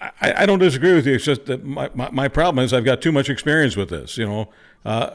I, 0.00 0.42
I 0.42 0.46
don't 0.46 0.58
disagree 0.58 0.94
with 0.94 1.06
you. 1.06 1.14
It's 1.14 1.24
just 1.24 1.46
that 1.46 1.64
my, 1.64 1.90
my, 1.94 2.10
my, 2.10 2.28
problem 2.28 2.64
is 2.64 2.72
I've 2.72 2.84
got 2.84 3.00
too 3.00 3.12
much 3.12 3.30
experience 3.30 3.76
with 3.76 3.88
this. 3.88 4.18
You 4.18 4.26
know, 4.26 4.48
uh, 4.84 5.10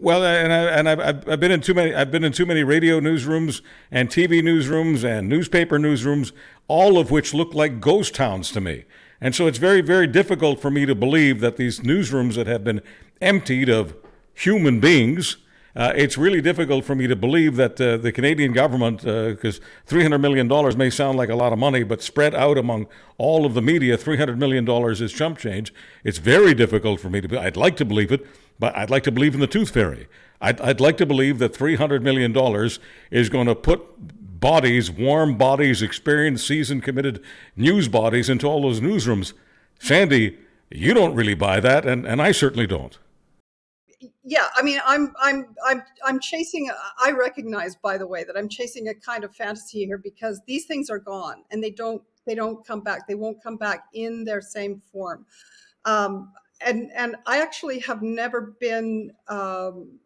well, 0.00 0.24
and 0.24 0.52
I, 0.52 0.58
and 0.78 0.88
I've, 0.88 1.28
I've 1.28 1.40
been 1.40 1.50
in 1.50 1.60
too 1.60 1.74
many. 1.74 1.94
I've 1.94 2.10
been 2.10 2.24
in 2.24 2.32
too 2.32 2.46
many 2.46 2.62
radio 2.62 3.00
newsrooms 3.00 3.62
and 3.90 4.08
TV 4.08 4.42
newsrooms 4.42 5.04
and 5.04 5.28
newspaper 5.28 5.78
newsrooms, 5.78 6.32
all 6.68 6.98
of 6.98 7.10
which 7.10 7.34
look 7.34 7.54
like 7.54 7.80
ghost 7.80 8.14
towns 8.14 8.50
to 8.52 8.60
me. 8.60 8.84
And 9.20 9.34
so 9.34 9.46
it's 9.46 9.58
very, 9.58 9.80
very 9.80 10.06
difficult 10.06 10.60
for 10.60 10.70
me 10.70 10.86
to 10.86 10.94
believe 10.94 11.40
that 11.40 11.56
these 11.56 11.80
newsrooms 11.80 12.34
that 12.34 12.46
have 12.46 12.64
been 12.64 12.82
emptied 13.20 13.68
of 13.68 13.94
human 14.34 14.78
beings, 14.80 15.38
uh, 15.74 15.92
it's 15.94 16.16
really 16.18 16.40
difficult 16.40 16.84
for 16.84 16.94
me 16.94 17.06
to 17.06 17.16
believe 17.16 17.56
that 17.56 17.80
uh, 17.80 17.96
the 17.96 18.12
Canadian 18.12 18.52
government, 18.52 18.98
because 18.98 19.58
uh, 19.58 19.90
$300 19.90 20.20
million 20.20 20.78
may 20.78 20.90
sound 20.90 21.16
like 21.18 21.28
a 21.28 21.34
lot 21.34 21.52
of 21.52 21.58
money, 21.58 21.82
but 21.82 22.02
spread 22.02 22.34
out 22.34 22.58
among 22.58 22.86
all 23.18 23.46
of 23.46 23.54
the 23.54 23.62
media, 23.62 23.96
$300 23.96 24.36
million 24.36 24.68
is 24.92 25.12
chump 25.12 25.38
change. 25.38 25.72
It's 26.04 26.18
very 26.18 26.54
difficult 26.54 27.00
for 27.00 27.10
me 27.10 27.20
to, 27.20 27.28
be, 27.28 27.38
I'd 27.38 27.56
like 27.56 27.76
to 27.76 27.84
believe 27.84 28.12
it, 28.12 28.26
but 28.58 28.76
I'd 28.76 28.90
like 28.90 29.02
to 29.04 29.12
believe 29.12 29.34
in 29.34 29.40
the 29.40 29.46
tooth 29.46 29.70
fairy. 29.70 30.08
I'd, 30.40 30.60
I'd 30.60 30.80
like 30.80 30.98
to 30.98 31.06
believe 31.06 31.38
that 31.38 31.54
$300 31.54 32.02
million 32.02 32.34
is 33.10 33.28
going 33.28 33.46
to 33.46 33.54
put 33.54 33.82
bodies, 34.40 34.90
warm 34.90 35.36
bodies, 35.36 35.82
experienced, 35.82 36.46
seasoned, 36.46 36.82
committed 36.82 37.22
news 37.56 37.88
bodies 37.88 38.28
into 38.28 38.46
all 38.46 38.62
those 38.62 38.80
newsrooms. 38.80 39.32
Sandy, 39.78 40.38
you 40.70 40.94
don't 40.94 41.14
really 41.14 41.34
buy 41.34 41.60
that, 41.60 41.86
and, 41.86 42.06
and 42.06 42.20
I 42.20 42.32
certainly 42.32 42.66
don't. 42.66 42.98
Yeah, 44.28 44.48
I 44.56 44.62
mean, 44.62 44.80
I'm 44.84 45.14
I'm 45.20 45.54
I'm 45.64 45.82
I'm 46.04 46.18
chasing. 46.18 46.68
I 47.00 47.12
recognize, 47.12 47.76
by 47.76 47.96
the 47.96 48.08
way, 48.08 48.24
that 48.24 48.36
I'm 48.36 48.48
chasing 48.48 48.88
a 48.88 48.94
kind 48.94 49.22
of 49.22 49.34
fantasy 49.34 49.84
here 49.84 49.98
because 49.98 50.40
these 50.48 50.64
things 50.64 50.90
are 50.90 50.98
gone 50.98 51.44
and 51.52 51.62
they 51.62 51.70
don't 51.70 52.02
they 52.26 52.34
don't 52.34 52.66
come 52.66 52.80
back. 52.80 53.06
They 53.06 53.14
won't 53.14 53.40
come 53.40 53.56
back 53.56 53.84
in 53.94 54.24
their 54.24 54.40
same 54.40 54.82
form. 54.92 55.26
Um, 55.84 56.32
and 56.60 56.90
and 56.96 57.14
I 57.26 57.40
actually 57.40 57.78
have 57.80 58.02
never 58.02 58.56
been 58.58 59.12
um, 59.28 60.00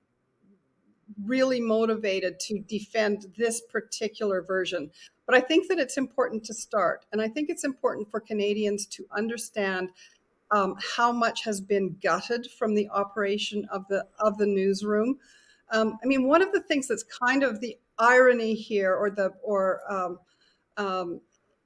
really 1.24 1.61
motivated 1.61 2.38
to 2.40 2.61
defend 2.61 3.26
this 3.36 3.61
particular 3.62 4.42
version. 4.42 4.90
But 5.26 5.34
I 5.34 5.40
think 5.40 5.68
that 5.68 5.78
it's 5.78 5.96
important 5.96 6.44
to 6.44 6.54
start. 6.54 7.06
And 7.12 7.22
I 7.22 7.28
think 7.28 7.50
it's 7.50 7.64
important 7.64 8.11
for 8.11 8.20
Canadians 8.20 8.86
to 8.86 9.06
understand 9.16 9.90
um, 10.50 10.76
how 10.96 11.12
much 11.12 11.44
has 11.44 11.61
been 11.61 11.96
gutted 12.02 12.50
from 12.58 12.74
the 12.74 12.88
operation 12.90 13.68
of 13.70 13.86
the 13.88 14.06
of 14.18 14.38
the 14.38 14.46
newsroom. 14.46 15.18
Um, 15.70 15.98
I 16.02 16.06
mean, 16.06 16.26
one 16.26 16.42
of 16.42 16.52
the 16.52 16.62
things 16.62 16.88
that's 16.88 17.04
kind 17.04 17.44
of 17.44 17.61
the 17.61 17.78
irony 17.98 18.54
here, 18.54 18.94
or 18.94 19.11
the 19.11 19.32
or 19.42 19.80
um, 19.88 20.18
um 20.76 21.20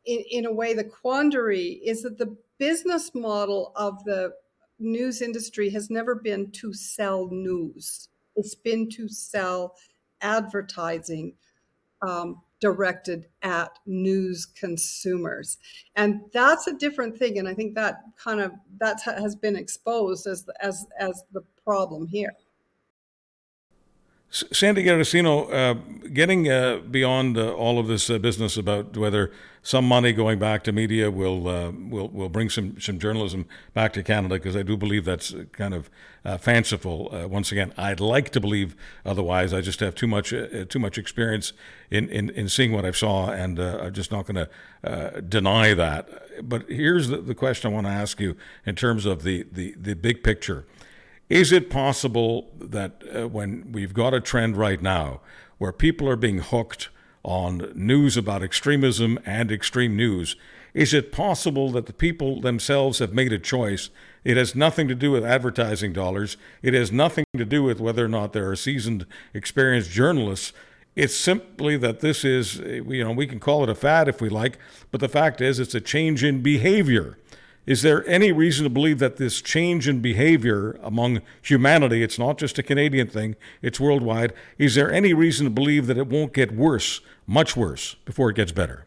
in, 0.04 0.22
in 0.30 0.44
a 0.46 0.52
way 0.52 0.74
the 0.74 0.84
quandary, 0.84 1.80
is 1.84 2.02
that 2.02 2.18
the 2.18 2.36
business 2.58 3.14
model 3.14 3.72
of 3.76 4.04
the 4.04 4.32
news 4.78 5.22
industry 5.22 5.70
has 5.70 5.88
never 5.88 6.14
been 6.14 6.50
to 6.50 6.72
sell 6.72 7.28
news. 7.30 8.08
It's 8.36 8.54
been 8.54 8.88
to 8.90 9.08
sell 9.08 9.74
advertising 10.20 11.34
um, 12.02 12.40
directed 12.60 13.26
at 13.42 13.78
news 13.86 14.46
consumers. 14.46 15.58
And 15.96 16.22
that's 16.32 16.66
a 16.66 16.72
different 16.72 17.18
thing 17.18 17.38
and 17.38 17.46
i 17.46 17.54
think 17.54 17.74
that 17.74 17.96
kind 18.16 18.40
of 18.40 18.52
that 18.78 19.00
has 19.02 19.36
been 19.36 19.56
exposed 19.56 20.26
as 20.26 20.46
as 20.60 20.86
as 20.98 21.24
the 21.32 21.42
problem 21.64 22.06
here. 22.06 22.32
Sandy 24.30 24.82
Garossino, 24.84 25.48
uh, 25.52 25.74
getting 26.14 26.48
uh, 26.48 26.78
beyond 26.90 27.36
uh, 27.36 27.52
all 27.52 27.78
of 27.78 27.88
this 27.88 28.08
uh, 28.08 28.18
business 28.18 28.56
about 28.56 28.96
whether 28.96 29.32
some 29.62 29.86
money 29.86 30.12
going 30.12 30.38
back 30.38 30.62
to 30.64 30.72
media 30.72 31.10
will 31.10 31.48
uh, 31.48 31.70
will 31.70 32.08
will 32.08 32.28
bring 32.28 32.48
some 32.48 32.80
some 32.80 32.98
journalism 32.98 33.46
back 33.74 33.92
to 33.94 34.02
Canada, 34.02 34.36
because 34.36 34.56
I 34.56 34.62
do 34.62 34.76
believe 34.76 35.04
that's 35.04 35.34
kind 35.52 35.74
of 35.74 35.90
uh, 36.24 36.38
fanciful. 36.38 37.10
once 37.28 37.50
again, 37.52 37.72
I'd 37.76 38.00
like 38.00 38.30
to 38.30 38.40
believe 38.40 38.76
otherwise. 39.04 39.52
I 39.52 39.60
just 39.60 39.80
have 39.80 39.94
too 39.94 40.06
much 40.06 40.32
too 40.68 40.78
much 40.78 40.98
experience 40.98 41.52
in, 41.90 42.08
in, 42.08 42.30
in 42.30 42.48
seeing 42.48 42.72
what 42.72 42.84
I've 42.84 42.96
saw, 42.96 43.30
and 43.30 43.58
I'm 43.58 43.92
just 43.92 44.10
not 44.12 44.26
going 44.26 44.46
to 44.46 45.20
deny 45.22 45.74
that. 45.74 46.08
But 46.48 46.68
here's 46.68 47.08
the, 47.08 47.18
the 47.18 47.34
question 47.34 47.70
I 47.70 47.74
want 47.74 47.86
to 47.86 47.92
ask 47.92 48.20
you 48.20 48.36
in 48.66 48.74
terms 48.74 49.06
of 49.06 49.22
the, 49.22 49.46
the, 49.52 49.74
the 49.78 49.94
big 49.94 50.22
picture. 50.22 50.64
Is 51.30 51.52
it 51.52 51.70
possible 51.70 52.50
that 52.58 53.02
uh, 53.14 53.28
when 53.28 53.72
we've 53.72 53.94
got 53.94 54.12
a 54.12 54.20
trend 54.20 54.56
right 54.56 54.80
now 54.80 55.20
where 55.58 55.72
people 55.72 56.08
are 56.08 56.16
being 56.16 56.38
hooked 56.38 56.88
on 57.22 57.72
news 57.74 58.16
about 58.16 58.42
extremism 58.42 59.18
and 59.24 59.50
extreme 59.50 59.96
news, 59.96 60.36
is 60.74 60.92
it 60.92 61.12
possible 61.12 61.70
that 61.70 61.86
the 61.86 61.92
people 61.92 62.40
themselves 62.40 62.98
have 62.98 63.14
made 63.14 63.32
a 63.32 63.38
choice? 63.38 63.90
It 64.24 64.36
has 64.36 64.54
nothing 64.56 64.88
to 64.88 64.94
do 64.94 65.12
with 65.12 65.24
advertising 65.24 65.92
dollars. 65.92 66.36
It 66.62 66.74
has 66.74 66.90
nothing 66.90 67.24
to 67.36 67.44
do 67.44 67.62
with 67.62 67.78
whether 67.78 68.04
or 68.04 68.08
not 68.08 68.32
there 68.32 68.50
are 68.50 68.56
seasoned, 68.56 69.06
experienced 69.32 69.90
journalists. 69.90 70.52
It's 70.96 71.14
simply 71.14 71.76
that 71.76 72.00
this 72.00 72.24
is, 72.24 72.56
you 72.56 73.04
know, 73.04 73.12
we 73.12 73.26
can 73.26 73.40
call 73.40 73.62
it 73.62 73.68
a 73.68 73.74
fad 73.74 74.08
if 74.08 74.20
we 74.20 74.28
like, 74.28 74.58
but 74.90 75.00
the 75.00 75.08
fact 75.08 75.40
is 75.40 75.58
it's 75.58 75.74
a 75.74 75.80
change 75.80 76.24
in 76.24 76.42
behavior. 76.42 77.18
Is 77.66 77.82
there 77.82 78.06
any 78.06 78.30
reason 78.30 78.64
to 78.64 78.70
believe 78.70 78.98
that 78.98 79.16
this 79.16 79.40
change 79.40 79.88
in 79.88 80.00
behavior 80.00 80.78
among 80.82 81.22
humanity, 81.40 82.02
it's 82.02 82.18
not 82.18 82.36
just 82.36 82.58
a 82.58 82.62
Canadian 82.62 83.08
thing, 83.08 83.36
it's 83.62 83.80
worldwide, 83.80 84.34
is 84.58 84.74
there 84.74 84.92
any 84.92 85.14
reason 85.14 85.44
to 85.44 85.50
believe 85.50 85.86
that 85.86 85.96
it 85.96 86.06
won't 86.06 86.34
get 86.34 86.52
worse, 86.52 87.00
much 87.26 87.56
worse, 87.56 87.94
before 88.04 88.28
it 88.28 88.36
gets 88.36 88.52
better? 88.52 88.84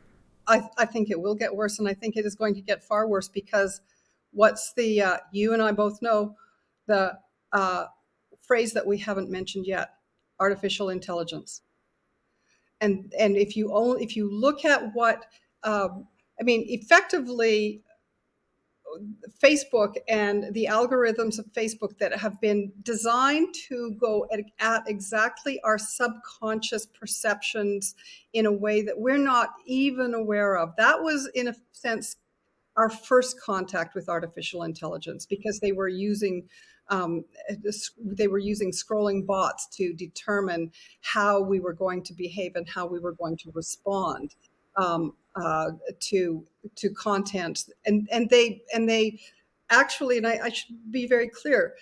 I, 0.47 0.69
I 0.77 0.85
think 0.85 1.09
it 1.09 1.19
will 1.19 1.35
get 1.35 1.55
worse, 1.55 1.79
and 1.79 1.87
I 1.87 1.93
think 1.93 2.15
it 2.15 2.25
is 2.25 2.35
going 2.35 2.53
to 2.53 2.61
get 2.61 2.83
far 2.83 3.07
worse 3.07 3.27
because 3.27 3.81
what's 4.31 4.73
the 4.73 5.01
uh, 5.01 5.17
you 5.31 5.53
and 5.53 5.61
I 5.61 5.71
both 5.71 6.01
know 6.01 6.35
the 6.85 7.17
uh, 7.51 7.85
phrase 8.41 8.73
that 8.73 8.85
we 8.85 8.99
haven't 8.99 9.29
mentioned 9.29 9.65
yet: 9.65 9.89
artificial 10.39 10.89
intelligence. 10.89 11.61
And 12.79 13.11
and 13.19 13.35
if 13.35 13.57
you 13.57 13.73
only 13.73 14.03
if 14.03 14.15
you 14.15 14.31
look 14.31 14.63
at 14.63 14.93
what 14.93 15.25
um, 15.63 16.07
I 16.39 16.43
mean, 16.43 16.65
effectively, 16.69 17.83
Facebook 19.41 19.95
and 20.07 20.53
the 20.53 20.67
algorithms 20.69 21.39
of 21.39 21.45
Facebook 21.53 21.97
that 21.99 22.17
have 22.17 22.39
been 22.41 22.71
designed 22.83 23.53
to 23.69 23.95
go 23.99 24.27
at, 24.31 24.39
at, 24.59 24.83
exactly 24.87 25.59
our 25.61 25.77
subconscious 25.77 26.85
perceptions 26.85 27.95
in 28.33 28.45
a 28.45 28.51
way 28.51 28.81
that 28.81 28.99
we're 28.99 29.17
not 29.17 29.49
even 29.65 30.13
aware 30.13 30.57
of. 30.57 30.75
That 30.77 31.01
was, 31.01 31.29
in 31.33 31.47
a 31.47 31.55
sense, 31.71 32.17
our 32.75 32.89
first 32.89 33.41
contact 33.41 33.95
with 33.95 34.07
artificial 34.07 34.63
intelligence 34.63 35.25
because 35.25 35.59
they 35.59 35.71
were 35.71 35.87
using 35.87 36.47
um, 36.89 37.25
they 37.99 38.29
were 38.29 38.37
using 38.37 38.71
scrolling 38.71 39.25
bots 39.25 39.67
to 39.75 39.91
determine 39.91 40.71
how 41.01 41.41
we 41.41 41.59
were 41.59 41.73
going 41.73 42.01
to 42.03 42.13
behave 42.13 42.55
and 42.55 42.67
how 42.69 42.85
we 42.85 42.97
were 42.97 43.11
going 43.11 43.35
to 43.37 43.51
respond 43.53 44.35
um, 44.77 45.13
uh, 45.35 45.71
to 45.99 46.45
to 46.75 46.89
content, 46.91 47.65
and 47.85 48.07
and 48.11 48.29
they 48.29 48.61
and 48.73 48.89
they 48.89 49.19
actually, 49.69 50.17
and 50.17 50.27
I, 50.27 50.39
I 50.43 50.49
should 50.49 50.75
be 50.91 51.07
very 51.07 51.29
clear. 51.29 51.75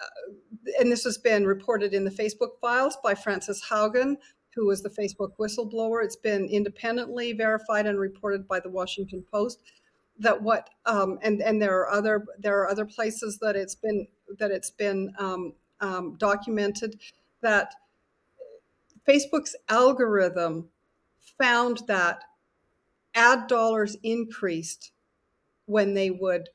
Uh, 0.00 0.32
and 0.80 0.90
this 0.90 1.04
has 1.04 1.18
been 1.18 1.46
reported 1.46 1.94
in 1.94 2.04
the 2.04 2.10
Facebook 2.10 2.58
files 2.60 2.96
by 3.02 3.14
Frances 3.14 3.62
Haugen, 3.70 4.16
who 4.54 4.66
was 4.66 4.82
the 4.82 4.90
Facebook 4.90 5.32
whistleblower. 5.38 6.04
It's 6.04 6.16
been 6.16 6.46
independently 6.48 7.32
verified 7.32 7.86
and 7.86 7.98
reported 7.98 8.46
by 8.48 8.60
the 8.60 8.70
Washington 8.70 9.24
Post 9.32 9.60
that 10.18 10.40
what 10.40 10.70
um, 10.86 11.18
and 11.22 11.42
and 11.42 11.60
there 11.60 11.78
are 11.80 11.90
other 11.90 12.24
there 12.38 12.58
are 12.60 12.68
other 12.68 12.84
places 12.84 13.38
that 13.38 13.56
it's 13.56 13.74
been 13.74 14.06
that 14.38 14.50
it's 14.50 14.70
been 14.70 15.12
um, 15.18 15.52
um, 15.80 16.16
documented 16.18 17.00
that 17.42 17.74
Facebook's 19.08 19.56
algorithm 19.68 20.68
found 21.38 21.82
that 21.86 22.22
ad 23.14 23.46
dollars 23.46 23.96
increased 24.02 24.92
when 25.66 25.94
they 25.94 26.10
would 26.10 26.48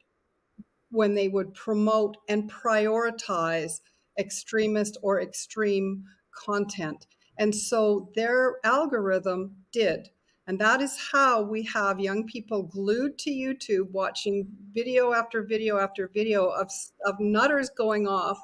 when 0.92 1.14
they 1.14 1.28
would 1.28 1.54
promote 1.54 2.18
and 2.30 2.52
prioritize 2.52 3.82
extremist 4.18 4.98
or 5.04 5.22
extreme 5.22 6.04
content. 6.32 7.06
And 7.38 7.56
so 7.56 8.10
their 8.16 8.58
algorithm 8.64 9.56
did. 9.72 10.10
And 10.48 10.58
that 10.60 10.82
is 10.82 10.98
how 11.12 11.44
we 11.44 11.62
have 11.66 12.00
young 12.00 12.26
people 12.26 12.64
glued 12.64 13.20
to 13.20 13.30
YouTube 13.30 13.92
watching 13.92 14.48
video 14.74 15.14
after 15.14 15.44
video 15.44 15.78
after 15.78 16.08
video 16.08 16.48
of, 16.48 16.72
of 17.06 17.20
nutters 17.20 17.70
going 17.70 18.08
off 18.08 18.40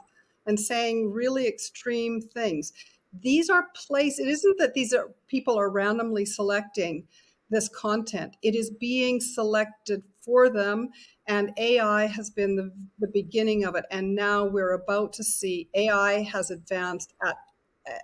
and 0.45 0.59
saying 0.59 1.11
really 1.11 1.47
extreme 1.47 2.21
things. 2.21 2.73
These 3.21 3.49
are 3.49 3.67
places, 3.75 4.19
it 4.19 4.27
isn't 4.29 4.57
that 4.59 4.73
these 4.73 4.93
are 4.93 5.11
people 5.27 5.57
are 5.57 5.69
randomly 5.69 6.25
selecting 6.25 7.07
this 7.49 7.69
content. 7.69 8.35
It 8.41 8.55
is 8.55 8.69
being 8.69 9.21
selected 9.21 10.03
for 10.21 10.49
them, 10.49 10.89
and 11.27 11.51
AI 11.57 12.07
has 12.07 12.29
been 12.29 12.55
the, 12.55 12.71
the 12.99 13.07
beginning 13.07 13.63
of 13.63 13.75
it. 13.75 13.85
And 13.91 14.15
now 14.15 14.45
we're 14.45 14.73
about 14.73 15.13
to 15.13 15.23
see 15.23 15.69
AI 15.75 16.23
has 16.23 16.49
advanced 16.49 17.13
at, 17.23 17.37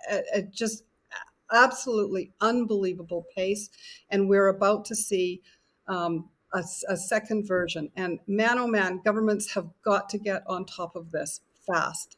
at, 0.08 0.24
at 0.34 0.52
just 0.52 0.84
absolutely 1.52 2.32
unbelievable 2.40 3.26
pace, 3.36 3.68
and 4.10 4.28
we're 4.28 4.48
about 4.48 4.84
to 4.86 4.94
see 4.94 5.42
um, 5.88 6.28
a, 6.54 6.62
a 6.88 6.96
second 6.96 7.46
version. 7.46 7.90
And 7.96 8.20
man, 8.26 8.58
oh 8.58 8.66
man, 8.66 9.00
governments 9.04 9.52
have 9.54 9.68
got 9.84 10.08
to 10.10 10.18
get 10.18 10.42
on 10.46 10.64
top 10.64 10.96
of 10.96 11.10
this 11.10 11.40
fast. 11.66 12.16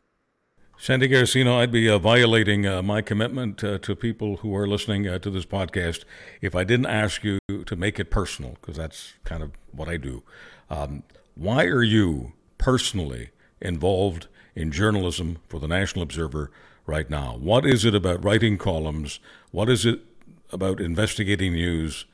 Sandy 0.77 1.09
Garossino, 1.09 1.59
I'd 1.59 1.71
be 1.71 1.89
uh, 1.89 1.99
violating 1.99 2.67
uh, 2.67 2.83
my 2.83 3.01
commitment 3.01 3.63
uh, 3.63 3.79
to 3.79 3.95
people 3.95 4.39
who 4.39 4.55
are 4.55 4.67
listening 4.67 5.09
uh, 5.09 5.19
to 5.21 5.31
this 5.31 5.47
podcast 5.47 6.05
if 6.43 6.55
I 6.55 6.65
didn't 6.65 6.87
ask 6.87 7.23
you 7.23 7.39
to 7.49 7.77
make 7.77 7.99
it 8.01 8.11
personal, 8.11 8.57
because 8.61 8.77
that's 8.77 9.15
kind 9.25 9.43
of 9.43 9.53
what 9.71 9.89
I 9.89 9.97
do. 9.97 10.25
Um, 10.69 11.05
why 11.37 11.65
are 11.65 11.83
you 11.83 12.33
personally 12.59 13.31
involved 13.61 14.27
in 14.55 14.73
journalism 14.73 15.39
for 15.49 15.59
the 15.59 15.69
National 15.69 16.03
Observer 16.03 16.51
right 16.87 17.09
now? 17.09 17.37
What 17.37 17.65
is 17.65 17.85
it 17.85 17.95
about 17.95 18.25
writing 18.25 18.59
columns? 18.59 19.21
What 19.53 19.71
is 19.71 19.87
it 19.87 20.01
about 20.53 20.81
investigating 20.81 21.53
news 21.53 22.05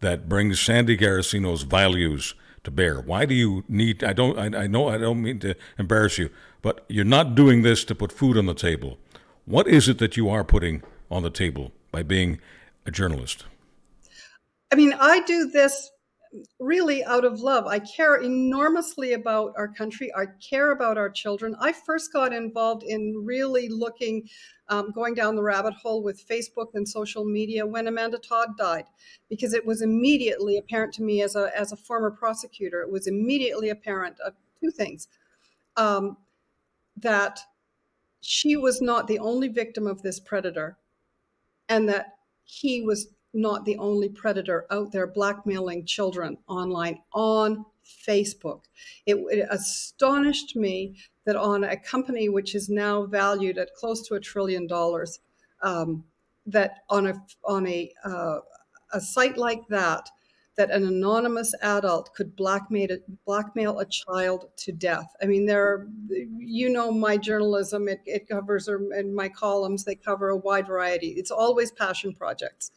that 0.00 0.28
brings 0.28 0.60
Sandy 0.60 0.96
Garossino's 0.96 1.62
values 1.62 2.34
to 2.62 2.70
bear? 2.70 3.00
Why 3.00 3.24
do 3.24 3.34
you 3.34 3.64
need? 3.68 4.04
I 4.04 4.12
don't. 4.12 4.38
I, 4.38 4.64
I 4.64 4.66
know 4.66 4.88
I 4.88 4.98
don't 4.98 5.22
mean 5.22 5.40
to 5.40 5.56
embarrass 5.78 6.18
you, 6.18 6.30
but 6.62 6.84
you're 6.88 7.04
not 7.04 7.34
doing 7.34 7.62
this 7.62 7.84
to 7.84 7.94
put 7.94 8.12
food 8.12 8.38
on 8.38 8.46
the 8.46 8.54
table. 8.54 8.98
What 9.44 9.66
is 9.66 9.88
it 9.88 9.98
that 9.98 10.16
you 10.16 10.30
are 10.30 10.44
putting 10.44 10.82
on 11.10 11.22
the 11.22 11.30
table 11.30 11.72
by 11.90 12.02
being 12.02 12.40
a 12.86 12.90
journalist? 12.90 13.44
I 14.72 14.76
mean, 14.76 14.94
I 14.98 15.20
do 15.20 15.50
this 15.50 15.90
really 16.58 17.04
out 17.04 17.24
of 17.24 17.40
love. 17.40 17.66
I 17.66 17.78
care 17.78 18.16
enormously 18.16 19.12
about 19.12 19.52
our 19.56 19.68
country. 19.68 20.10
I 20.16 20.26
care 20.48 20.72
about 20.72 20.96
our 20.96 21.10
children. 21.10 21.54
I 21.60 21.72
first 21.72 22.12
got 22.12 22.32
involved 22.32 22.84
in 22.84 23.22
really 23.22 23.68
looking, 23.68 24.28
um, 24.68 24.92
going 24.92 25.14
down 25.14 25.36
the 25.36 25.42
rabbit 25.42 25.74
hole 25.74 26.02
with 26.02 26.26
Facebook 26.26 26.68
and 26.74 26.88
social 26.88 27.24
media 27.24 27.66
when 27.66 27.86
Amanda 27.86 28.18
Todd 28.18 28.56
died, 28.56 28.84
because 29.28 29.52
it 29.52 29.66
was 29.66 29.82
immediately 29.82 30.56
apparent 30.56 30.94
to 30.94 31.02
me 31.02 31.20
as 31.20 31.36
a 31.36 31.50
as 31.54 31.72
a 31.72 31.76
former 31.76 32.10
prosecutor. 32.10 32.80
It 32.80 32.90
was 32.90 33.06
immediately 33.06 33.68
apparent 33.68 34.18
of 34.20 34.32
two 34.62 34.70
things. 34.70 35.08
Um, 35.76 36.16
that 36.96 37.40
she 38.20 38.56
was 38.56 38.80
not 38.80 39.06
the 39.06 39.18
only 39.18 39.48
victim 39.48 39.86
of 39.86 40.02
this 40.02 40.20
predator 40.20 40.78
and 41.68 41.88
that 41.88 42.14
he 42.44 42.82
was 42.82 43.08
not 43.34 43.64
the 43.64 43.76
only 43.78 44.08
predator 44.08 44.66
out 44.70 44.92
there 44.92 45.06
blackmailing 45.06 45.86
children 45.86 46.36
online 46.48 46.98
on 47.14 47.64
Facebook. 48.06 48.62
It, 49.06 49.16
it, 49.30 49.46
astonished 49.50 50.54
me 50.54 50.96
that 51.24 51.36
on 51.36 51.64
a 51.64 51.76
company 51.76 52.28
which 52.28 52.54
is 52.54 52.68
now 52.68 53.06
valued 53.06 53.58
at 53.58 53.74
close 53.74 54.06
to 54.08 54.14
a 54.14 54.20
trillion 54.20 54.66
dollars, 54.66 55.20
um, 55.62 56.04
that 56.46 56.78
on 56.90 57.06
a 57.06 57.14
on 57.44 57.66
a 57.66 57.92
uh, 58.04 58.38
a 58.92 59.00
site 59.00 59.36
like 59.36 59.66
that, 59.68 60.08
that 60.56 60.70
an 60.70 60.84
anonymous 60.84 61.54
adult 61.62 62.14
could 62.14 62.36
blackmail 62.36 62.88
blackmail 63.24 63.78
a 63.78 63.86
child 63.86 64.50
to 64.56 64.72
death. 64.72 65.14
I 65.22 65.26
mean, 65.26 65.46
there, 65.46 65.64
are, 65.64 65.88
you 66.08 66.68
know, 66.68 66.92
my 66.92 67.16
journalism 67.16 67.88
it, 67.88 68.00
it 68.04 68.28
covers 68.28 68.68
or 68.68 68.92
in 68.92 69.14
my 69.14 69.28
columns 69.28 69.84
they 69.84 69.94
cover 69.94 70.28
a 70.28 70.36
wide 70.36 70.66
variety. 70.66 71.08
It's 71.08 71.30
always 71.30 71.72
passion 71.72 72.14
projects, 72.14 72.72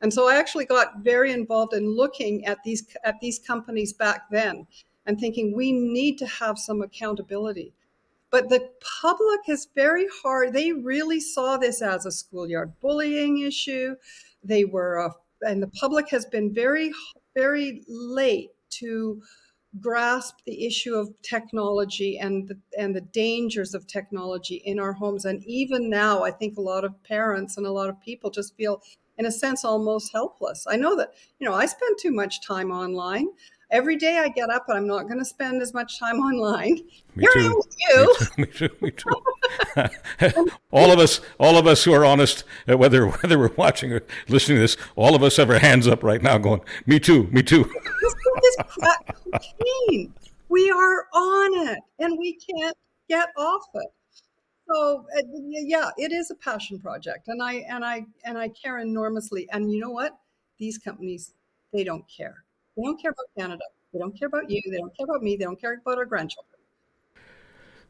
and 0.00 0.12
so 0.12 0.28
I 0.28 0.36
actually 0.36 0.66
got 0.66 0.98
very 0.98 1.32
involved 1.32 1.72
in 1.72 1.96
looking 1.96 2.44
at 2.46 2.58
these 2.64 2.86
at 3.04 3.20
these 3.20 3.38
companies 3.38 3.92
back 3.92 4.30
then 4.30 4.66
and 5.06 5.18
thinking 5.18 5.54
we 5.54 5.72
need 5.72 6.18
to 6.18 6.26
have 6.26 6.58
some 6.58 6.82
accountability. 6.82 7.72
But 8.30 8.48
the 8.48 8.70
public 9.00 9.48
is 9.48 9.68
very 9.76 10.08
hard. 10.22 10.52
They 10.52 10.72
really 10.72 11.20
saw 11.20 11.56
this 11.56 11.80
as 11.80 12.04
a 12.04 12.10
schoolyard 12.10 12.72
bullying 12.80 13.38
issue. 13.38 13.94
They 14.42 14.64
were 14.64 14.98
and 15.46 15.62
the 15.62 15.68
public 15.68 16.08
has 16.10 16.24
been 16.26 16.52
very, 16.52 16.92
very 17.34 17.82
late 17.88 18.50
to 18.70 19.22
grasp 19.80 20.36
the 20.46 20.66
issue 20.66 20.94
of 20.94 21.10
technology 21.22 22.18
and 22.18 22.48
the, 22.48 22.58
and 22.78 22.94
the 22.94 23.00
dangers 23.00 23.74
of 23.74 23.86
technology 23.86 24.62
in 24.64 24.78
our 24.78 24.92
homes. 24.92 25.24
And 25.24 25.42
even 25.44 25.90
now, 25.90 26.22
I 26.22 26.30
think 26.30 26.56
a 26.56 26.62
lot 26.62 26.84
of 26.84 27.02
parents 27.02 27.56
and 27.56 27.66
a 27.66 27.72
lot 27.72 27.88
of 27.88 28.00
people 28.00 28.30
just 28.30 28.56
feel, 28.56 28.82
in 29.18 29.26
a 29.26 29.32
sense, 29.32 29.64
almost 29.64 30.12
helpless. 30.12 30.64
I 30.68 30.76
know 30.76 30.96
that, 30.96 31.14
you 31.38 31.48
know, 31.48 31.54
I 31.54 31.66
spend 31.66 31.98
too 32.00 32.12
much 32.12 32.46
time 32.46 32.70
online 32.70 33.28
every 33.74 33.96
day 33.96 34.18
I 34.18 34.28
get 34.28 34.48
up, 34.48 34.68
and 34.68 34.78
I'm 34.78 34.86
not 34.86 35.08
going 35.08 35.18
to 35.18 35.24
spend 35.24 35.60
as 35.60 35.74
much 35.74 35.98
time 35.98 36.16
online. 36.20 36.76
Me 37.16 37.26
Here 37.26 37.30
too. 37.34 37.40
I 37.40 37.44
am 37.44 37.54
with 37.56 37.76
you. 37.78 38.38
Me 38.38 38.46
too. 38.46 38.68
Me 38.80 38.90
too. 38.90 39.04
Me 39.76 40.30
too. 40.32 40.50
all 40.70 40.90
of 40.90 40.98
us, 40.98 41.20
all 41.38 41.58
of 41.58 41.66
us 41.66 41.84
who 41.84 41.92
are 41.92 42.04
honest, 42.04 42.44
uh, 42.70 42.78
whether 42.78 43.06
whether 43.06 43.38
we're 43.38 43.54
watching 43.56 43.92
or 43.92 44.02
listening 44.28 44.56
to 44.56 44.62
this, 44.62 44.76
all 44.96 45.14
of 45.14 45.22
us 45.22 45.36
have 45.36 45.50
our 45.50 45.58
hands 45.58 45.86
up 45.86 46.02
right 46.02 46.22
now, 46.22 46.38
going, 46.38 46.60
"Me 46.86 46.98
too, 46.98 47.24
me 47.24 47.42
too." 47.42 47.64
this 48.00 48.14
is 48.44 48.56
cocaine. 49.32 50.14
We 50.48 50.70
are 50.70 51.06
on 51.12 51.68
it, 51.68 51.78
and 51.98 52.16
we 52.18 52.34
can't 52.34 52.76
get 53.08 53.28
off 53.36 53.66
it. 53.74 53.88
So 54.72 55.04
uh, 55.18 55.22
yeah, 55.48 55.90
it 55.98 56.12
is 56.12 56.30
a 56.30 56.34
passion 56.36 56.78
project, 56.78 57.28
and 57.28 57.42
I 57.42 57.64
and 57.68 57.84
I 57.84 58.06
and 58.24 58.38
I 58.38 58.48
care 58.48 58.78
enormously. 58.78 59.48
And 59.52 59.70
you 59.70 59.80
know 59.80 59.90
what? 59.90 60.16
These 60.58 60.78
companies, 60.78 61.34
they 61.72 61.82
don't 61.82 62.04
care 62.08 62.43
they 62.76 62.82
don't 62.82 63.00
care 63.00 63.10
about 63.12 63.26
Canada. 63.38 63.64
They 63.92 63.98
don't 63.98 64.18
care 64.18 64.28
about 64.28 64.50
you. 64.50 64.60
They 64.70 64.78
don't 64.78 64.96
care 64.96 65.04
about 65.04 65.22
me. 65.22 65.36
They 65.36 65.44
don't 65.44 65.60
care 65.60 65.74
about 65.74 65.98
our 65.98 66.04
grandchildren. 66.04 66.50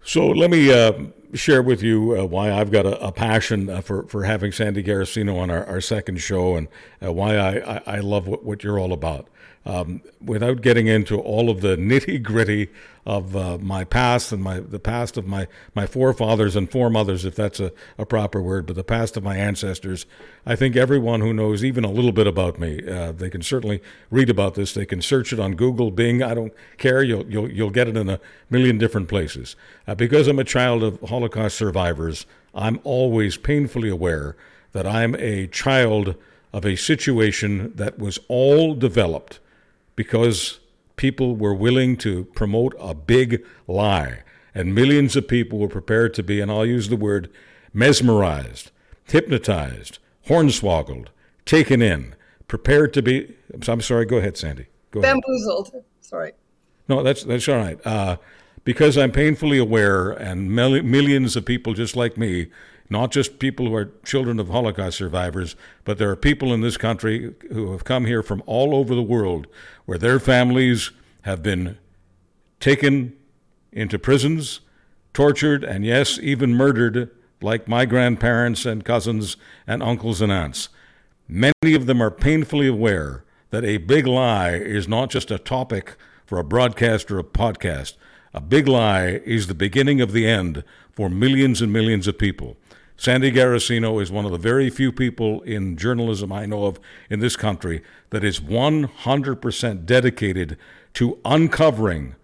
So 0.07 0.27
let 0.27 0.51
me 0.51 0.71
uh, 0.71 0.93
share 1.33 1.63
with 1.63 1.83
you 1.83 2.19
uh, 2.19 2.25
why 2.27 2.53
I've 2.53 2.71
got 2.71 2.85
a, 2.85 3.03
a 3.07 3.11
passion 3.11 3.71
uh, 3.71 3.81
for, 3.81 4.07
for 4.07 4.25
having 4.25 4.53
Sandy 4.53 4.83
Garossino 4.83 5.39
on 5.39 5.51
our, 5.51 5.65
our 5.65 5.81
second 5.81 6.21
show 6.21 6.57
and 6.57 6.69
uh, 7.03 7.11
why 7.11 7.37
I, 7.37 7.77
I, 7.77 7.83
I, 7.87 7.99
love 8.01 8.29
what, 8.29 8.45
what 8.45 8.63
you're 8.63 8.79
all 8.79 8.93
about. 8.93 9.29
Um, 9.67 10.03
without 10.21 10.61
getting 10.61 10.87
into 10.87 11.19
all 11.19 11.49
of 11.49 11.61
the 11.63 11.77
nitty 11.77 12.23
gritty 12.23 12.69
of 13.07 13.35
uh, 13.37 13.59
my 13.59 13.85
past 13.85 14.33
and 14.33 14.43
my 14.43 14.61
the 14.61 14.79
past 14.79 15.17
of 15.17 15.27
my, 15.27 15.47
my 15.75 15.87
forefathers 15.87 16.57
and 16.57 16.71
foremothers, 16.71 17.25
if 17.25 17.35
that's 17.35 17.61
a, 17.61 17.73
a 17.99 18.07
proper 18.07 18.43
word, 18.43 18.67
but 18.67 18.77
the 18.77 18.85
past 18.85 19.17
of 19.17 19.23
my 19.23 19.37
ancestors, 19.37 20.07
I 20.47 20.57
think 20.57 20.77
everyone 20.77 21.21
who 21.21 21.33
knows 21.33 21.65
even 21.65 21.85
a 21.85 21.91
little 21.91 22.13
bit 22.13 22.27
about 22.27 22.59
me, 22.59 22.87
uh, 22.87 23.13
they 23.13 23.31
can 23.31 23.43
certainly 23.43 23.83
read 24.11 24.31
about 24.31 24.55
this. 24.55 24.75
They 24.75 24.87
can 24.87 25.03
search 25.03 25.33
it 25.33 25.41
on 25.41 25.55
Google, 25.55 25.91
Bing. 25.91 26.23
I 26.23 26.35
don't 26.35 26.53
care. 26.79 27.03
You'll 27.03 27.27
you'll 27.27 27.51
you'll 27.51 27.71
get 27.71 27.89
it 27.89 27.97
in 27.97 28.09
a 28.09 28.21
million 28.51 28.79
different 28.79 29.09
places. 29.09 29.57
Uh, 29.87 29.95
because 29.95 30.29
I'm 30.29 30.39
a 30.39 30.45
child 30.45 30.83
of 30.83 31.01
Holocaust 31.01 31.57
survivors, 31.57 32.27
I'm 32.55 32.81
always 32.85 33.37
painfully 33.37 33.89
aware 33.89 34.37
that 34.73 34.87
I'm 34.87 35.15
a 35.17 35.47
child 35.47 36.17
of 36.53 36.65
a 36.65 36.77
situation 36.77 37.73
that 37.75 37.99
was 37.99 38.19
all 38.29 38.75
developed 38.75 39.41
because 39.97 40.61
people 40.97 41.37
were 41.37 41.55
willing 41.55 41.97
to 41.99 42.25
promote 42.27 42.75
a 42.79 42.95
big 42.95 43.45
lie. 43.67 44.23
And 44.55 44.75
millions 44.75 45.17
of 45.17 45.27
people 45.27 45.59
were 45.59 45.69
prepared 45.69 46.15
to 46.15 46.23
be, 46.23 46.41
and 46.41 46.51
I'll 46.51 46.67
use 46.67 46.89
the 46.89 46.97
word, 46.97 47.31
mesmerized, 47.73 48.71
hypnotized, 49.05 49.99
hornswoggled, 50.29 51.09
taken 51.45 51.83
in, 51.83 52.15
prepared 52.47 52.95
to 52.95 53.03
be. 53.03 53.35
I'm 53.67 53.81
sorry, 53.81 54.07
go 54.07 54.19
ahead, 54.19 54.37
Sandy. 54.37 54.67
Go 54.93 55.01
ahead. 55.01 55.15
Bamboozled. 55.15 55.83
Sorry. 56.01 56.33
No, 56.89 57.03
that's, 57.03 57.25
that's 57.25 57.49
all 57.49 57.57
right. 57.57 57.85
Uh, 57.85 58.17
because 58.63 58.97
I'm 58.97 59.13
painfully 59.13 59.59
aware, 59.59 60.11
and 60.11 60.51
millions 60.51 61.37
of 61.37 61.45
people 61.45 61.75
just 61.75 61.97
like 61.97 62.17
me 62.17 62.47
not 62.91 63.11
just 63.11 63.39
people 63.39 63.67
who 63.67 63.75
are 63.75 63.93
children 64.05 64.39
of 64.39 64.49
Holocaust 64.49 64.99
survivors, 64.99 65.57
but 65.85 65.99
there 65.99 66.11
are 66.11 66.17
people 66.17 66.53
in 66.53 66.61
this 66.61 66.77
country 66.77 67.35
who 67.51 67.73
have 67.73 67.85
come 67.85 68.05
here 68.05 68.23
from 68.23 68.43
all 68.47 68.75
over 68.75 68.95
the 68.95 69.03
world 69.03 69.47
where 69.87 69.99
their 69.99 70.21
families 70.21 70.91
have 71.23 71.43
been 71.43 71.79
taken 72.61 73.15
into 73.73 73.99
prisons, 73.99 74.61
tortured, 75.13 75.65
and 75.65 75.85
yes, 75.85 76.19
even 76.23 76.55
murdered, 76.55 77.11
like 77.41 77.69
my 77.69 77.85
grandparents 77.85 78.65
and 78.65 78.85
cousins 78.85 79.37
and 79.67 79.83
uncles 79.83 80.21
and 80.21 80.33
aunts. 80.33 80.69
Many 81.29 81.75
of 81.75 81.87
them 81.87 82.03
are 82.03 82.11
painfully 82.11 82.69
aware 82.69 83.25
that 83.51 83.65
a 83.65 83.79
big 83.79 84.07
lie 84.07 84.55
is 84.55 84.87
not 84.87 85.11
just 85.11 85.31
a 85.31 85.39
topic 85.39 85.97
for 86.27 86.39
a 86.39 86.45
broadcast 86.45 87.11
or 87.11 87.19
a 87.19 87.25
podcast. 87.25 87.95
A 88.33 88.41
big 88.41 88.67
lie 88.67 89.21
is 89.25 89.47
the 89.47 89.55
beginning 89.55 90.01
of 90.01 90.13
the 90.13 90.27
end 90.27 90.65
for 90.93 91.09
millions 91.09 91.63
and 91.63 91.73
millions 91.73 92.07
of 92.07 92.19
people. 92.19 92.57
Sandy 92.97 93.33
Garossino 93.33 94.01
is 94.01 94.13
one 94.13 94.25
of 94.25 94.31
the 94.31 94.39
very 94.39 94.71
few 94.71 94.93
people 94.93 95.41
in 95.43 95.77
journalism 95.77 96.33
I 96.33 96.47
know 96.47 96.67
of 96.67 96.79
in 97.11 97.21
this 97.21 97.37
country 97.37 97.83
that 98.11 98.23
is 98.23 98.41
100% 98.41 99.87
dedicated 99.87 100.57
to 100.95 101.19
uncovering 101.25 102.15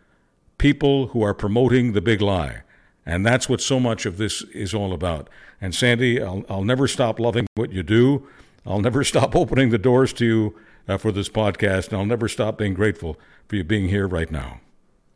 people 0.59 1.09
who 1.09 1.23
are 1.23 1.35
promoting 1.35 1.93
the 1.93 2.01
big 2.01 2.21
lie. 2.23 2.63
And 3.05 3.27
that's 3.27 3.49
what 3.49 3.61
so 3.61 3.81
much 3.81 4.07
of 4.07 4.17
this 4.17 4.43
is 4.55 4.73
all 4.73 4.93
about. 4.93 5.29
And 5.61 5.75
Sandy, 5.75 6.23
I'll, 6.23 6.45
I'll 6.49 6.65
never 6.65 6.87
stop 6.87 7.19
loving 7.19 7.47
what 7.57 7.73
you 7.73 7.83
do. 7.83 8.29
I'll 8.65 8.81
never 8.81 9.03
stop 9.13 9.35
opening 9.35 9.71
the 9.71 9.79
doors 9.79 10.13
to 10.15 10.25
you 10.25 10.57
uh, 10.87 10.99
for 10.99 11.11
this 11.11 11.29
podcast. 11.29 11.89
And 11.89 11.99
I'll 11.99 12.07
never 12.07 12.29
stop 12.29 12.59
being 12.59 12.75
grateful 12.75 13.19
for 13.49 13.57
you 13.57 13.65
being 13.65 13.89
here 13.89 14.07
right 14.07 14.31
now. 14.31 14.61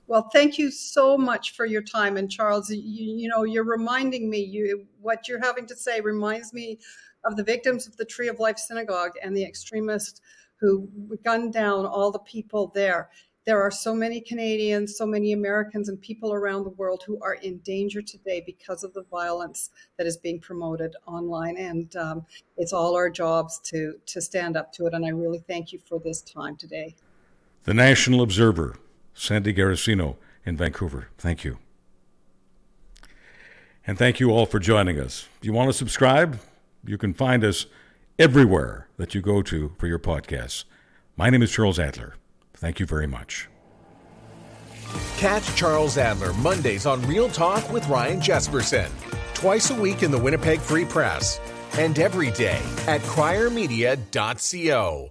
Well, 0.06 0.28
thank 0.32 0.58
you 0.58 0.70
so 0.70 1.16
much 1.16 1.52
for 1.52 1.64
your 1.64 1.82
time. 1.82 2.16
And 2.16 2.30
Charles, 2.30 2.70
you, 2.70 2.78
you, 2.82 3.28
know, 3.28 3.44
you're 3.44 3.64
reminding 3.64 4.28
me, 4.28 4.38
you 4.38 4.86
what 5.00 5.28
you're 5.28 5.40
having 5.40 5.66
to 5.66 5.76
say 5.76 6.00
reminds 6.00 6.52
me 6.52 6.78
of 7.24 7.36
the 7.36 7.44
victims 7.44 7.86
of 7.86 7.96
the 7.96 8.04
Tree 8.04 8.28
of 8.28 8.38
Life 8.38 8.58
Synagogue 8.58 9.12
and 9.22 9.34
the 9.34 9.44
extremists 9.44 10.20
who 10.56 10.88
gunned 11.24 11.52
down 11.52 11.86
all 11.86 12.10
the 12.10 12.18
people 12.20 12.70
there. 12.74 13.08
There 13.46 13.60
are 13.60 13.70
so 13.70 13.94
many 13.94 14.20
Canadians, 14.20 14.96
so 14.96 15.06
many 15.06 15.32
Americans, 15.32 15.90
and 15.90 16.00
people 16.00 16.32
around 16.32 16.64
the 16.64 16.70
world 16.70 17.02
who 17.06 17.18
are 17.20 17.34
in 17.34 17.58
danger 17.58 18.00
today 18.00 18.42
because 18.44 18.84
of 18.84 18.94
the 18.94 19.04
violence 19.10 19.70
that 19.98 20.06
is 20.06 20.16
being 20.16 20.40
promoted 20.40 20.96
online. 21.06 21.58
And 21.58 21.94
um, 21.96 22.26
it's 22.56 22.72
all 22.72 22.94
our 22.94 23.10
jobs 23.10 23.58
to 23.64 23.94
to 24.06 24.20
stand 24.20 24.56
up 24.56 24.72
to 24.74 24.86
it. 24.86 24.94
And 24.94 25.04
I 25.04 25.10
really 25.10 25.44
thank 25.46 25.72
you 25.72 25.78
for 25.86 25.98
this 25.98 26.22
time 26.22 26.56
today. 26.56 26.94
The 27.64 27.74
National 27.74 28.22
Observer 28.22 28.76
Sandy 29.14 29.54
Garossino 29.54 30.16
in 30.44 30.56
Vancouver. 30.56 31.08
Thank 31.16 31.44
you. 31.44 31.58
And 33.86 33.98
thank 33.98 34.20
you 34.20 34.30
all 34.30 34.46
for 34.46 34.58
joining 34.58 34.98
us. 34.98 35.28
If 35.38 35.44
you 35.44 35.52
want 35.52 35.68
to 35.68 35.72
subscribe, 35.72 36.40
you 36.84 36.98
can 36.98 37.14
find 37.14 37.44
us 37.44 37.66
everywhere 38.18 38.88
that 38.96 39.14
you 39.14 39.20
go 39.20 39.42
to 39.42 39.72
for 39.78 39.86
your 39.86 39.98
podcasts. 39.98 40.64
My 41.16 41.30
name 41.30 41.42
is 41.42 41.50
Charles 41.50 41.78
Adler. 41.78 42.14
Thank 42.54 42.80
you 42.80 42.86
very 42.86 43.06
much. 43.06 43.48
Catch 45.16 45.54
Charles 45.56 45.98
Adler 45.98 46.32
Mondays 46.34 46.86
on 46.86 47.02
Real 47.06 47.28
Talk 47.28 47.70
with 47.72 47.86
Ryan 47.88 48.20
Jespersen, 48.20 48.90
twice 49.34 49.70
a 49.70 49.74
week 49.74 50.02
in 50.02 50.10
the 50.10 50.18
Winnipeg 50.18 50.60
Free 50.60 50.84
Press, 50.84 51.40
and 51.78 51.98
every 51.98 52.30
day 52.32 52.60
at 52.86 53.00
criermedia.co. 53.02 55.10